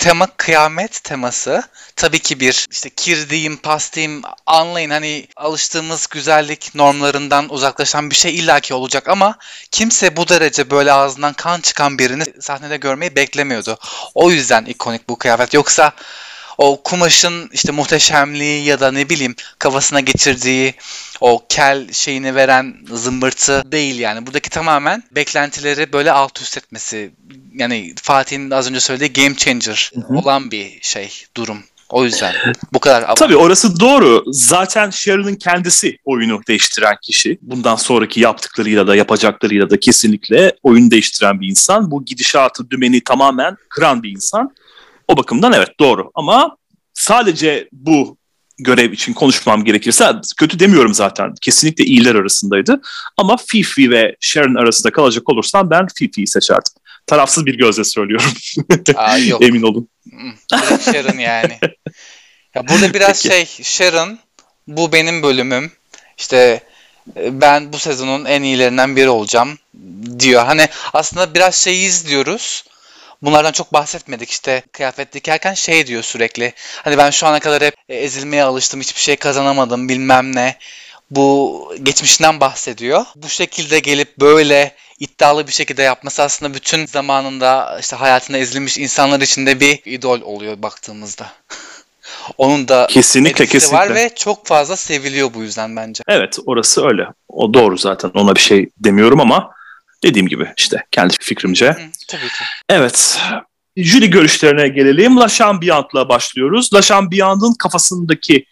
[0.00, 1.62] tema kıyamet teması.
[1.96, 8.16] Tabii ki bir işte kir diyeyim, pas diyeyim anlayın hani alıştığımız güzellik normlarından uzaklaşan bir
[8.16, 9.38] şey illaki olacak ama
[9.70, 13.78] kimse bu derece böyle ağzından kan çıkan birini sahnede görmeyi beklemiyordu.
[14.14, 15.54] O yüzden ikonik bu kıyafet.
[15.54, 15.92] Yoksa
[16.60, 20.74] o kumaşın işte muhteşemliği ya da ne bileyim kafasına geçirdiği
[21.20, 24.26] o kel şeyini veren zımbırtı değil yani.
[24.26, 27.10] Buradaki tamamen beklentileri böyle alt üst etmesi.
[27.54, 30.18] Yani Fatih'in az önce söylediği game changer Hı-hı.
[30.18, 31.58] olan bir şey, durum.
[31.88, 32.34] O yüzden
[32.72, 33.16] bu kadar.
[33.16, 34.24] Tabii orası doğru.
[34.26, 37.38] Zaten Sharon'ın kendisi oyunu değiştiren kişi.
[37.42, 41.90] Bundan sonraki yaptıklarıyla da yapacaklarıyla da kesinlikle oyunu değiştiren bir insan.
[41.90, 44.54] Bu gidişatı, dümeni tamamen kıran bir insan.
[45.10, 46.56] O bakımdan evet doğru ama
[46.94, 48.16] sadece bu
[48.58, 51.34] görev için konuşmam gerekirse kötü demiyorum zaten.
[51.40, 52.80] Kesinlikle iyiler arasındaydı.
[53.16, 56.72] Ama Fifi ve Sharon arasında kalacak olursam ben Fifi'yi seçerdim.
[57.06, 58.32] Tarafsız bir gözle söylüyorum.
[58.96, 59.42] Aa, yok.
[59.44, 59.88] Emin olun.
[60.84, 61.58] Sharon yani.
[62.54, 63.46] Ya burada biraz Peki.
[63.52, 64.18] şey Sharon
[64.66, 65.72] bu benim bölümüm.
[66.18, 66.62] İşte
[67.16, 69.58] e, ben bu sezonun en iyilerinden biri olacağım
[70.18, 70.44] diyor.
[70.44, 72.64] Hani aslında biraz şey izliyoruz
[73.22, 76.52] bunlardan çok bahsetmedik işte kıyafet dikerken şey diyor sürekli.
[76.84, 80.56] Hani ben şu ana kadar hep ezilmeye alıştım hiçbir şey kazanamadım bilmem ne.
[81.10, 83.04] Bu geçmişinden bahsediyor.
[83.16, 89.20] Bu şekilde gelip böyle iddialı bir şekilde yapması aslında bütün zamanında işte hayatında ezilmiş insanlar
[89.20, 91.32] içinde bir idol oluyor baktığımızda.
[92.38, 96.02] Onun da kesinlikle kesinlikle var ve çok fazla seviliyor bu yüzden bence.
[96.08, 97.06] Evet orası öyle.
[97.28, 99.50] O doğru zaten ona bir şey demiyorum ama
[100.02, 101.66] Dediğim gibi işte kendi fikrimce.
[101.66, 102.44] Hı, tabii ki.
[102.68, 103.20] Evet.
[103.76, 105.16] Jüri görüşlerine gelelim.
[105.16, 106.74] La Chambiant'la başlıyoruz.
[106.74, 108.44] La Chambiant'ın kafasındaki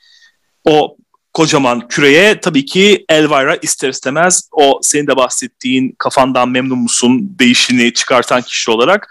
[0.65, 0.97] o
[1.33, 7.93] kocaman küreye tabii ki Elvira ister istemez o senin de bahsettiğin kafandan memnun musun değişini
[7.95, 9.09] çıkartan kişi olarak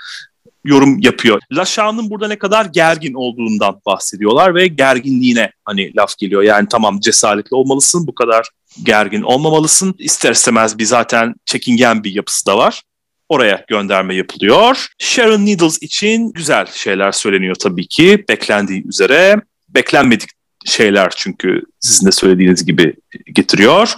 [0.65, 1.39] yorum yapıyor.
[1.51, 6.41] Laşan'ın burada ne kadar gergin olduğundan bahsediyorlar ve gerginliğine hani laf geliyor.
[6.41, 8.49] Yani tamam cesaretli olmalısın bu kadar
[8.83, 9.95] gergin olmamalısın.
[9.97, 12.81] İster istemez bir zaten çekingen bir yapısı da var.
[13.29, 14.87] Oraya gönderme yapılıyor.
[14.99, 19.41] Sharon Needles için güzel şeyler söyleniyor tabii ki beklendiği üzere.
[19.69, 20.29] Beklenmedik
[20.65, 22.95] şeyler çünkü sizin de söylediğiniz gibi
[23.33, 23.93] getiriyor.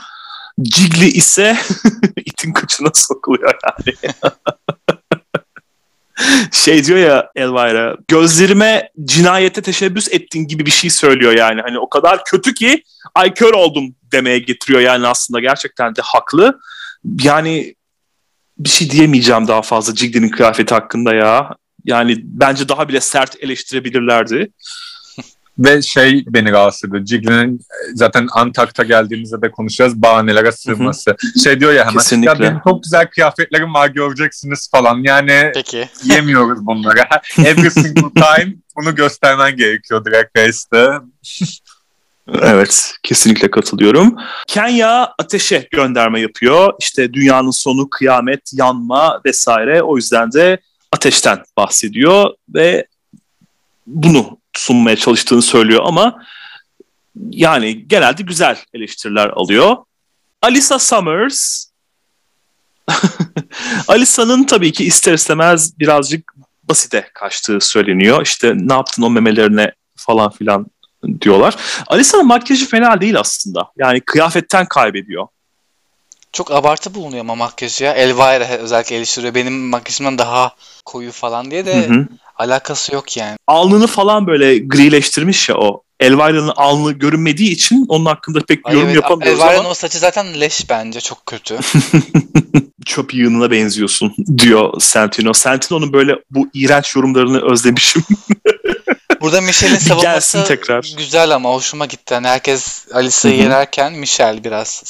[0.61, 1.57] Cigli ise
[2.25, 4.13] itin kıçına sokuluyor yani.
[6.51, 11.61] şey diyor ya Elvira gözlerime cinayete teşebbüs ettin gibi bir şey söylüyor yani.
[11.61, 12.83] Hani o kadar kötü ki
[13.15, 16.59] ay kör oldum demeye getiriyor yani aslında gerçekten de haklı.
[17.23, 17.75] Yani
[18.57, 21.55] bir şey diyemeyeceğim daha fazla Cigdi'nin kıyafeti hakkında ya.
[21.85, 24.51] Yani bence daha bile sert eleştirebilirlerdi.
[25.59, 27.05] Ve şey beni rahatsız ediyor.
[27.05, 27.61] Jiggly'nin
[27.93, 30.01] zaten Antak'ta geldiğimizde de konuşacağız.
[30.01, 31.09] Bahanelere sığması.
[31.09, 31.39] Hı-hı.
[31.43, 31.97] Şey diyor ya hemen.
[31.97, 32.29] Kesinlikle.
[32.29, 35.03] Ya benim çok güzel kıyafetlerim var göreceksiniz falan.
[35.03, 35.89] Yani Peki.
[36.03, 36.99] yemiyoruz bunları.
[37.37, 40.91] Every single time bunu göstermen gerekiyor Drag Race'de.
[42.41, 44.15] Evet, kesinlikle katılıyorum.
[44.47, 46.73] Kenya ateşe gönderme yapıyor.
[46.79, 49.83] İşte dünyanın sonu, kıyamet, yanma vesaire.
[49.83, 50.57] O yüzden de
[50.91, 52.87] ateşten bahsediyor ve
[53.87, 56.23] bunu sunmaya çalıştığını söylüyor ama
[57.31, 59.77] yani genelde güzel eleştiriler alıyor.
[60.41, 61.65] Alisa Summers
[63.87, 66.33] Alisa'nın tabii ki ister istemez birazcık
[66.63, 68.21] basite kaçtığı söyleniyor.
[68.21, 70.65] İşte ne yaptın o memelerine falan filan
[71.21, 71.55] diyorlar.
[71.87, 73.71] Alisa'nın makyajı fena değil aslında.
[73.77, 75.27] Yani kıyafetten kaybediyor.
[76.33, 77.93] Çok abartı bulunuyor ama makyajı ya.
[77.93, 79.35] Elvira özellikle eleştiriyor.
[79.35, 82.07] Benim makyajımdan daha koyu falan diye de hı hı.
[82.35, 83.37] alakası yok yani.
[83.47, 85.83] Alnını falan böyle grileştirmiş ya o.
[85.99, 89.69] Elvira'nın alnı görünmediği için onun hakkında pek Ay yorum evet, yapamıyoruz Elvira'nın ama...
[89.69, 91.59] o saçı zaten leş bence çok kötü.
[92.85, 95.33] Çöp yığınına benziyorsun diyor Santino.
[95.33, 98.03] Santino'nun böyle bu iğrenç yorumlarını özlemişim.
[99.21, 100.93] Burada Michel'in savunması tekrar.
[100.97, 102.13] güzel ama hoşuma gitti.
[102.13, 104.81] Yani herkes Alisa'yı yererken Michel biraz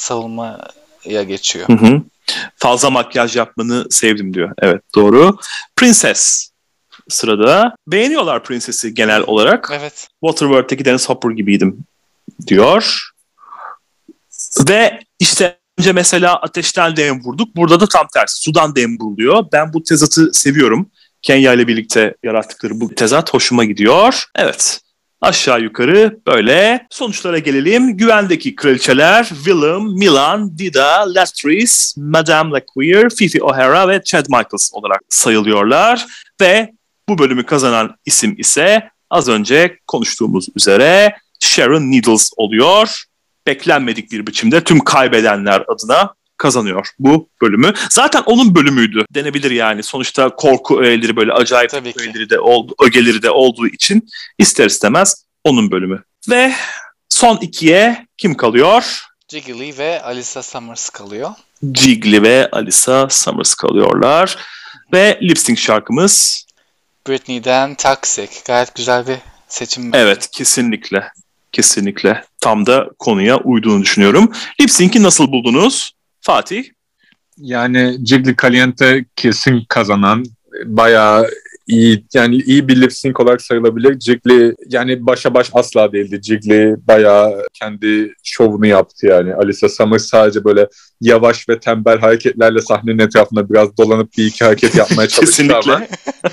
[1.04, 1.68] savunmaya geçiyor.
[1.68, 2.02] Hı hı.
[2.56, 4.52] Fazla makyaj yapmanı sevdim diyor.
[4.62, 5.38] Evet doğru.
[5.76, 6.50] Princess
[7.08, 7.74] sırada.
[7.86, 9.70] Beğeniyorlar Princess'i genel olarak.
[9.72, 10.08] Evet.
[10.24, 11.78] Waterworld'teki Dennis Hopper gibiydim
[12.46, 13.10] diyor.
[14.68, 17.56] Ve işte önce mesela ateşten dem vurduk.
[17.56, 18.42] Burada da tam tersi.
[18.42, 19.44] Sudan dem vuruluyor.
[19.52, 20.90] Ben bu tezatı seviyorum.
[21.22, 24.24] Kenya ile birlikte yarattıkları bu tezat hoşuma gidiyor.
[24.34, 24.80] Evet
[25.20, 27.96] aşağı yukarı böyle sonuçlara gelelim.
[27.96, 36.06] Güvendeki kraliçeler Willem, Milan, Dida, Latrice, Madame LaQueer, Fifi O'Hara ve Chad Michaels olarak sayılıyorlar.
[36.40, 36.72] Ve
[37.08, 43.04] bu bölümü kazanan isim ise az önce konuştuğumuz üzere Sharon Needles oluyor.
[43.46, 47.72] Beklenmedik bir biçimde tüm kaybedenler adına kazanıyor bu bölümü.
[47.90, 49.82] Zaten onun bölümüydü denebilir yani.
[49.82, 54.08] Sonuçta korku öğeleri böyle acayip öğeleri de, oldu, ögeleri de olduğu için
[54.38, 56.02] ister istemez onun bölümü.
[56.30, 56.52] Ve
[57.08, 59.04] son ikiye kim kalıyor?
[59.28, 61.30] Jiggly ve Alisa Summers kalıyor.
[61.74, 64.36] Jiggly ve Alisa Summers kalıyorlar.
[64.92, 66.46] Ve lip sync şarkımız
[67.08, 68.28] Britney'den Toxic.
[68.46, 69.16] Gayet güzel bir
[69.48, 69.90] seçim.
[69.94, 71.12] Evet kesinlikle.
[71.52, 72.24] Kesinlikle.
[72.40, 74.32] Tam da konuya uyduğunu düşünüyorum.
[74.60, 75.92] Lip sync'i nasıl buldunuz?
[76.30, 76.64] Fatih?
[77.36, 80.24] Yani Jiggly Caliente kesin kazanan
[80.64, 81.30] bayağı
[81.70, 84.00] iyi yani iyi bir lip sync olarak sayılabilir.
[84.00, 86.20] Jiggly yani başa baş asla değildi.
[86.22, 89.34] Jiggly bayağı kendi şovunu yaptı yani.
[89.34, 90.68] Alisa Summers sadece böyle
[91.00, 95.82] yavaş ve tembel hareketlerle sahnenin etrafında biraz dolanıp bir iki hareket yapmaya çalıştı ama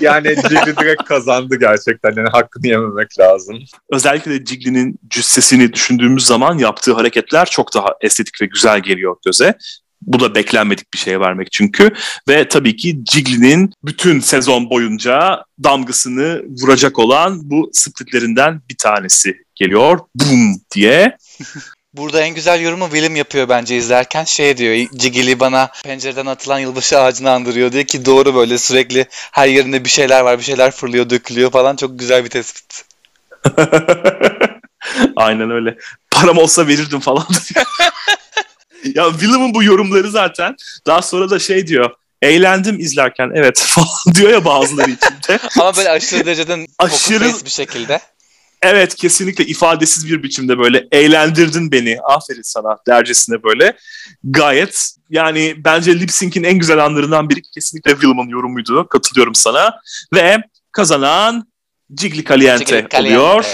[0.00, 2.12] yani Jiggly direkt kazandı gerçekten.
[2.16, 3.58] Yani hakkını yememek lazım.
[3.90, 9.54] Özellikle de Jiggly'nin cüssesini düşündüğümüz zaman yaptığı hareketler çok daha estetik ve güzel geliyor göze.
[10.02, 11.90] Bu da beklenmedik bir şey vermek çünkü.
[12.28, 19.98] Ve tabii ki Jiggly'nin bütün sezon boyunca damgasını vuracak olan bu splitlerinden bir tanesi geliyor.
[20.14, 21.16] Boom diye.
[21.92, 24.24] Burada en güzel yorumu William yapıyor bence izlerken.
[24.24, 29.48] Şey diyor, Jiggly bana pencereden atılan yılbaşı ağacını andırıyor diyor ki doğru böyle sürekli her
[29.48, 31.76] yerinde bir şeyler var, bir şeyler fırlıyor, dökülüyor falan.
[31.76, 32.84] Çok güzel bir tespit.
[35.16, 35.78] Aynen öyle.
[36.10, 37.26] Param olsa verirdim falan.
[38.94, 40.56] ya Willem'in bu yorumları zaten
[40.86, 41.90] daha sonra da şey diyor.
[42.22, 45.38] Eğlendim izlerken evet falan diyor ya bazıları içinde.
[45.60, 48.00] Ama böyle aşırı derecede aşırı bir şekilde.
[48.62, 51.98] Evet kesinlikle ifadesiz bir biçimde böyle eğlendirdin beni.
[52.00, 53.76] Aferin sana dercesine böyle.
[54.24, 58.88] Gayet yani bence lip sync'in en güzel anlarından biri kesinlikle Willem'ın yorumuydu.
[58.88, 59.80] Katılıyorum sana.
[60.14, 60.42] Ve
[60.72, 61.48] kazanan
[61.96, 63.18] Jiggly Caliente, Jiggly Caliente.
[63.18, 63.44] oluyor.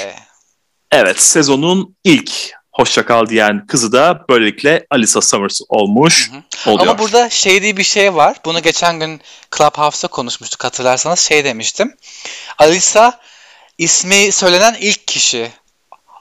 [0.90, 2.30] Evet sezonun ilk
[2.74, 6.70] hoşça kal diyen kızı da böylelikle Alisa Summers olmuş hı hı.
[6.70, 6.88] oluyor.
[6.88, 8.36] Ama burada şey diye bir şey var.
[8.44, 9.20] Bunu geçen gün
[9.56, 11.20] Clubhouse'da konuşmuştuk hatırlarsanız.
[11.20, 11.96] Şey demiştim.
[12.58, 13.20] Alisa
[13.78, 15.50] ismi söylenen ilk kişi.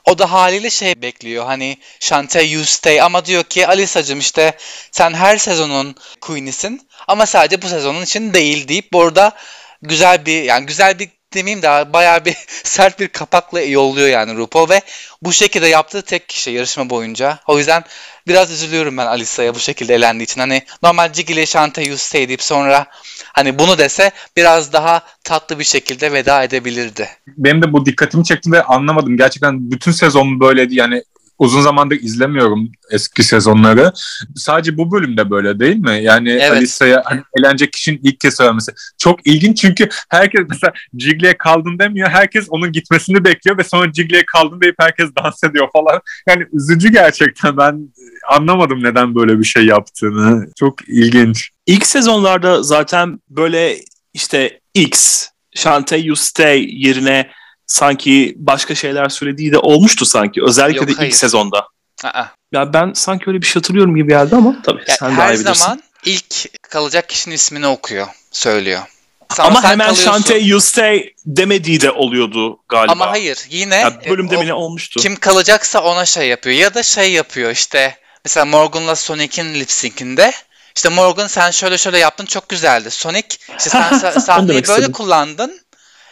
[0.05, 4.57] O da haliyle şey bekliyor hani Shantae you stay ama diyor ki Alisa'cım işte
[4.91, 9.31] sen her sezonun queen'isin ama sadece bu sezonun için değil deyip burada
[9.81, 14.69] güzel bir yani güzel bir demeyeyim de bayağı bir sert bir kapakla yolluyor yani RuPaul
[14.69, 14.81] ve
[15.21, 17.39] bu şekilde yaptığı tek kişi yarışma boyunca.
[17.47, 17.83] O yüzden
[18.27, 20.41] biraz üzülüyorum ben Alisa'ya bu şekilde elendiği için.
[20.41, 22.85] Hani normal Jiggy Shante You deyip sonra
[23.33, 27.09] hani bunu dese biraz daha tatlı bir şekilde veda edebilirdi.
[27.27, 29.17] Benim de bu dikkatimi çekti ve anlamadım.
[29.17, 30.75] Gerçekten bütün sezon böyleydi.
[30.75, 31.03] Yani
[31.43, 33.91] uzun zamandır izlemiyorum eski sezonları.
[34.35, 35.99] Sadece bu bölümde böyle değil mi?
[36.03, 36.51] Yani evet.
[36.51, 38.71] Alisa'ya hani eğlenecek kişinin ilk kez söylemesi.
[38.97, 42.09] Çok ilginç çünkü herkes mesela Jiggly'e kaldın demiyor.
[42.09, 46.01] Herkes onun gitmesini bekliyor ve sonra Jiggly'e kaldın deyip herkes dans ediyor falan.
[46.27, 47.57] Yani üzücü gerçekten.
[47.57, 47.93] Ben
[48.29, 50.47] anlamadım neden böyle bir şey yaptığını.
[50.59, 51.49] Çok ilginç.
[51.65, 53.77] İlk sezonlarda zaten böyle
[54.13, 57.29] işte X, Shantae You Stay yerine
[57.73, 60.43] sanki başka şeyler söylediği de olmuştu sanki.
[60.43, 61.09] Özellikle Yok, de hayır.
[61.09, 61.67] ilk sezonda.
[62.03, 62.25] Aa.
[62.51, 65.33] Ya ben sanki öyle bir şey hatırlıyorum gibi geldi ama tabii ya sen daha iyi
[65.33, 65.49] bilirsin.
[65.49, 68.81] Her zaman ilk kalacak kişinin ismini okuyor, söylüyor.
[69.29, 70.11] Sana ama hemen kalıyorsun.
[70.11, 72.91] Shante You Stay demediği de oluyordu galiba.
[72.91, 74.99] Ama hayır yine ya bölümde mi ne olmuştu?
[74.99, 80.31] Kim kalacaksa ona şey yapıyor ya da şey yapıyor işte mesela Morgan'la Sonic'in lip sync'inde
[80.75, 82.91] işte Morgan sen şöyle şöyle yaptın çok güzeldi.
[82.91, 83.27] Sonic
[83.57, 85.62] işte sen sahneyi böyle kullandın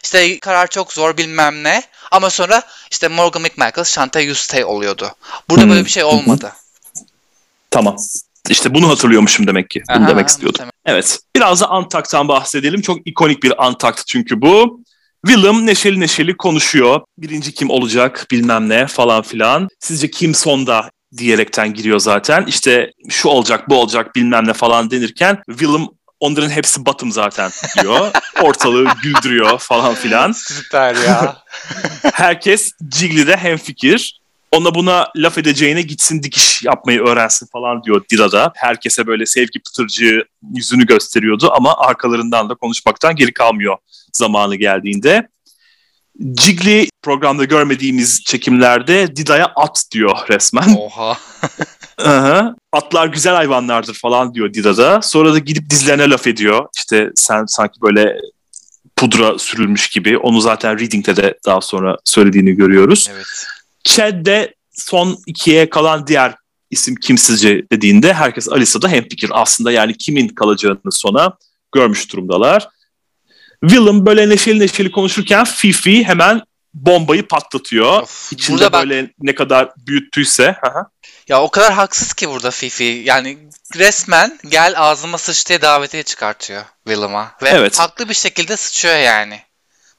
[0.03, 1.84] işte karar çok zor bilmem ne.
[2.11, 2.61] Ama sonra
[2.91, 5.11] işte Morgan McMichael Shantae You Stay oluyordu.
[5.49, 5.72] Burada hmm.
[5.72, 6.53] böyle bir şey olmadı.
[7.72, 7.95] Tamam.
[8.49, 9.84] İşte bunu hatırlıyormuşum demek ki.
[9.90, 10.57] Bunu Aha, demek istiyordum.
[10.57, 10.72] Tamam.
[10.86, 11.19] Evet.
[11.36, 12.82] Biraz da Antakt'tan bahsedelim.
[12.82, 14.82] Çok ikonik bir Antakt çünkü bu.
[15.26, 17.02] Willem neşeli neşeli konuşuyor.
[17.18, 19.68] Birinci kim olacak bilmem ne falan filan.
[19.80, 22.45] Sizce kim sonda diyerekten giriyor zaten.
[22.48, 25.88] İşte şu olacak bu olacak bilmem ne falan denirken Willem
[26.22, 28.11] onların hepsi batım zaten diyor.
[28.41, 30.31] Ortalığı güldürüyor falan filan.
[30.31, 31.38] Süper ya.
[32.14, 34.22] Herkes Jiggly'de hemfikir.
[34.52, 38.52] Ona buna laf edeceğine gitsin dikiş yapmayı öğrensin falan diyor Dila'da.
[38.56, 40.23] Herkese böyle sevgi pıtırcı
[40.56, 43.77] yüzünü gösteriyordu ama arkalarından da konuşmaktan geri kalmıyor
[44.14, 45.27] zamanı geldiğinde.
[46.39, 50.76] Jiggly programda görmediğimiz çekimlerde Dida'ya at diyor resmen.
[50.76, 51.18] Oha.
[52.06, 52.56] Aha.
[52.72, 55.02] Atlar güzel hayvanlardır falan diyor Dida'da.
[55.02, 56.65] Sonra da gidip dizlerine laf ediyor.
[56.78, 58.18] İşte sen sanki böyle
[58.95, 60.18] pudra sürülmüş gibi.
[60.18, 63.10] Onu zaten Reading'de de daha sonra söylediğini görüyoruz.
[63.14, 63.26] Evet.
[63.84, 66.36] Chad'de son ikiye kalan diğer
[66.72, 69.30] isim kimsizce dediğinde herkes Alisa'da hemfikir.
[69.34, 71.38] Aslında yani kimin kalacağını sona
[71.72, 72.68] görmüş durumdalar.
[73.61, 76.41] Willem böyle neşeli neşeli konuşurken Fifi hemen
[76.73, 78.02] bombayı patlatıyor.
[78.02, 79.11] Of, İçinde böyle bak...
[79.22, 80.56] ne kadar büyüttüyse.
[80.64, 80.90] Aha.
[81.32, 83.02] Ya o kadar haksız ki burada Fifi.
[83.06, 83.38] Yani
[83.76, 87.32] resmen gel ağzıma sıç diye davetiye çıkartıyor Willem'a.
[87.44, 87.80] Ve evet.
[87.80, 89.40] haklı bir şekilde sıçıyor yani.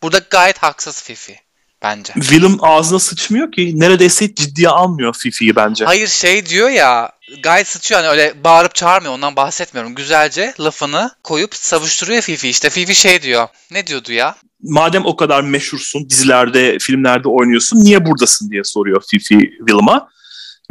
[0.02, 1.36] Burada gayet haksız Fifi
[1.82, 2.12] bence.
[2.12, 3.80] Willem ağzına sıçmıyor ki.
[3.80, 5.84] Neredeyse hiç ciddiye almıyor Fifi'yi bence.
[5.84, 9.94] Hayır şey diyor ya gayet sıçıyor hani öyle bağırıp çağırmıyor ondan bahsetmiyorum.
[9.94, 12.48] Güzelce lafını koyup savuşturuyor Fifi.
[12.48, 13.48] İşte Fifi şey diyor.
[13.70, 14.36] Ne diyordu ya?
[14.62, 20.12] Madem o kadar meşhursun, dizilerde, filmlerde oynuyorsun, niye buradasın diye soruyor Fifi Willem'a.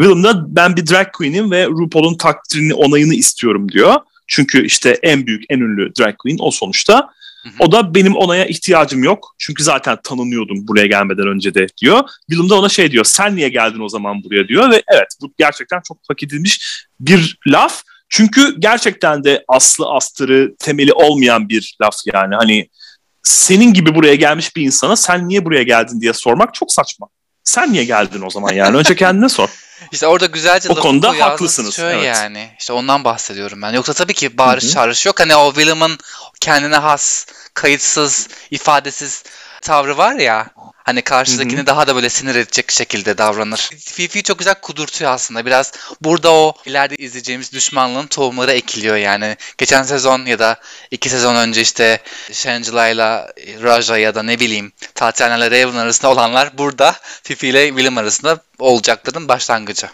[0.02, 3.95] Willem da ben bir drag queen'im ve RuPaul'un takdirini, onayını istiyorum diyor.
[4.28, 7.10] Çünkü işte en büyük, en ünlü drag queen o sonuçta.
[7.60, 9.36] O da benim onaya ihtiyacım yok.
[9.38, 12.03] Çünkü zaten tanınıyordum buraya gelmeden önce de diyor.
[12.30, 13.06] Willem de ona şey diyor.
[13.06, 14.72] Sen niye geldin o zaman buraya diyor.
[14.72, 17.84] Ve evet bu gerçekten çok hak edilmiş bir laf.
[18.10, 22.36] Çünkü gerçekten de aslı astarı temeli olmayan bir laf yani.
[22.36, 22.69] Hani
[23.23, 27.07] senin gibi buraya gelmiş bir insana sen niye buraya geldin diye sormak çok saçma.
[27.43, 28.77] Sen niye geldin o zaman yani?
[28.77, 29.49] Önce kendine sor.
[29.91, 31.80] İşte orada güzelce o konuda haklısınız.
[31.80, 32.05] Evet.
[32.05, 33.73] Yani işte ondan bahsediyorum ben.
[33.73, 35.19] Yoksa tabii ki bağırış çağrış yok.
[35.19, 35.97] Hani o Willem'ın
[36.41, 39.23] kendine has, kayıtsız, ifadesiz
[39.62, 40.48] tavrı var ya.
[40.84, 41.66] Hani karşıdakini Hı-hı.
[41.66, 43.70] daha da böyle sinir edecek şekilde davranır.
[43.80, 45.46] Fifi çok güzel kudurtuyor aslında.
[45.46, 45.72] Biraz
[46.02, 49.38] burada o ileride izleyeceğimiz düşmanlığın tohumları ekiliyor yani.
[49.58, 50.60] Geçen sezon ya da
[50.92, 52.02] iki sezon önce işte
[52.32, 53.34] Shangela ile
[53.64, 58.40] Raja ya da ne bileyim Tatiana ile Raven arasında olanlar burada Fifi ile William arasında
[58.60, 59.88] olacakların başlangıcı.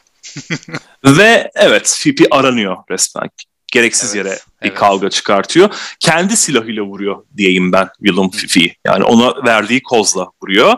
[1.05, 3.29] Ve evet Fifi aranıyor resmen
[3.71, 4.79] gereksiz evet, yere bir evet.
[4.79, 5.69] kavga çıkartıyor.
[5.99, 8.75] Kendi silahıyla vuruyor diyeyim ben Willem Fifi.
[8.85, 10.73] Yani ona verdiği kozla vuruyor.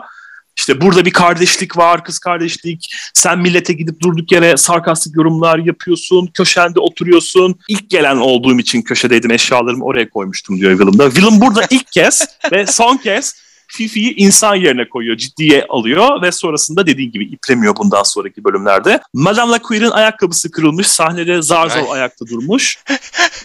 [0.56, 2.94] İşte burada bir kardeşlik var, kız kardeşlik.
[3.14, 7.54] Sen millete gidip durduk yere sarkastik yorumlar yapıyorsun, köşende oturuyorsun.
[7.68, 11.10] İlk gelen olduğum için köşedeydim, eşyalarımı oraya koymuştum diyor Willem'da.
[11.10, 13.34] Willem burada ilk kez ve son kez
[13.72, 19.00] Fifi'yi insan yerine koyuyor, ciddiye alıyor ve sonrasında dediği gibi iplemiyor bundan sonraki bölümlerde.
[19.14, 22.78] Madame Laqueer'in ayakkabısı kırılmış, sahnede zar zor ayakta durmuş.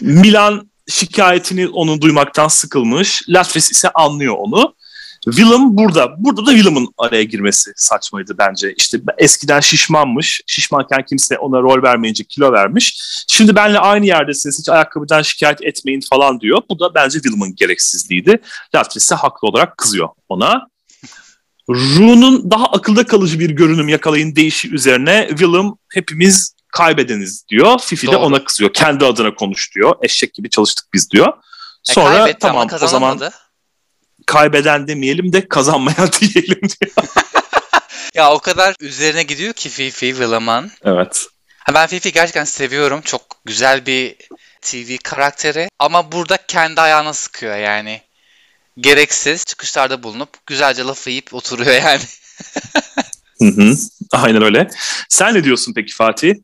[0.00, 3.22] Milan şikayetini onu duymaktan sıkılmış.
[3.28, 4.74] Latris ise anlıyor onu.
[5.30, 6.14] Willem burada.
[6.18, 8.74] Burada da Willem'ın araya girmesi saçmaydı bence.
[8.76, 10.40] İşte eskiden şişmanmış.
[10.46, 13.00] Şişmanken kimse ona rol vermeyince kilo vermiş.
[13.28, 14.58] Şimdi benle aynı yerdesiniz.
[14.58, 16.62] Hiç ayakkabıdan şikayet etmeyin falan diyor.
[16.70, 18.40] Bu da bence Willem'ın gereksizliğiydi.
[18.74, 20.66] Latris ise haklı olarak kızıyor ona.
[21.70, 27.78] Rune'un daha akılda kalıcı bir görünüm yakalayın değişi üzerine Willem hepimiz kaybedeniz diyor.
[27.78, 28.12] Fifi Doğru.
[28.14, 28.72] de ona kızıyor.
[28.72, 29.94] Kendi adına konuş diyor.
[30.02, 31.28] Eşek gibi çalıştık biz diyor.
[31.88, 33.20] E, Sonra e, tamam o zaman
[34.26, 36.92] kaybeden demeyelim de kazanmayan diyelim diyor.
[38.14, 40.70] ya o kadar üzerine gidiyor ki Fifi Williman.
[40.84, 41.26] Evet.
[41.58, 43.00] Ha, ben Fifi gerçekten seviyorum.
[43.00, 44.16] Çok güzel bir
[44.62, 45.68] TV karakteri.
[45.78, 48.00] Ama burada kendi ayağına sıkıyor yani.
[48.80, 52.02] Gereksiz çıkışlarda bulunup güzelce lafı yiyip oturuyor yani.
[53.38, 53.74] hı hı.
[54.12, 54.70] Aynen öyle.
[55.08, 56.34] Sen ne diyorsun peki Fatih?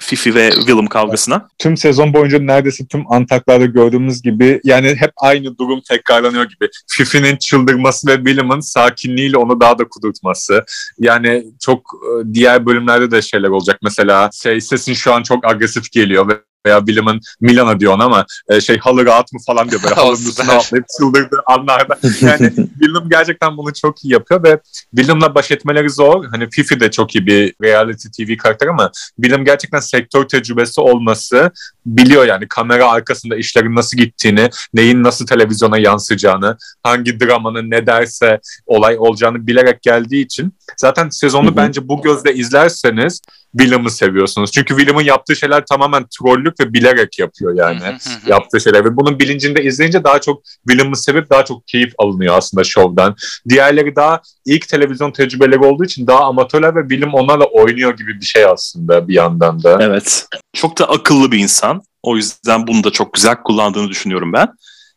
[0.00, 1.48] Fifi ve Willem kavgasına.
[1.58, 6.68] Tüm sezon boyunca neredeyse tüm antaklarda gördüğümüz gibi yani hep aynı durum tekrarlanıyor gibi.
[6.88, 10.64] Fifi'nin çıldırması ve Willem'ın sakinliğiyle onu daha da kudurtması.
[10.98, 13.78] Yani çok e, diğer bölümlerde de şeyler olacak.
[13.82, 16.34] Mesela şey, sesin şu an çok agresif geliyor ve
[16.66, 20.52] veya William'ın Milana diyor ama e, şey halı rahat mı falan diyor böyle halının üstüne
[20.52, 21.98] atlayıp çıldırdığı anlarda.
[22.20, 24.60] Yani William gerçekten bunu çok iyi yapıyor ve
[24.96, 26.24] William'la baş etmeleri zor.
[26.24, 31.50] Hani Fifi de çok iyi bir reality TV karakter ama William gerçekten sektör tecrübesi olması
[31.86, 38.40] biliyor yani kamera arkasında işlerin nasıl gittiğini, neyin nasıl televizyona yansıyacağını, hangi dramanın ne derse
[38.66, 41.56] olay olacağını bilerek geldiği için zaten sezonu Hı-hı.
[41.56, 43.20] bence bu gözle izlerseniz
[43.58, 44.52] William'ı seviyorsunuz.
[44.52, 46.06] Çünkü William'ın yaptığı şeyler tamamen
[46.54, 47.80] trollük ve bilerek yapıyor yani
[48.26, 48.84] yaptığı şeyler.
[48.84, 53.16] Ve bunun bilincinde izleyince daha çok William'ı sevip daha çok keyif alınıyor aslında şovdan.
[53.48, 58.24] Diğerleri daha ilk televizyon tecrübeleri olduğu için daha amatörler ve William onlarla oynuyor gibi bir
[58.24, 59.78] şey aslında bir yandan da.
[59.80, 60.26] Evet.
[60.52, 61.82] Çok da akıllı bir insan.
[62.02, 64.48] O yüzden bunu da çok güzel kullandığını düşünüyorum ben.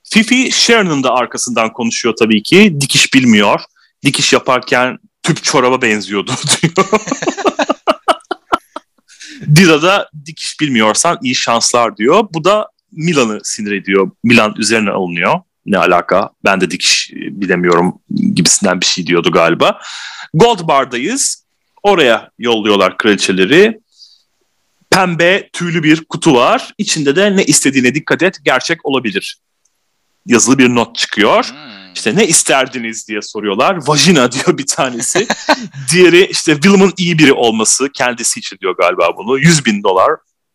[0.03, 2.77] Fifi Sharon'ın da arkasından konuşuyor tabii ki.
[2.81, 3.61] Dikiş bilmiyor.
[4.05, 6.31] Dikiş yaparken tüp çoraba benziyordu
[6.61, 6.87] diyor.
[9.55, 12.27] Dida da dikiş bilmiyorsan iyi şanslar diyor.
[12.33, 14.11] Bu da Milan'ı sinir ediyor.
[14.23, 15.39] Milan üzerine alınıyor.
[15.65, 16.29] Ne alaka?
[16.43, 17.99] Ben de dikiş bilemiyorum
[18.33, 19.79] gibisinden bir şey diyordu galiba.
[20.33, 21.43] Gold Bar'dayız.
[21.83, 23.79] Oraya yolluyorlar kraliçeleri.
[24.89, 26.73] Pembe tüylü bir kutu var.
[26.77, 29.37] İçinde de ne istediğine dikkat et gerçek olabilir.
[30.25, 31.45] Yazılı bir not çıkıyor.
[31.45, 31.86] Hmm.
[31.97, 33.87] İşte ne isterdiniz diye soruyorlar.
[33.87, 35.27] Vajina diyor bir tanesi.
[35.91, 37.89] Diğeri işte Willem'ın iyi biri olması.
[37.89, 39.39] Kendisi için diyor galiba bunu.
[39.39, 40.11] 100 bin dolar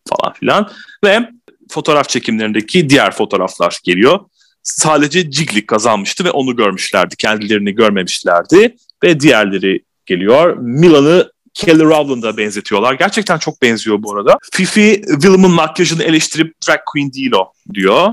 [0.08, 0.70] falan filan.
[1.04, 1.28] Ve
[1.70, 4.20] fotoğraf çekimlerindeki diğer fotoğraflar geliyor.
[4.62, 7.16] Sadece Jiggly kazanmıştı ve onu görmüşlerdi.
[7.16, 8.76] Kendilerini görmemişlerdi.
[9.02, 10.56] Ve diğerleri geliyor.
[10.56, 12.94] Milan'ı Kelly Rowland'a benzetiyorlar.
[12.94, 14.38] Gerçekten çok benziyor bu arada.
[14.52, 18.12] Fifi Willem'ın makyajını eleştirip drag queen değil o diyor.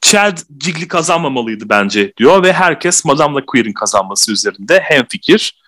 [0.00, 5.60] Chad Jiggly kazanmamalıydı bence diyor ve herkes Madame LaQueer'in kazanması üzerinde hem fikir.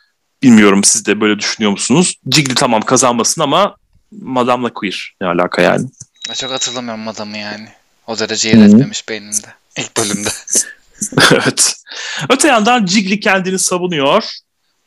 [0.43, 2.15] Bilmiyorum siz de böyle düşünüyor musunuz?
[2.31, 3.77] Jiggly tamam kazanmasın ama
[4.23, 5.89] Madame LaQueer ne alaka yani?
[6.35, 7.69] Çok hatırlamıyorum Madame'ı yani.
[8.07, 9.47] O derece yer etmemiş beynimde.
[9.77, 10.29] İlk bölümde.
[11.33, 11.75] evet.
[12.29, 14.25] Öte yandan Jiggly kendini savunuyor.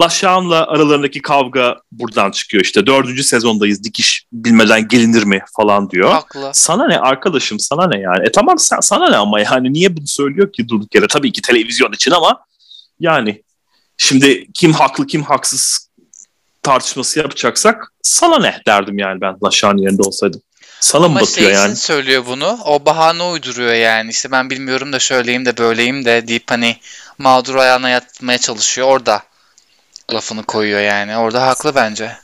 [0.01, 2.85] Laşağan'la aralarındaki kavga buradan çıkıyor işte.
[2.85, 6.11] Dördüncü sezondayız dikiş bilmeden gelinir mi falan diyor.
[6.11, 6.49] Haklı.
[6.53, 8.27] Sana ne arkadaşım sana ne yani.
[8.27, 11.07] E tamam sen, sana ne ama yani niye bunu söylüyor ki durduk yere.
[11.07, 12.45] Tabii ki televizyon için ama
[12.99, 13.43] yani
[13.97, 15.89] şimdi kim haklı kim haksız
[16.63, 20.41] tartışması yapacaksak sana ne derdim yani ben Laşağan yerinde olsaydım.
[20.79, 21.75] Sana Ama mı batıyor şey yani?
[21.75, 22.59] söylüyor bunu.
[22.65, 24.09] O bahane uyduruyor yani.
[24.09, 26.77] İşte ben bilmiyorum da şöyleyim de böyleyim de deyip hani
[27.17, 29.23] mağdur ayağına yatmaya çalışıyor orada
[30.13, 31.17] lafını koyuyor yani.
[31.17, 32.17] Orada haklı bence.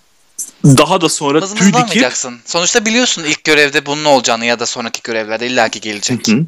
[0.66, 2.14] Daha da sonra Mız tüy dikip...
[2.46, 6.28] Sonuçta biliyorsun ilk görevde bunun olacağını ya da sonraki görevlerde illaki gelecek.
[6.28, 6.46] Hı hı.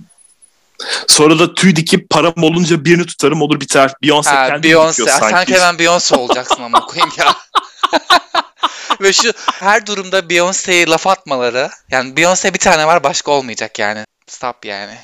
[1.08, 3.94] Sonra da tüy dikip param olunca birini tutarım olur biter.
[4.04, 5.10] Beyoncé ha, kendi Beyoncé.
[5.10, 5.36] sanki.
[5.36, 7.36] Sanki hemen Beyoncé olacaksın ama koyayım ya.
[9.02, 11.70] Ve şu her durumda Beyoncé'ye laf atmaları.
[11.92, 14.06] Yani Beyoncé bir tane var başka olmayacak yani.
[14.28, 14.98] Stop yani.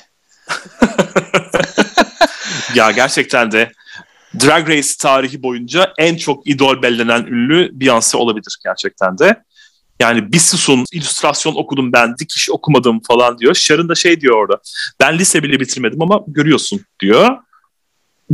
[2.74, 3.72] ya gerçekten de
[4.34, 9.42] Drag Race tarihi boyunca en çok idol bellenen ünlü Beyoncé olabilir gerçekten de.
[10.00, 13.54] Yani bir susun, illüstrasyon okudum ben, dikiş okumadım falan diyor.
[13.54, 14.60] Sharon da şey diyor orada,
[15.00, 17.38] ben lise bile bitirmedim ama görüyorsun diyor.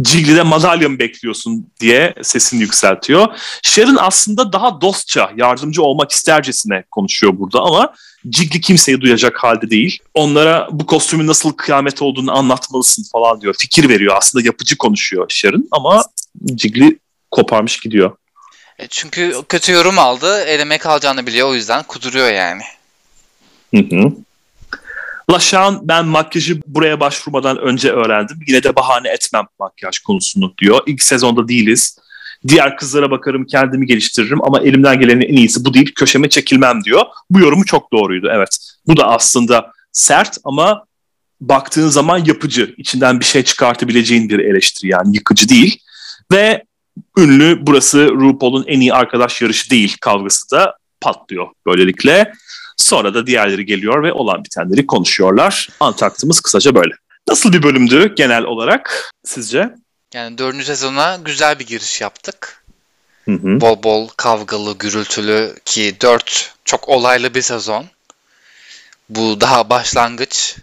[0.05, 3.27] Jiggly'de madalya mı bekliyorsun diye sesini yükseltiyor.
[3.63, 7.95] Sharon aslında daha dostça, yardımcı olmak istercesine konuşuyor burada ama
[8.33, 9.99] Jiggly kimseyi duyacak halde değil.
[10.15, 13.55] Onlara bu kostümün nasıl kıyamet olduğunu anlatmalısın falan diyor.
[13.59, 14.15] Fikir veriyor.
[14.17, 16.05] Aslında yapıcı konuşuyor Sharon ama
[16.59, 16.99] Jiggly
[17.31, 18.17] koparmış gidiyor.
[18.79, 20.41] E çünkü kötü yorum aldı.
[20.41, 22.63] Eleme kalacağını biliyor o yüzden kuduruyor yani.
[23.75, 24.13] Hı hı.
[25.31, 28.39] Laşan ben makyajı buraya başvurmadan önce öğrendim.
[28.47, 30.81] Yine de bahane etmem makyaj konusunu diyor.
[30.87, 31.99] İlk sezonda değiliz.
[32.49, 37.03] Diğer kızlara bakarım kendimi geliştiririm ama elimden gelenin en iyisi bu deyip köşeme çekilmem diyor.
[37.31, 38.59] Bu yorumu çok doğruydu evet.
[38.87, 40.85] Bu da aslında sert ama
[41.41, 42.75] baktığın zaman yapıcı.
[42.77, 45.79] içinden bir şey çıkartabileceğin bir eleştiri yani yıkıcı değil.
[46.33, 46.65] Ve
[47.19, 52.33] ünlü burası RuPaul'un en iyi arkadaş yarışı değil kavgası da patlıyor böylelikle.
[52.87, 55.69] Sonra da diğerleri geliyor ve olan bitenleri konuşuyorlar.
[55.81, 56.95] Antaktımız kısaca böyle.
[57.29, 59.71] Nasıl bir bölümdü genel olarak sizce?
[60.15, 62.65] Yani dördüncü sezona güzel bir giriş yaptık.
[63.25, 63.61] Hı hı.
[63.61, 67.87] Bol bol kavgalı, gürültülü ki dört çok olaylı bir sezon.
[69.09, 70.57] Bu daha başlangıç.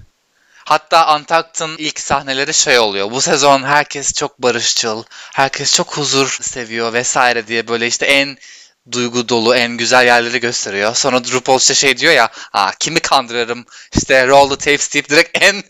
[0.65, 3.11] Hatta Antakt'ın ilk sahneleri şey oluyor.
[3.11, 8.37] Bu sezon herkes çok barışçıl, herkes çok huzur seviyor vesaire diye böyle işte en
[8.91, 10.95] duygu dolu en güzel yerleri gösteriyor.
[10.95, 13.65] Sonra RuPaul işte şey diyor ya Aa, kimi kandırırım
[13.95, 15.63] işte roll the tapes deyip direkt en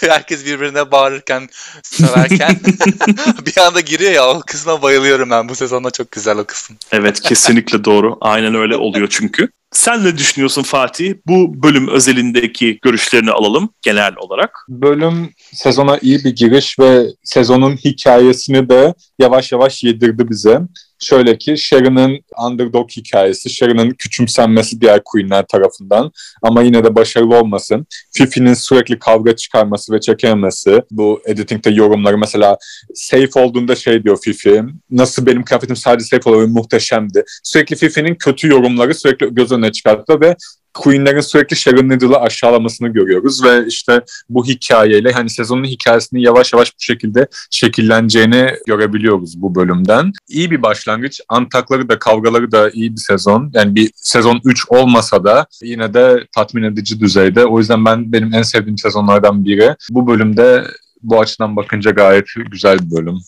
[0.08, 1.48] herkes birbirine bağırırken
[1.82, 2.60] söverken
[3.46, 6.76] bir anda giriyor ya o kısma bayılıyorum ben bu sezonda çok güzel o kısım.
[6.92, 9.48] Evet kesinlikle doğru aynen öyle oluyor çünkü.
[9.72, 11.14] Sen ne düşünüyorsun Fatih?
[11.26, 14.64] Bu bölüm özelindeki görüşlerini alalım genel olarak.
[14.68, 20.60] Bölüm sezona iyi bir giriş ve sezonun hikayesini de yavaş yavaş yedirdi bize.
[21.00, 26.12] Şöyle ki Sharon'ın underdog hikayesi, Sharon'ın küçümsenmesi diğer queenler tarafından
[26.42, 27.86] ama yine de başarılı olmasın.
[28.12, 30.82] Fifi'nin sürekli kavga çıkarması ve çekememesi.
[30.90, 32.56] Bu editingde yorumları mesela
[32.94, 34.64] safe olduğunda şey diyor Fifi.
[34.90, 37.24] Nasıl benim kıyafetim sadece safe oluyor muhteşemdi.
[37.42, 40.36] Sürekli Fifi'nin kötü yorumları sürekli göz önüne çıkarttı ve
[40.74, 46.68] Queen'lerin sürekli Sharon Needle'ı aşağılamasını görüyoruz ve işte bu hikayeyle hani sezonun hikayesini yavaş yavaş
[46.68, 50.12] bu şekilde şekilleneceğini görebiliyoruz bu bölümden.
[50.28, 51.20] İyi bir başlangıç.
[51.28, 53.50] Antakları da kavgaları da iyi bir sezon.
[53.54, 57.46] Yani bir sezon 3 olmasa da yine de tatmin edici düzeyde.
[57.46, 59.76] O yüzden ben benim en sevdiğim sezonlardan biri.
[59.90, 60.64] Bu bölümde
[61.02, 63.18] bu açıdan bakınca gayet güzel bir bölüm.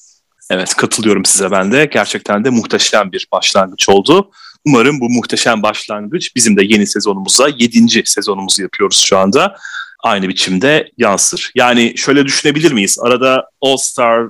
[0.50, 1.84] Evet katılıyorum size ben de.
[1.92, 4.30] Gerçekten de muhteşem bir başlangıç oldu.
[4.66, 9.56] Umarım bu muhteşem başlangıç bizim de yeni sezonumuza, yedinci sezonumuzu yapıyoruz şu anda.
[10.04, 11.50] Aynı biçimde yansır.
[11.54, 12.98] Yani şöyle düşünebilir miyiz?
[13.02, 14.26] Arada All Star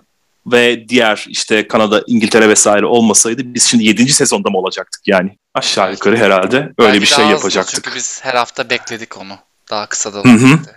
[0.47, 5.37] ve diğer işte Kanada, İngiltere vesaire olmasaydı biz şimdi yedinci sezonda mı olacaktık yani?
[5.55, 7.85] Aşağı yukarı herhalde öyle Belki bir şey yapacaktık.
[7.85, 9.39] Çünkü biz her hafta bekledik onu.
[9.71, 10.23] Daha kısa da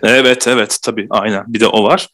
[0.02, 2.08] Evet evet tabii aynen bir de o var.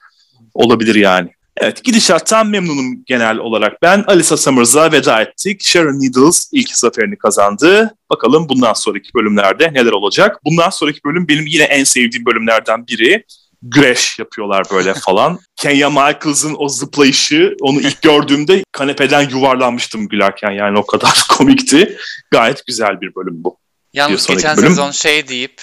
[0.54, 1.30] Olabilir yani.
[1.60, 3.82] Evet gidişattan memnunum genel olarak.
[3.82, 5.62] Ben Alisa Summers'a veda ettik.
[5.62, 7.94] Sharon Needles ilk zaferini kazandı.
[8.10, 10.40] Bakalım bundan sonraki bölümlerde neler olacak.
[10.44, 13.24] Bundan sonraki bölüm benim yine en sevdiğim bölümlerden biri.
[13.62, 15.38] Güreş yapıyorlar böyle falan.
[15.56, 21.96] Kenya Michaels'ın o zıplayışı onu ilk gördüğümde kanepeden yuvarlanmıştım gülerken yani o kadar komikti.
[22.30, 23.58] Gayet güzel bir bölüm bu.
[23.92, 24.68] Yalnız geçen bölüm.
[24.68, 25.62] sezon şey deyip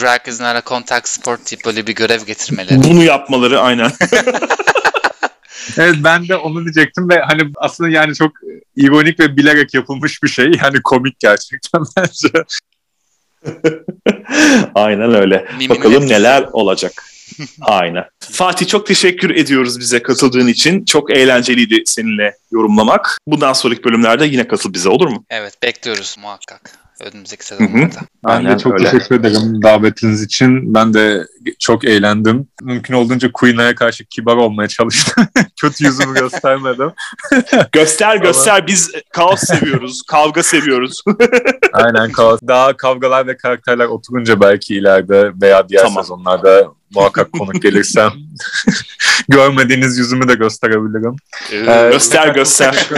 [0.00, 2.82] drag is not a contact sport deyip böyle bir görev getirmeleri.
[2.82, 3.90] Bunu yapmaları aynen.
[5.78, 8.32] Evet ben de onu diyecektim ve hani aslında yani çok
[8.76, 10.46] ironik ve bilerek yapılmış bir şey.
[10.64, 12.28] Yani komik gerçekten bence.
[14.74, 15.46] Aynen öyle.
[15.52, 16.14] Miminin Bakalım etkisi.
[16.14, 16.92] neler olacak.
[17.60, 18.04] Aynen.
[18.20, 20.84] Fatih çok teşekkür ediyoruz bize katıldığın için.
[20.84, 23.18] Çok eğlenceliydi seninle yorumlamak.
[23.26, 25.24] Bundan sonraki bölümlerde yine katıl bize olur mu?
[25.30, 26.70] Evet bekliyoruz muhakkak
[27.00, 27.96] önümüzdeki sezonlarda.
[28.26, 28.90] Ben Aynen, de çok öyle.
[28.90, 30.74] teşekkür ederim davetiniz için.
[30.74, 31.26] Ben de
[31.58, 32.48] çok eğlendim.
[32.62, 35.24] Mümkün olduğunca Queen'e karşı kibar olmaya çalıştım.
[35.60, 36.90] Kötü yüzümü göstermedim.
[37.72, 38.56] göster göster.
[38.58, 38.66] Ama...
[38.66, 40.02] Biz kaos seviyoruz.
[40.08, 41.02] kavga seviyoruz.
[41.72, 42.40] Aynen kaos.
[42.48, 46.04] Daha kavgalar ve karakterler oturunca belki ileride veya diğer tamam.
[46.04, 48.12] sezonlarda muhakkak konuk gelirsem
[49.28, 51.16] görmediğiniz yüzümü de gösterebilirim.
[51.52, 52.88] Ee, göster göster.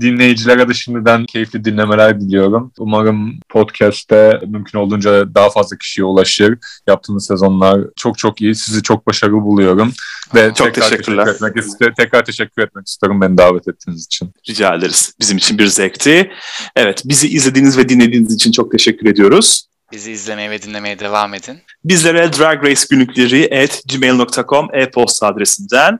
[0.00, 2.72] Dinleyicilere de şimdiden keyifli dinlemeler diliyorum.
[2.78, 6.58] Umarım podcast'te mümkün olduğunca daha fazla kişiye ulaşır.
[6.86, 8.54] Yaptığınız sezonlar çok çok iyi.
[8.54, 9.92] Sizi çok başarılı buluyorum.
[10.34, 11.24] Ve çok tekrar teşekkürler.
[11.24, 11.94] Teşekkür etmek istedim.
[11.96, 14.30] Tekrar teşekkür etmek istiyorum beni davet ettiğiniz için.
[14.48, 15.14] Rica ederiz.
[15.20, 16.30] Bizim için bir zevkti.
[16.76, 19.66] Evet, bizi izlediğiniz ve dinlediğiniz için çok teşekkür ediyoruz.
[19.92, 21.58] Bizi izlemeye ve dinlemeye devam edin.
[21.84, 25.98] Bizlere Drag Race günlükleri at gmail.com e-posta adresinden,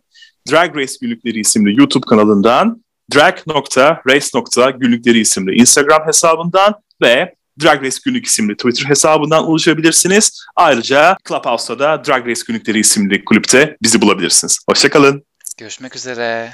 [0.50, 8.56] Drag Race günlükleri isimli YouTube kanalından drag.race.günlükleri isimli Instagram hesabından ve Drag Race Günlük isimli
[8.56, 10.44] Twitter hesabından ulaşabilirsiniz.
[10.56, 14.58] Ayrıca Clubhouse'da da Drag Race Günlükleri isimli kulüpte bizi bulabilirsiniz.
[14.68, 15.24] Hoşçakalın.
[15.58, 16.52] Görüşmek üzere.